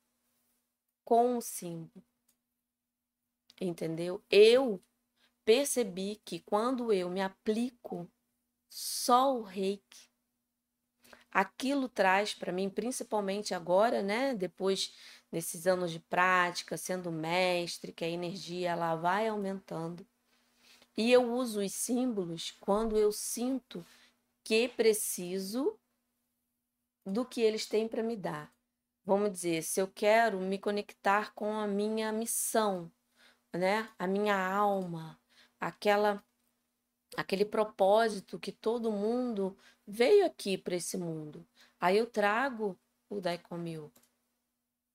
com 1.04 1.36
o 1.38 1.42
símbolo. 1.42 2.06
Entendeu? 3.60 4.22
Eu 4.30 4.80
percebi 5.44 6.22
que 6.24 6.38
quando 6.38 6.92
eu 6.92 7.10
me 7.10 7.20
aplico 7.20 8.08
só 8.68 9.36
o 9.36 9.42
reiki, 9.42 10.07
aquilo 11.30 11.88
traz 11.88 12.34
para 12.34 12.52
mim, 12.52 12.68
principalmente 12.68 13.54
agora, 13.54 14.02
né, 14.02 14.34
depois 14.34 14.94
desses 15.30 15.66
anos 15.66 15.90
de 15.90 16.00
prática, 16.00 16.76
sendo 16.76 17.12
mestre, 17.12 17.92
que 17.92 18.04
a 18.04 18.08
energia 18.08 18.70
ela 18.70 18.94
vai 18.96 19.28
aumentando. 19.28 20.06
E 20.96 21.12
eu 21.12 21.32
uso 21.32 21.60
os 21.60 21.72
símbolos 21.72 22.56
quando 22.60 22.96
eu 22.96 23.12
sinto 23.12 23.84
que 24.42 24.68
preciso 24.68 25.78
do 27.04 27.24
que 27.24 27.40
eles 27.40 27.66
têm 27.66 27.86
para 27.86 28.02
me 28.02 28.16
dar. 28.16 28.52
Vamos 29.04 29.30
dizer, 29.30 29.62
se 29.62 29.80
eu 29.80 29.88
quero 29.88 30.40
me 30.40 30.58
conectar 30.58 31.32
com 31.34 31.52
a 31.52 31.66
minha 31.66 32.12
missão, 32.12 32.90
né? 33.52 33.88
A 33.98 34.06
minha 34.06 34.36
alma, 34.36 35.18
aquela 35.58 36.22
aquele 37.16 37.44
propósito 37.44 38.38
que 38.38 38.52
todo 38.52 38.92
mundo 38.92 39.56
veio 39.86 40.26
aqui 40.26 40.58
para 40.58 40.76
esse 40.76 40.96
mundo. 40.96 41.46
Aí 41.80 41.96
eu 41.96 42.06
trago 42.06 42.78
o 43.08 43.20
Daikomyo 43.20 43.92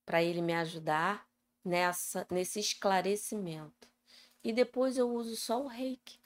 para 0.04 0.22
ele 0.22 0.42
me 0.42 0.54
ajudar 0.54 1.26
nessa 1.64 2.26
nesse 2.30 2.60
esclarecimento. 2.60 3.88
E 4.42 4.52
depois 4.52 4.98
eu 4.98 5.10
uso 5.10 5.36
só 5.36 5.62
o 5.62 5.66
Reiki. 5.66 6.18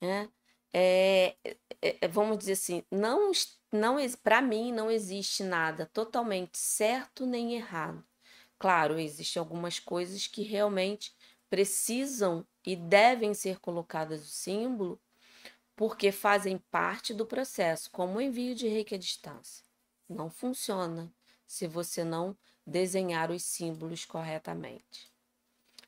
Né? 0.00 0.30
É, 0.72 1.36
é, 1.82 1.98
é 2.00 2.08
vamos 2.08 2.38
dizer 2.38 2.52
assim, 2.52 2.84
não, 2.90 3.30
não 3.70 3.96
para 4.22 4.40
mim 4.40 4.72
não 4.72 4.90
existe 4.90 5.42
nada 5.42 5.86
totalmente 5.86 6.58
certo 6.58 7.26
nem 7.26 7.54
errado. 7.54 8.04
Claro, 8.58 8.98
existem 8.98 9.38
algumas 9.38 9.78
coisas 9.78 10.26
que 10.26 10.42
realmente 10.42 11.14
precisam 11.50 12.46
e 12.66 12.74
devem 12.74 13.32
ser 13.32 13.60
colocadas 13.60 14.22
o 14.22 14.30
símbolo 14.30 15.00
porque 15.76 16.10
fazem 16.10 16.58
parte 16.58 17.14
do 17.14 17.24
processo, 17.24 17.90
como 17.90 18.18
o 18.18 18.20
envio 18.20 18.54
de 18.54 18.66
reiki 18.66 18.94
à 18.94 18.98
distância. 18.98 19.64
Não 20.08 20.28
funciona 20.28 21.12
se 21.46 21.66
você 21.68 22.02
não 22.02 22.36
desenhar 22.66 23.30
os 23.30 23.44
símbolos 23.44 24.04
corretamente. 24.04 25.12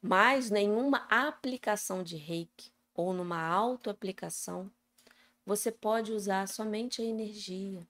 Mas 0.00 0.50
nenhuma 0.50 1.06
aplicação 1.10 2.04
de 2.04 2.16
reiki 2.16 2.70
ou 2.94 3.12
numa 3.12 3.40
autoaplicação 3.42 4.70
você 5.44 5.72
pode 5.72 6.12
usar 6.12 6.46
somente 6.46 7.00
a 7.00 7.04
energia 7.04 7.88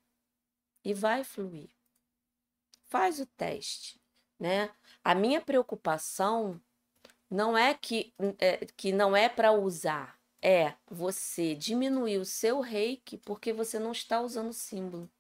e 0.84 0.94
vai 0.94 1.24
fluir. 1.24 1.68
Faz 2.86 3.18
o 3.18 3.26
teste, 3.26 4.00
né? 4.38 4.70
A 5.02 5.14
minha 5.14 5.40
preocupação 5.40 6.60
não 7.30 7.56
é 7.56 7.74
que, 7.74 8.12
é, 8.38 8.66
que 8.76 8.92
não 8.92 9.16
é 9.16 9.28
para 9.28 9.52
usar, 9.52 10.18
é 10.42 10.74
você 10.86 11.54
diminuir 11.54 12.18
o 12.18 12.24
seu 12.24 12.60
reiki 12.60 13.18
porque 13.18 13.52
você 13.52 13.78
não 13.78 13.92
está 13.92 14.20
usando 14.20 14.52
símbolo. 14.52 15.10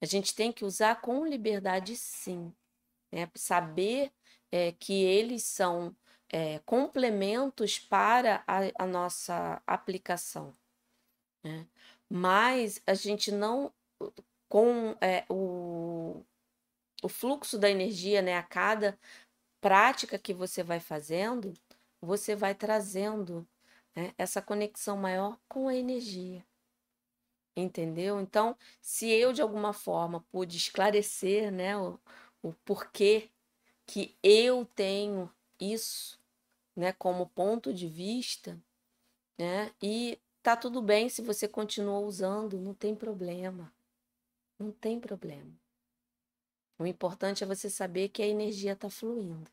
A 0.00 0.06
gente 0.06 0.34
tem 0.34 0.52
que 0.52 0.64
usar 0.64 1.00
com 1.00 1.24
liberdade, 1.24 1.94
sim. 1.96 2.52
Né? 3.12 3.30
Saber 3.34 4.12
é, 4.50 4.72
que 4.72 4.92
eles 4.92 5.44
são 5.44 5.96
é, 6.28 6.58
complementos 6.60 7.78
para 7.78 8.42
a, 8.46 8.60
a 8.82 8.86
nossa 8.86 9.62
aplicação. 9.66 10.52
Né? 11.44 11.66
Mas 12.08 12.82
a 12.86 12.94
gente 12.94 13.30
não, 13.30 13.72
com 14.48 14.96
é, 15.00 15.24
o, 15.30 16.24
o 17.02 17.08
fluxo 17.08 17.58
da 17.58 17.70
energia, 17.70 18.20
né, 18.20 18.36
a 18.36 18.42
cada 18.42 18.98
prática 19.62 20.18
que 20.18 20.34
você 20.34 20.62
vai 20.62 20.80
fazendo, 20.80 21.54
você 22.00 22.34
vai 22.34 22.52
trazendo 22.52 23.46
né? 23.94 24.12
essa 24.18 24.42
conexão 24.42 24.96
maior 24.96 25.38
com 25.48 25.68
a 25.68 25.74
energia. 25.74 26.44
Entendeu? 27.56 28.20
Então, 28.20 28.56
se 28.80 29.08
eu 29.08 29.32
de 29.32 29.40
alguma 29.40 29.72
forma 29.72 30.24
pude 30.32 30.56
esclarecer, 30.56 31.52
né, 31.52 31.76
o, 31.78 31.98
o 32.42 32.52
porquê 32.64 33.30
que 33.86 34.16
eu 34.22 34.64
tenho 34.74 35.30
isso, 35.60 36.18
né, 36.74 36.92
como 36.94 37.28
ponto 37.28 37.72
de 37.72 37.86
vista, 37.86 38.60
né, 39.38 39.70
e 39.80 40.18
tá 40.42 40.56
tudo 40.56 40.82
bem 40.82 41.08
se 41.08 41.22
você 41.22 41.46
continua 41.46 42.00
usando, 42.00 42.58
não 42.58 42.74
tem 42.74 42.96
problema. 42.96 43.72
Não 44.58 44.72
tem 44.72 44.98
problema. 44.98 45.61
O 46.78 46.86
importante 46.86 47.44
é 47.44 47.46
você 47.46 47.70
saber 47.70 48.08
que 48.08 48.22
a 48.22 48.26
energia 48.26 48.72
está 48.72 48.90
fluindo. 48.90 49.50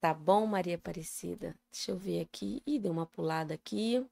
Tá 0.00 0.12
bom, 0.12 0.46
Maria 0.46 0.76
Aparecida? 0.76 1.56
Deixa 1.72 1.90
eu 1.90 1.96
ver 1.96 2.20
aqui. 2.20 2.62
Ih, 2.66 2.78
deu 2.78 2.92
uma 2.92 3.06
pulada 3.06 3.54
aqui. 3.54 4.06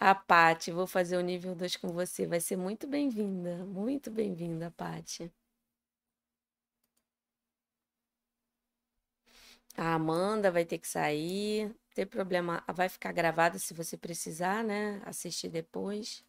A 0.00 0.14
Pati, 0.14 0.72
vou 0.72 0.86
fazer 0.86 1.16
o 1.16 1.20
nível 1.20 1.54
2 1.54 1.76
com 1.76 1.88
você. 1.92 2.26
Vai 2.26 2.40
ser 2.40 2.56
muito 2.56 2.86
bem-vinda. 2.88 3.64
Muito 3.66 4.10
bem-vinda, 4.10 4.70
Pati. 4.72 5.32
A 9.76 9.94
Amanda 9.94 10.50
vai 10.50 10.64
ter 10.64 10.78
que 10.78 10.86
sair. 10.88 11.68
Não 11.68 11.74
tem 11.94 12.06
problema. 12.06 12.62
Vai 12.72 12.88
ficar 12.88 13.12
gravada 13.12 13.58
se 13.58 13.74
você 13.74 13.96
precisar, 13.96 14.62
né? 14.64 15.00
Assistir 15.04 15.48
depois. 15.48 16.24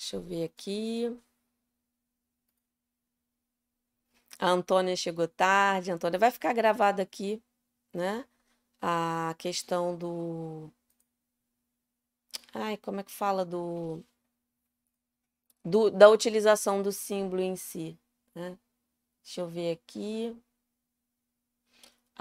Deixa 0.00 0.16
eu 0.16 0.22
ver 0.22 0.44
aqui. 0.44 1.14
A 4.38 4.48
Antônia 4.48 4.96
chegou 4.96 5.28
tarde. 5.28 5.90
A 5.90 5.94
Antônia 5.94 6.18
vai 6.18 6.30
ficar 6.30 6.54
gravada 6.54 7.02
aqui, 7.02 7.42
né? 7.92 8.24
A 8.80 9.34
questão 9.38 9.96
do. 9.96 10.70
Ai, 12.54 12.76
como 12.78 13.00
é 13.00 13.04
que 13.04 13.12
fala 13.12 13.44
do. 13.44 14.02
do 15.64 15.90
da 15.90 16.08
utilização 16.08 16.82
do 16.82 16.92
símbolo 16.92 17.42
em 17.42 17.54
si, 17.56 17.98
né? 18.34 18.58
Deixa 19.22 19.42
eu 19.42 19.48
ver 19.48 19.72
aqui. 19.72 20.34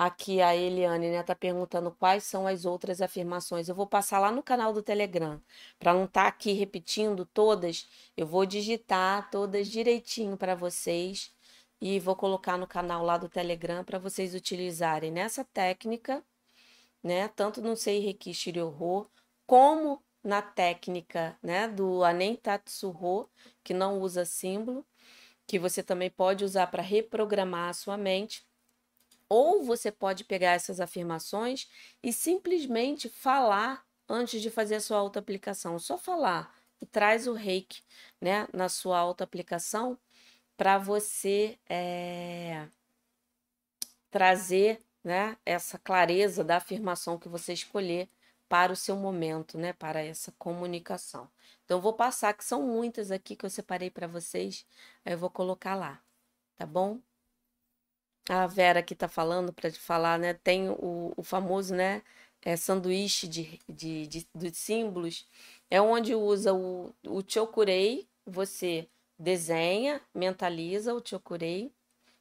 Aqui 0.02 0.42
a 0.42 0.56
Eliane, 0.56 1.12
né, 1.12 1.22
tá 1.24 1.36
perguntando 1.36 1.92
quais 1.92 2.24
são 2.24 2.48
as 2.48 2.64
outras 2.64 3.02
afirmações. 3.02 3.68
Eu 3.68 3.76
vou 3.76 3.86
passar 3.86 4.18
lá 4.18 4.32
no 4.32 4.42
canal 4.42 4.72
do 4.72 4.82
Telegram, 4.82 5.42
para 5.78 5.94
não 5.94 6.06
estar 6.06 6.22
tá 6.22 6.28
aqui 6.30 6.54
repetindo 6.54 7.26
todas, 7.26 7.86
eu 8.16 8.26
vou 8.26 8.46
digitar 8.46 9.30
todas 9.30 9.68
direitinho 9.68 10.38
para 10.38 10.56
vocês 10.56 11.34
e 11.82 12.00
vou 12.00 12.16
colocar 12.16 12.58
no 12.58 12.66
canal 12.66 13.04
lá 13.04 13.18
do 13.18 13.28
Telegram 13.28 13.84
para 13.84 14.00
vocês 14.00 14.34
utilizarem 14.34 15.12
nessa 15.12 15.44
técnica, 15.44 16.24
né, 17.04 17.28
tanto 17.28 17.62
no 17.62 17.76
Seireki 17.76 18.34
Shiryoho, 18.34 19.12
como 19.46 20.02
na 20.24 20.42
técnica, 20.42 21.38
né, 21.44 21.68
do 21.68 22.06
Anen 22.06 22.38
Tatsuho, 22.38 23.30
que 23.62 23.74
não 23.74 24.00
usa 24.00 24.24
símbolo, 24.24 24.86
que 25.46 25.60
você 25.60 25.84
também 25.84 26.10
pode 26.10 26.46
usar 26.46 26.68
para 26.68 26.82
reprogramar 26.82 27.70
a 27.70 27.74
sua 27.74 27.98
mente 27.98 28.48
ou 29.30 29.64
você 29.64 29.92
pode 29.92 30.24
pegar 30.24 30.54
essas 30.54 30.80
afirmações 30.80 31.70
e 32.04 32.12
simplesmente 32.12 33.08
falar 33.08 33.86
antes 34.08 34.42
de 34.42 34.50
fazer 34.50 34.76
a 34.76 34.82
sua 34.82 34.98
auto-aplicação. 34.98 35.78
Só 35.78 35.98
falar 35.98 36.54
e 36.82 36.86
traz 36.86 37.28
o 37.28 37.34
reiki 37.34 37.84
né, 38.20 38.48
na 38.52 38.68
sua 38.68 38.98
auto-aplicação 38.98 39.98
para 40.58 40.78
você 40.78 41.58
é, 41.70 42.68
trazer 44.10 44.82
né, 45.04 45.38
essa 45.46 45.78
clareza 45.78 46.44
da 46.44 46.58
afirmação 46.58 47.18
que 47.18 47.30
você 47.30 47.54
escolher 47.54 48.10
para 48.48 48.74
o 48.74 48.76
seu 48.76 48.96
momento, 48.96 49.58
né, 49.58 49.74
para 49.74 50.02
essa 50.02 50.32
comunicação. 50.34 51.30
Então, 51.64 51.78
eu 51.78 51.82
vou 51.82 51.94
passar, 51.94 52.34
que 52.34 52.44
são 52.44 52.64
muitas 52.64 53.12
aqui 53.12 53.36
que 53.36 53.46
eu 53.46 53.50
separei 53.50 53.92
para 53.92 54.08
vocês, 54.08 54.66
aí 55.06 55.14
eu 55.14 55.20
vou 55.20 55.30
colocar 55.30 55.76
lá, 55.76 56.02
tá 56.58 56.66
bom? 56.66 57.00
A 58.30 58.48
Vera 58.48 58.80
aqui 58.80 58.94
está 58.94 59.08
falando 59.08 59.52
para 59.52 59.72
te 59.72 59.80
falar, 59.80 60.20
né? 60.20 60.34
Tem 60.34 60.70
o, 60.70 61.14
o 61.18 61.24
famoso, 61.24 61.74
né? 61.76 62.04
É, 62.42 62.56
sanduíche 62.56 63.28
de, 63.28 63.60
de, 63.68 64.08
de, 64.08 64.28
de 64.34 64.56
símbolos. 64.56 65.26
É 65.70 65.82
onde 65.82 66.16
usa 66.16 66.54
o, 66.54 66.94
o 67.06 67.24
chokurei. 67.28 68.08
Você 68.26 68.88
desenha, 69.18 70.02
mentaliza 70.14 70.94
o 70.94 71.02
chokurei. 71.04 71.72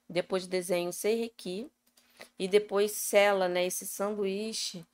Depois 0.09 0.47
desenha 0.47 0.89
o 0.89 0.93
seireki. 0.93 1.71
E 2.39 2.49
depois 2.49 2.93
sela, 2.93 3.49
né? 3.49 3.67
Esse 3.67 3.87
sanduíche 3.87 4.85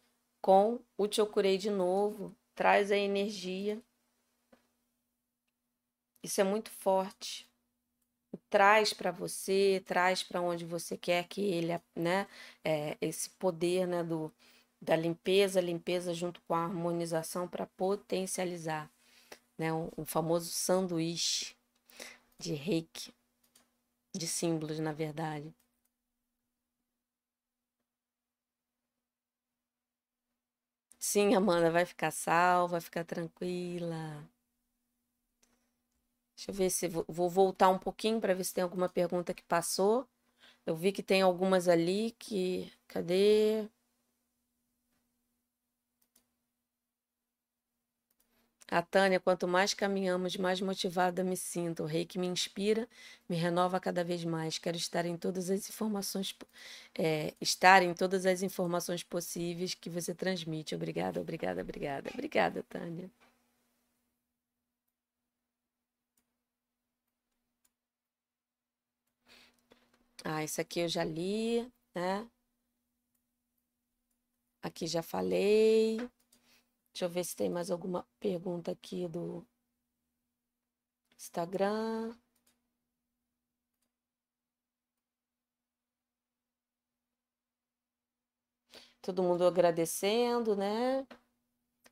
com 0.42 0.80
o 0.98 1.10
chokurei 1.10 1.56
de 1.56 1.70
novo. 1.70 2.34
Traz 2.54 2.90
a 2.90 2.96
energia. 2.96 3.80
Isso 6.22 6.40
é 6.40 6.44
muito 6.44 6.70
forte 6.70 7.46
traz 8.50 8.92
para 8.92 9.10
você, 9.10 9.82
traz 9.86 10.22
para 10.22 10.40
onde 10.40 10.64
você 10.64 10.96
quer 10.96 11.24
que 11.28 11.40
ele, 11.42 11.78
né, 11.96 12.26
é, 12.64 12.96
esse 13.00 13.30
poder, 13.30 13.86
né, 13.86 14.02
do, 14.04 14.32
da 14.80 14.96
limpeza, 14.96 15.60
limpeza 15.60 16.14
junto 16.14 16.40
com 16.42 16.54
a 16.54 16.64
harmonização 16.64 17.48
para 17.48 17.66
potencializar, 17.66 18.90
né, 19.58 19.72
o, 19.72 19.90
o 19.96 20.04
famoso 20.04 20.50
sanduíche 20.50 21.54
de 22.38 22.54
reiki, 22.54 23.12
de 24.14 24.26
símbolos, 24.26 24.78
na 24.80 24.92
verdade. 24.94 25.54
Sim, 30.98 31.34
Amanda, 31.36 31.70
vai 31.70 31.84
ficar 31.86 32.10
salva, 32.10 32.72
vai 32.72 32.80
ficar 32.80 33.04
tranquila. 33.04 34.28
Deixa 36.36 36.50
eu 36.50 36.54
ver 36.54 36.70
se 36.70 36.88
vou, 36.88 37.04
vou 37.08 37.28
voltar 37.30 37.68
um 37.70 37.78
pouquinho 37.78 38.20
para 38.20 38.34
ver 38.34 38.44
se 38.44 38.54
tem 38.54 38.62
alguma 38.64 38.88
pergunta 38.88 39.34
que 39.34 39.42
passou. 39.44 40.06
Eu 40.66 40.76
vi 40.76 40.92
que 40.92 41.02
tem 41.02 41.22
algumas 41.22 41.68
ali 41.68 42.12
que. 42.18 42.72
Cadê? 42.88 43.68
A 48.70 48.82
Tânia, 48.82 49.18
quanto 49.20 49.46
mais 49.48 49.72
caminhamos, 49.74 50.36
mais 50.36 50.60
motivada 50.60 51.22
me 51.24 51.36
sinto. 51.36 51.82
O 51.82 51.86
rei 51.86 52.04
que 52.04 52.18
me 52.18 52.26
inspira, 52.26 52.88
me 53.28 53.36
renova 53.36 53.78
cada 53.80 54.02
vez 54.04 54.24
mais. 54.24 54.58
Quero 54.58 54.76
estar 54.76 55.04
em 55.06 55.16
todas 55.16 55.48
as 55.50 55.68
informações, 55.68 56.34
é, 56.98 57.32
estar 57.40 57.82
em 57.82 57.94
todas 57.94 58.26
as 58.26 58.42
informações 58.42 59.02
possíveis 59.02 59.74
que 59.74 59.88
você 59.90 60.14
transmite. 60.14 60.74
Obrigada, 60.74 61.20
obrigada, 61.20 61.60
obrigada. 61.62 62.10
Obrigada, 62.12 62.62
Tânia. 62.68 63.10
Ah, 70.24 70.42
isso 70.42 70.60
aqui 70.60 70.80
eu 70.80 70.88
já 70.88 71.04
li, 71.04 71.70
né? 71.94 72.28
Aqui 74.62 74.86
já 74.86 75.02
falei. 75.02 75.98
Deixa 76.92 77.04
eu 77.04 77.08
ver 77.10 77.24
se 77.24 77.36
tem 77.36 77.50
mais 77.50 77.70
alguma 77.70 78.06
pergunta 78.18 78.72
aqui 78.72 79.06
do 79.08 79.46
Instagram. 81.18 82.14
Todo 89.02 89.22
mundo 89.22 89.46
agradecendo, 89.46 90.56
né? 90.56 91.06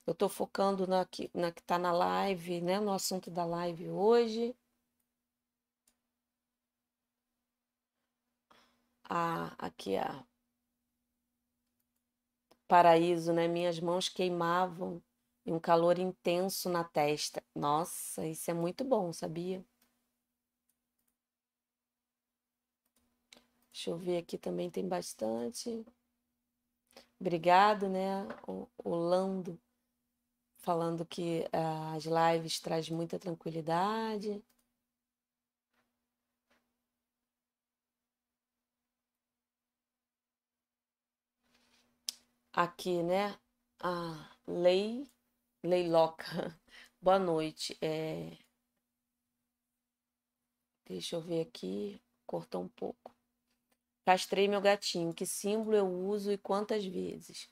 Eu 0.06 0.14
tô 0.14 0.28
focando 0.28 0.86
na 0.86 1.04
que, 1.04 1.30
na 1.34 1.52
que 1.52 1.62
tá 1.62 1.78
na 1.78 1.92
live, 1.92 2.60
né? 2.60 2.80
No 2.80 2.92
assunto 2.92 3.30
da 3.30 3.44
live 3.44 3.90
hoje. 3.90 4.56
A 9.12 9.54
aqui 9.58 9.96
a 9.96 10.24
paraíso, 12.66 13.32
né? 13.32 13.46
Minhas 13.46 13.78
mãos 13.78 14.08
queimavam 14.08 15.02
e 15.44 15.52
um 15.52 15.60
calor 15.60 15.98
intenso 15.98 16.70
na 16.70 16.82
testa. 16.82 17.42
Nossa, 17.54 18.26
isso 18.26 18.50
é 18.50 18.54
muito 18.54 18.84
bom, 18.84 19.12
sabia? 19.12 19.62
Deixa 23.72 23.90
eu 23.90 23.98
ver 23.98 24.18
aqui 24.18 24.38
também 24.38 24.70
tem 24.70 24.88
bastante. 24.88 25.84
Obrigado, 27.20 27.88
né? 27.88 28.26
O, 28.46 28.66
o 28.82 28.94
Lando 28.94 29.60
falando 30.58 31.04
que 31.04 31.44
uh, 31.52 31.96
as 31.96 32.04
lives 32.04 32.60
traz 32.60 32.88
muita 32.88 33.18
tranquilidade. 33.18 34.42
Aqui, 42.52 43.02
né? 43.02 43.38
A 43.80 44.30
Lei 44.46 45.10
Leiloca. 45.62 46.24
Boa 47.00 47.18
noite. 47.18 47.76
É... 47.80 48.36
Deixa 50.86 51.16
eu 51.16 51.20
ver 51.20 51.42
aqui. 51.42 52.00
Cortou 52.26 52.62
um 52.62 52.68
pouco. 52.68 53.14
Castrei 54.04 54.48
meu 54.48 54.60
gatinho. 54.60 55.14
Que 55.14 55.26
símbolo 55.26 55.76
eu 55.76 55.86
uso 55.86 56.32
e 56.32 56.38
quantas 56.38 56.84
vezes? 56.84 57.48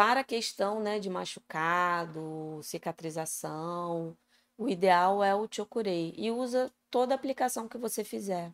para 0.00 0.20
a 0.20 0.24
questão 0.24 0.80
né, 0.80 0.98
de 0.98 1.10
machucado, 1.10 2.60
cicatrização, 2.62 4.16
o 4.56 4.68
ideal 4.68 5.22
é 5.22 5.34
o 5.34 5.46
Chokurei. 5.50 6.14
E 6.16 6.30
usa 6.30 6.72
toda 6.90 7.14
a 7.14 7.16
aplicação 7.16 7.68
que 7.68 7.76
você 7.76 8.02
fizer. 8.02 8.50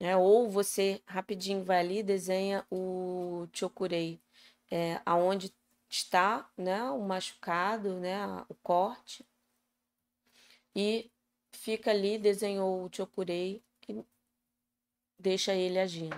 Né? 0.00 0.16
Ou 0.16 0.48
você 0.48 1.02
rapidinho 1.06 1.64
vai 1.64 1.80
ali 1.80 2.02
desenha 2.02 2.64
o 2.70 3.48
Chokurei 3.52 4.20
é, 4.72 5.02
aonde 5.04 5.54
está 5.86 6.50
né, 6.56 6.82
o 6.84 7.02
machucado, 7.02 8.00
né, 8.00 8.24
o 8.48 8.54
corte. 8.54 9.22
E 10.74 11.10
fica 11.52 11.90
ali, 11.90 12.16
desenhou 12.16 12.82
o 12.82 12.90
Chokurei 12.90 13.62
e 13.86 14.02
deixa 15.18 15.54
ele 15.54 15.78
agindo. 15.78 16.16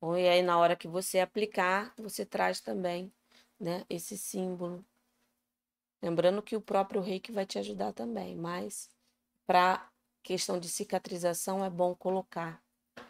Bom, 0.00 0.16
e 0.16 0.28
aí 0.28 0.42
na 0.42 0.58
hora 0.58 0.74
que 0.74 0.88
você 0.88 1.20
aplicar, 1.20 1.94
você 1.96 2.26
traz 2.26 2.60
também 2.60 3.12
né, 3.60 3.86
esse 3.88 4.18
símbolo. 4.18 4.84
Lembrando 6.02 6.42
que 6.42 6.56
o 6.56 6.60
próprio 6.60 7.00
reiki 7.00 7.30
vai 7.30 7.46
te 7.46 7.60
ajudar 7.60 7.92
também, 7.92 8.34
mas 8.34 8.90
para 9.46 9.88
questão 10.20 10.58
de 10.58 10.68
cicatrização 10.68 11.64
é 11.64 11.70
bom 11.70 11.94
colocar 11.94 12.60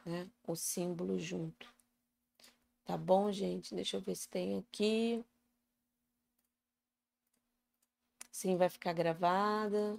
né, 0.04 0.28
o 0.46 0.54
símbolo 0.54 1.18
junto. 1.18 1.72
Tá 2.84 2.96
bom, 2.96 3.30
gente? 3.32 3.74
Deixa 3.74 3.96
eu 3.96 4.00
ver 4.00 4.14
se 4.14 4.28
tem 4.28 4.56
aqui. 4.58 5.24
Sim, 8.32 8.56
vai 8.56 8.68
ficar 8.68 8.92
gravada. 8.92 9.96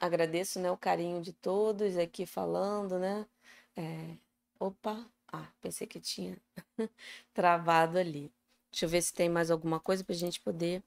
Agradeço 0.00 0.58
né, 0.60 0.70
o 0.70 0.76
carinho 0.76 1.20
de 1.20 1.32
todos 1.32 1.96
aqui 1.96 2.24
falando, 2.26 2.98
né? 2.98 3.26
É... 3.76 4.16
Opa! 4.58 5.06
Ah, 5.32 5.46
pensei 5.60 5.86
que 5.86 6.00
tinha 6.00 6.36
travado 7.34 7.98
ali. 7.98 8.32
Deixa 8.70 8.86
eu 8.86 8.88
ver 8.88 9.02
se 9.02 9.12
tem 9.12 9.28
mais 9.28 9.50
alguma 9.50 9.78
coisa 9.80 10.02
para 10.04 10.14
a 10.14 10.18
gente 10.18 10.40
poder 10.40 10.82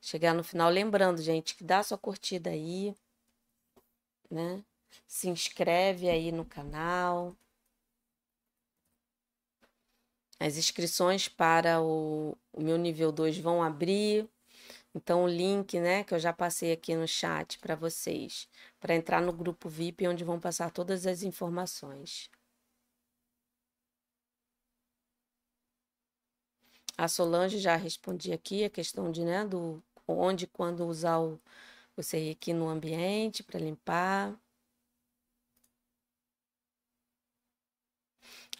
chegar 0.00 0.34
no 0.34 0.44
final. 0.44 0.70
Lembrando, 0.70 1.20
gente, 1.22 1.54
que 1.54 1.64
dá 1.64 1.82
sua 1.82 1.98
curtida 1.98 2.50
aí, 2.50 2.94
né? 4.30 4.64
Se 5.06 5.28
inscreve 5.28 6.08
aí 6.08 6.32
no 6.32 6.44
canal. 6.44 7.36
As 10.38 10.56
inscrições 10.56 11.28
para 11.28 11.80
o, 11.82 12.36
o 12.52 12.60
meu 12.60 12.76
nível 12.76 13.10
2 13.12 13.38
vão 13.38 13.62
abrir. 13.62 14.28
Então, 14.94 15.24
o 15.24 15.28
link, 15.28 15.78
né, 15.80 16.04
que 16.04 16.14
eu 16.14 16.18
já 16.18 16.32
passei 16.32 16.72
aqui 16.72 16.94
no 16.96 17.06
chat 17.06 17.58
para 17.58 17.74
vocês, 17.76 18.48
para 18.80 18.94
entrar 18.94 19.20
no 19.20 19.32
grupo 19.32 19.68
VIP, 19.68 20.08
onde 20.08 20.24
vão 20.24 20.40
passar 20.40 20.70
todas 20.70 21.06
as 21.06 21.22
informações. 21.22 22.30
A 26.98 27.08
Solange 27.08 27.58
já 27.58 27.76
respondi 27.76 28.32
aqui 28.32 28.64
a 28.64 28.70
questão 28.70 29.10
de, 29.12 29.24
né, 29.24 29.44
do 29.46 29.82
onde 30.08 30.46
quando 30.46 30.86
usar 30.86 31.18
o, 31.18 31.40
o 32.02 32.32
aqui 32.32 32.52
no 32.52 32.68
ambiente 32.68 33.42
para 33.42 33.58
limpar. 33.60 34.38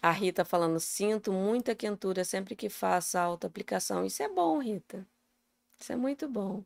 A 0.01 0.11
Rita 0.11 0.43
falando, 0.45 0.79
sinto 0.79 1.31
muita 1.31 1.75
quentura 1.75 2.23
sempre 2.23 2.55
que 2.55 2.69
faço 2.69 3.17
a 3.17 3.21
auto-aplicação. 3.21 4.05
Isso 4.05 4.21
é 4.23 4.29
bom, 4.29 4.59
Rita. 4.59 5.07
Isso 5.79 5.93
é 5.93 5.97
muito 5.97 6.27
bom. 6.29 6.63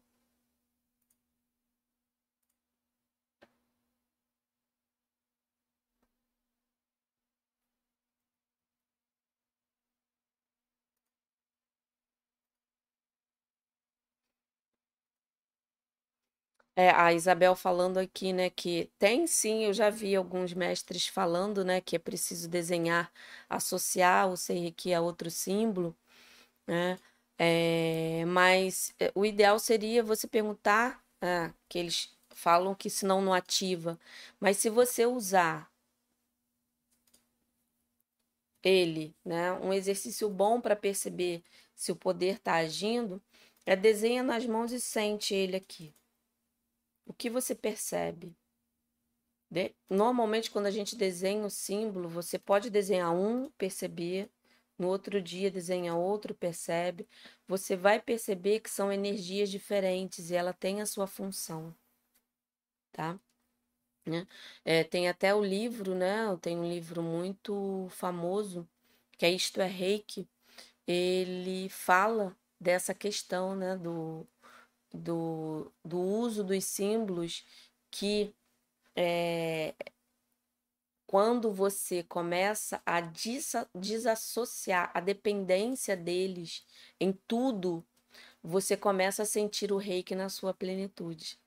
É, 16.82 16.90
a 16.92 17.14
Isabel 17.14 17.56
falando 17.56 18.00
aqui, 18.00 18.34
né, 18.34 18.50
que 18.50 18.90
tem 18.98 19.28
sim, 19.28 19.66
eu 19.66 19.74
já 19.74 19.90
vi 19.92 20.16
alguns 20.16 20.52
mestres 20.54 21.06
falando, 21.08 21.64
né, 21.64 21.80
que 21.80 21.96
é 21.96 22.00
preciso 22.00 22.50
desenhar, 22.50 23.12
associar 23.50 24.28
o 24.30 24.36
Seiriki 24.38 24.92
a 24.94 25.00
outro 25.02 25.30
símbolo, 25.30 25.96
né, 26.68 26.98
é, 27.38 28.26
mas 28.28 28.94
é, 29.00 29.12
o 29.16 29.26
ideal 29.26 29.60
seria 29.60 30.04
você 30.04 30.28
perguntar, 30.28 31.04
ah, 31.22 31.54
que 31.70 31.80
eles 31.80 32.10
falam 32.36 32.76
que 32.76 32.90
senão 32.90 33.22
não 33.22 33.34
ativa, 33.34 34.00
mas 34.40 34.58
se 34.58 34.70
você 34.70 35.06
usar 35.06 35.72
ele, 38.64 39.16
né, 39.26 39.52
um 39.54 39.72
exercício 39.74 40.30
bom 40.30 40.60
para 40.62 40.76
perceber 40.76 41.44
se 41.76 41.92
o 41.92 41.96
poder 41.96 42.36
está 42.38 42.56
agindo, 42.56 43.22
é 43.66 43.76
desenha 43.76 44.24
nas 44.24 44.46
mãos 44.48 44.72
e 44.72 44.80
sente 44.82 45.34
ele 45.36 45.56
aqui. 45.56 45.94
O 47.12 47.14
que 47.14 47.30
você 47.30 47.54
percebe? 47.54 48.34
De... 49.50 49.76
Normalmente, 49.90 50.50
quando 50.50 50.68
a 50.68 50.72
gente 50.72 50.96
desenha 50.96 51.46
o 51.46 51.50
símbolo, 51.50 52.08
você 52.08 52.40
pode 52.40 52.70
desenhar 52.70 53.14
um, 53.14 53.50
perceber, 53.58 54.32
no 54.78 54.88
outro 54.88 55.22
dia 55.22 55.52
desenha 55.52 55.94
outro, 55.94 56.34
percebe. 56.34 57.06
Você 57.50 57.76
vai 57.76 58.02
perceber 58.02 58.62
que 58.62 58.70
são 58.70 58.94
energias 58.94 59.50
diferentes 59.50 60.32
e 60.32 60.36
ela 60.36 60.54
tem 60.54 60.82
a 60.82 60.86
sua 60.86 61.06
função, 61.06 61.76
tá? 62.94 63.20
Né? 64.06 64.26
É, 64.64 64.86
tem 64.86 65.10
até 65.10 65.36
o 65.36 65.44
livro, 65.44 65.94
né? 65.94 66.34
Tem 66.42 66.58
um 66.58 66.70
livro 66.70 67.04
muito 67.04 67.88
famoso, 67.90 68.66
que 69.18 69.26
é 69.26 69.30
Isto 69.30 69.60
é 69.60 69.68
Reiki. 69.68 70.30
Ele 70.88 71.68
fala 71.68 72.34
dessa 72.58 72.94
questão, 72.94 73.54
né? 73.54 73.76
Do, 73.76 74.26
do, 74.94 75.72
do 75.84 76.00
uso 76.00 76.44
dos 76.44 76.66
símbolos 76.66 77.46
que 77.90 78.34
é, 78.96 79.74
quando 81.12 81.52
você 81.52 82.04
começa 82.04 82.82
a 82.86 83.02
desassociar 83.76 84.92
a 84.94 85.02
dependência 85.02 85.96
deles 85.96 86.66
em 87.00 87.12
tudo, 87.28 87.86
você 88.42 88.78
começa 88.78 89.24
a 89.24 89.26
sentir 89.26 89.72
o 89.74 89.78
reiki 89.78 90.16
na 90.16 90.30
sua 90.30 90.54
plenitude. 90.54 91.38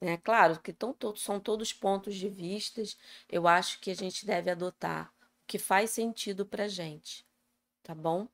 É 0.00 0.16
claro 0.16 0.58
que 0.60 0.72
tão, 0.72 0.96
são 1.16 1.38
todos 1.38 1.72
pontos 1.72 2.14
de 2.14 2.28
vistas, 2.28 2.96
eu 3.28 3.46
acho 3.46 3.80
que 3.80 3.90
a 3.90 3.94
gente 3.94 4.26
deve 4.26 4.50
adotar 4.50 5.12
o 5.20 5.46
que 5.46 5.58
faz 5.58 5.90
sentido 5.90 6.44
para 6.44 6.68
gente, 6.68 7.26
tá 7.82 7.94
bom? 7.94 8.28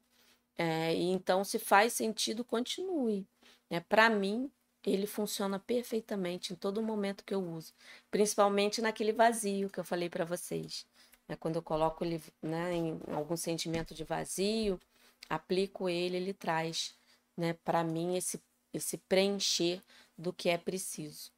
É, 0.57 0.95
então, 0.95 1.43
se 1.43 1.59
faz 1.59 1.95
sentido, 1.95 2.45
continue. 2.45 3.27
É, 3.71 3.79
para 3.81 4.11
mim, 4.11 4.51
ele 4.85 5.07
funciona 5.07 5.59
perfeitamente 5.59 6.53
em 6.53 6.57
todo 6.57 6.83
momento 6.83 7.25
que 7.25 7.35
eu 7.35 7.43
uso, 7.43 7.73
principalmente 8.11 8.83
naquele 8.83 9.13
vazio 9.13 9.71
que 9.71 9.79
eu 9.79 9.85
falei 9.85 10.09
para 10.09 10.25
vocês. 10.25 10.87
É 11.29 11.37
quando 11.37 11.57
eu 11.57 11.63
coloco 11.63 12.05
ele 12.05 12.21
né, 12.43 12.75
em 12.75 13.01
algum 13.13 13.37
sentimento 13.37 13.95
de 13.95 14.03
vazio, 14.03 14.81
aplico 15.29 15.89
ele, 15.89 16.17
ele 16.17 16.35
traz 16.35 16.95
né, 17.37 17.53
para 17.65 17.85
mim 17.85 18.17
esse, 18.17 18.43
esse 18.75 18.99
preencher 18.99 19.81
do 20.19 20.33
que 20.33 20.49
é 20.49 20.59
preciso. 20.59 21.31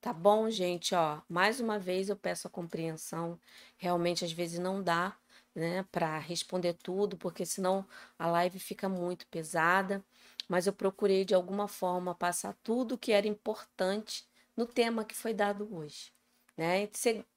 Tá 0.00 0.12
bom, 0.12 0.50
gente? 0.50 0.94
Ó, 0.94 1.20
mais 1.28 1.60
uma 1.60 1.78
vez 1.78 2.08
eu 2.08 2.16
peço 2.16 2.48
a 2.48 2.50
compreensão. 2.50 3.38
Realmente, 3.76 4.24
às 4.24 4.32
vezes, 4.32 4.58
não 4.58 4.82
dá 4.82 5.14
né, 5.54 5.84
para 5.92 6.18
responder 6.18 6.74
tudo, 6.82 7.16
porque 7.16 7.44
senão 7.44 7.86
a 8.18 8.26
live 8.26 8.58
fica 8.58 8.88
muito 8.88 9.26
pesada 9.26 10.02
mas 10.50 10.66
eu 10.66 10.72
procurei 10.72 11.24
de 11.24 11.32
alguma 11.32 11.68
forma 11.68 12.12
passar 12.12 12.56
tudo 12.60 12.98
que 12.98 13.12
era 13.12 13.28
importante 13.28 14.26
no 14.56 14.66
tema 14.66 15.04
que 15.04 15.14
foi 15.14 15.32
dado 15.32 15.72
hoje. 15.72 16.12
Né? 16.56 16.88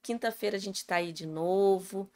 Quinta-feira 0.02 0.58
a 0.58 0.60
gente 0.60 0.78
está 0.78 0.96
aí 0.96 1.14
de 1.14 1.28
novo, 1.28 2.10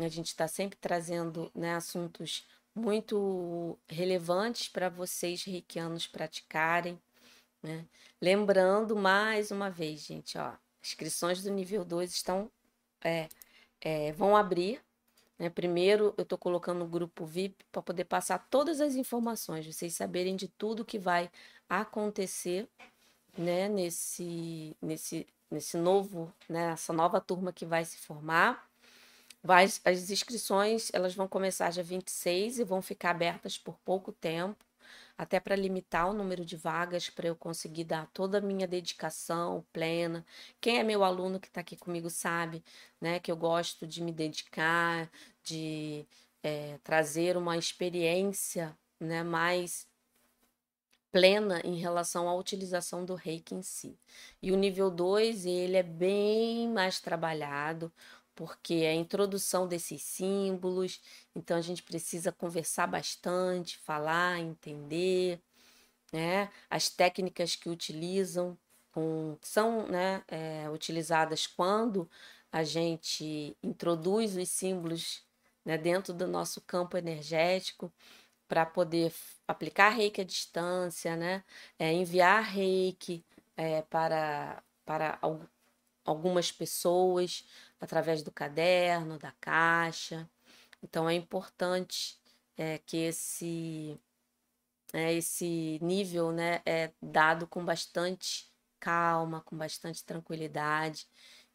a 0.00 0.08
gente 0.08 0.28
está 0.28 0.48
sempre 0.48 0.78
trazendo 0.80 1.52
né, 1.54 1.74
assuntos 1.74 2.48
muito 2.74 3.78
relevantes 3.86 4.70
para 4.70 4.88
vocês 4.88 5.44
reikianos 5.44 6.06
praticarem. 6.06 6.98
Né? 7.62 7.84
Lembrando 8.18 8.96
mais 8.96 9.50
uma 9.50 9.68
vez, 9.68 10.00
gente, 10.00 10.38
ó, 10.38 10.54
inscrições 10.82 11.42
do 11.42 11.50
nível 11.50 11.84
2 11.84 12.10
estão 12.10 12.50
é, 13.04 13.28
é, 13.82 14.12
vão 14.12 14.34
abrir 14.34 14.80
né? 15.38 15.48
Primeiro, 15.48 16.14
eu 16.16 16.22
estou 16.22 16.38
colocando 16.38 16.78
no 16.80 16.86
grupo 16.86 17.24
VIP 17.24 17.64
para 17.70 17.82
poder 17.82 18.04
passar 18.04 18.38
todas 18.50 18.80
as 18.80 18.94
informações, 18.94 19.66
vocês 19.66 19.94
saberem 19.94 20.36
de 20.36 20.48
tudo 20.48 20.84
que 20.84 20.98
vai 20.98 21.30
acontecer 21.68 22.68
né? 23.36 23.68
nesse, 23.68 24.76
nesse, 24.82 25.26
nesse 25.50 25.76
novo, 25.76 26.32
né? 26.48 26.72
essa 26.72 26.92
nova 26.92 27.20
turma 27.20 27.52
que 27.52 27.64
vai 27.64 27.84
se 27.84 27.98
formar. 27.98 28.68
Vai, 29.42 29.66
as 29.84 30.10
inscrições 30.10 30.90
elas 30.92 31.14
vão 31.14 31.28
começar 31.28 31.70
dia 31.70 31.82
26 31.82 32.58
e 32.58 32.64
vão 32.64 32.82
ficar 32.82 33.10
abertas 33.10 33.56
por 33.56 33.78
pouco 33.84 34.10
tempo. 34.12 34.67
Até 35.18 35.40
para 35.40 35.56
limitar 35.56 36.08
o 36.08 36.14
número 36.14 36.44
de 36.44 36.56
vagas, 36.56 37.10
para 37.10 37.26
eu 37.26 37.34
conseguir 37.34 37.82
dar 37.84 38.06
toda 38.12 38.38
a 38.38 38.40
minha 38.40 38.68
dedicação 38.68 39.66
plena. 39.72 40.24
Quem 40.60 40.78
é 40.78 40.84
meu 40.84 41.02
aluno 41.02 41.40
que 41.40 41.48
está 41.48 41.60
aqui 41.60 41.76
comigo 41.76 42.08
sabe, 42.08 42.62
né, 43.00 43.18
que 43.18 43.30
eu 43.30 43.36
gosto 43.36 43.84
de 43.84 44.00
me 44.00 44.12
dedicar, 44.12 45.10
de 45.42 46.06
é, 46.42 46.78
trazer 46.84 47.36
uma 47.36 47.56
experiência, 47.56 48.76
né, 49.00 49.24
mais 49.24 49.88
plena 51.10 51.60
em 51.64 51.76
relação 51.76 52.28
à 52.28 52.34
utilização 52.34 53.04
do 53.04 53.14
reiki 53.14 53.54
em 53.54 53.62
si. 53.62 53.98
E 54.42 54.52
o 54.52 54.56
nível 54.56 54.90
2, 54.90 55.46
ele 55.46 55.76
é 55.76 55.82
bem 55.82 56.68
mais 56.68 57.00
trabalhado, 57.00 57.90
porque 58.38 58.74
é 58.74 58.90
a 58.90 58.94
introdução 58.94 59.66
desses 59.66 60.00
símbolos, 60.00 61.00
então 61.34 61.56
a 61.56 61.60
gente 61.60 61.82
precisa 61.82 62.30
conversar 62.30 62.86
bastante, 62.86 63.76
falar, 63.78 64.38
entender, 64.38 65.42
né? 66.12 66.48
As 66.70 66.88
técnicas 66.88 67.56
que 67.56 67.68
utilizam 67.68 68.56
com, 68.92 69.36
são 69.42 69.88
né, 69.88 70.22
é, 70.28 70.70
utilizadas 70.70 71.48
quando 71.48 72.08
a 72.52 72.62
gente 72.62 73.56
introduz 73.60 74.36
os 74.36 74.48
símbolos 74.48 75.24
né, 75.64 75.76
dentro 75.76 76.14
do 76.14 76.28
nosso 76.28 76.60
campo 76.60 76.96
energético 76.96 77.92
para 78.46 78.64
poder 78.64 79.12
aplicar 79.48 79.88
reiki 79.90 80.20
à 80.20 80.24
distância, 80.24 81.16
né? 81.16 81.42
É, 81.76 81.92
enviar 81.92 82.44
reiki 82.44 83.24
é, 83.56 83.82
para, 83.82 84.62
para 84.86 85.18
algumas 86.08 86.50
pessoas 86.50 87.46
através 87.78 88.22
do 88.22 88.32
caderno, 88.32 89.18
da 89.18 89.32
caixa. 89.40 90.28
Então 90.82 91.08
é 91.08 91.14
importante 91.14 92.18
é, 92.56 92.78
que 92.78 92.96
esse, 92.96 93.98
é, 94.92 95.12
esse 95.12 95.78
nível 95.82 96.32
né, 96.32 96.62
é 96.64 96.92
dado 97.00 97.46
com 97.46 97.64
bastante 97.64 98.50
calma, 98.80 99.42
com 99.42 99.56
bastante 99.56 100.02
tranquilidade. 100.02 101.06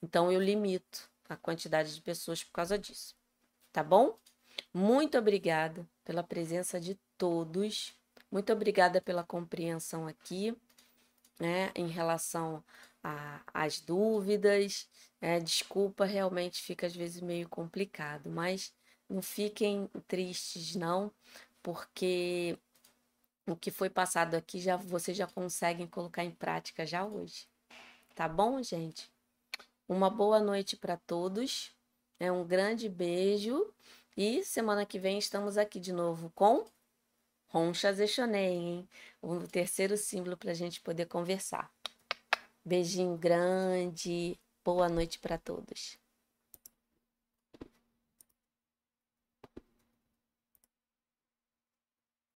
Então 0.01 0.31
eu 0.31 0.39
limito 0.39 1.09
a 1.27 1.35
quantidade 1.35 1.95
de 1.95 2.01
pessoas 2.01 2.43
por 2.43 2.51
causa 2.51 2.77
disso. 2.77 3.15
Tá 3.71 3.84
bom? 3.84 4.17
Muito 4.71 5.17
obrigada 5.17 5.88
pela 6.05 6.21
presença 6.21 6.80
de 6.80 6.95
todos. 7.17 7.95
Muito 8.31 8.53
obrigada 8.53 9.01
pela 9.01 9.23
compreensão 9.23 10.05
aqui, 10.07 10.55
né, 11.39 11.71
em 11.75 11.88
relação 11.88 12.63
às 13.53 13.80
dúvidas. 13.80 14.89
É, 15.21 15.39
desculpa, 15.39 16.05
realmente 16.05 16.61
fica 16.61 16.88
às 16.88 16.95
vezes 16.95 17.21
meio 17.21 17.47
complicado, 17.49 18.30
mas 18.30 18.73
não 19.09 19.21
fiquem 19.21 19.88
tristes, 20.07 20.75
não, 20.75 21.11
porque 21.61 22.57
o 23.47 23.55
que 23.55 23.71
foi 23.71 23.89
passado 23.89 24.35
aqui 24.35 24.59
já 24.59 24.77
vocês 24.77 25.17
já 25.17 25.27
conseguem 25.27 25.88
colocar 25.88 26.23
em 26.23 26.31
prática 26.31 26.85
já 26.85 27.05
hoje. 27.05 27.47
Tá 28.15 28.27
bom, 28.27 28.61
gente? 28.61 29.11
Uma 29.88 30.09
boa 30.09 30.39
noite 30.39 30.77
para 30.77 30.97
todos. 30.97 31.71
É 32.19 32.31
um 32.31 32.45
grande 32.45 32.88
beijo 32.88 33.73
e 34.15 34.43
semana 34.43 34.85
que 34.85 34.99
vem 34.99 35.17
estamos 35.17 35.57
aqui 35.57 35.80
de 35.80 35.91
novo 35.91 36.31
com 36.35 36.65
Roncha 37.47 37.91
Zechonei, 37.93 38.53
hein? 38.55 38.89
O 39.21 39.47
terceiro 39.47 39.97
símbolo 39.97 40.38
para 40.38 40.51
a 40.51 40.53
gente 40.55 40.81
poder 40.81 41.05
conversar. 41.07 41.72
Beijinho 42.65 43.18
grande, 43.18 44.40
boa 44.64 44.88
noite 44.88 45.19
para 45.19 45.38
todos. 45.38 45.98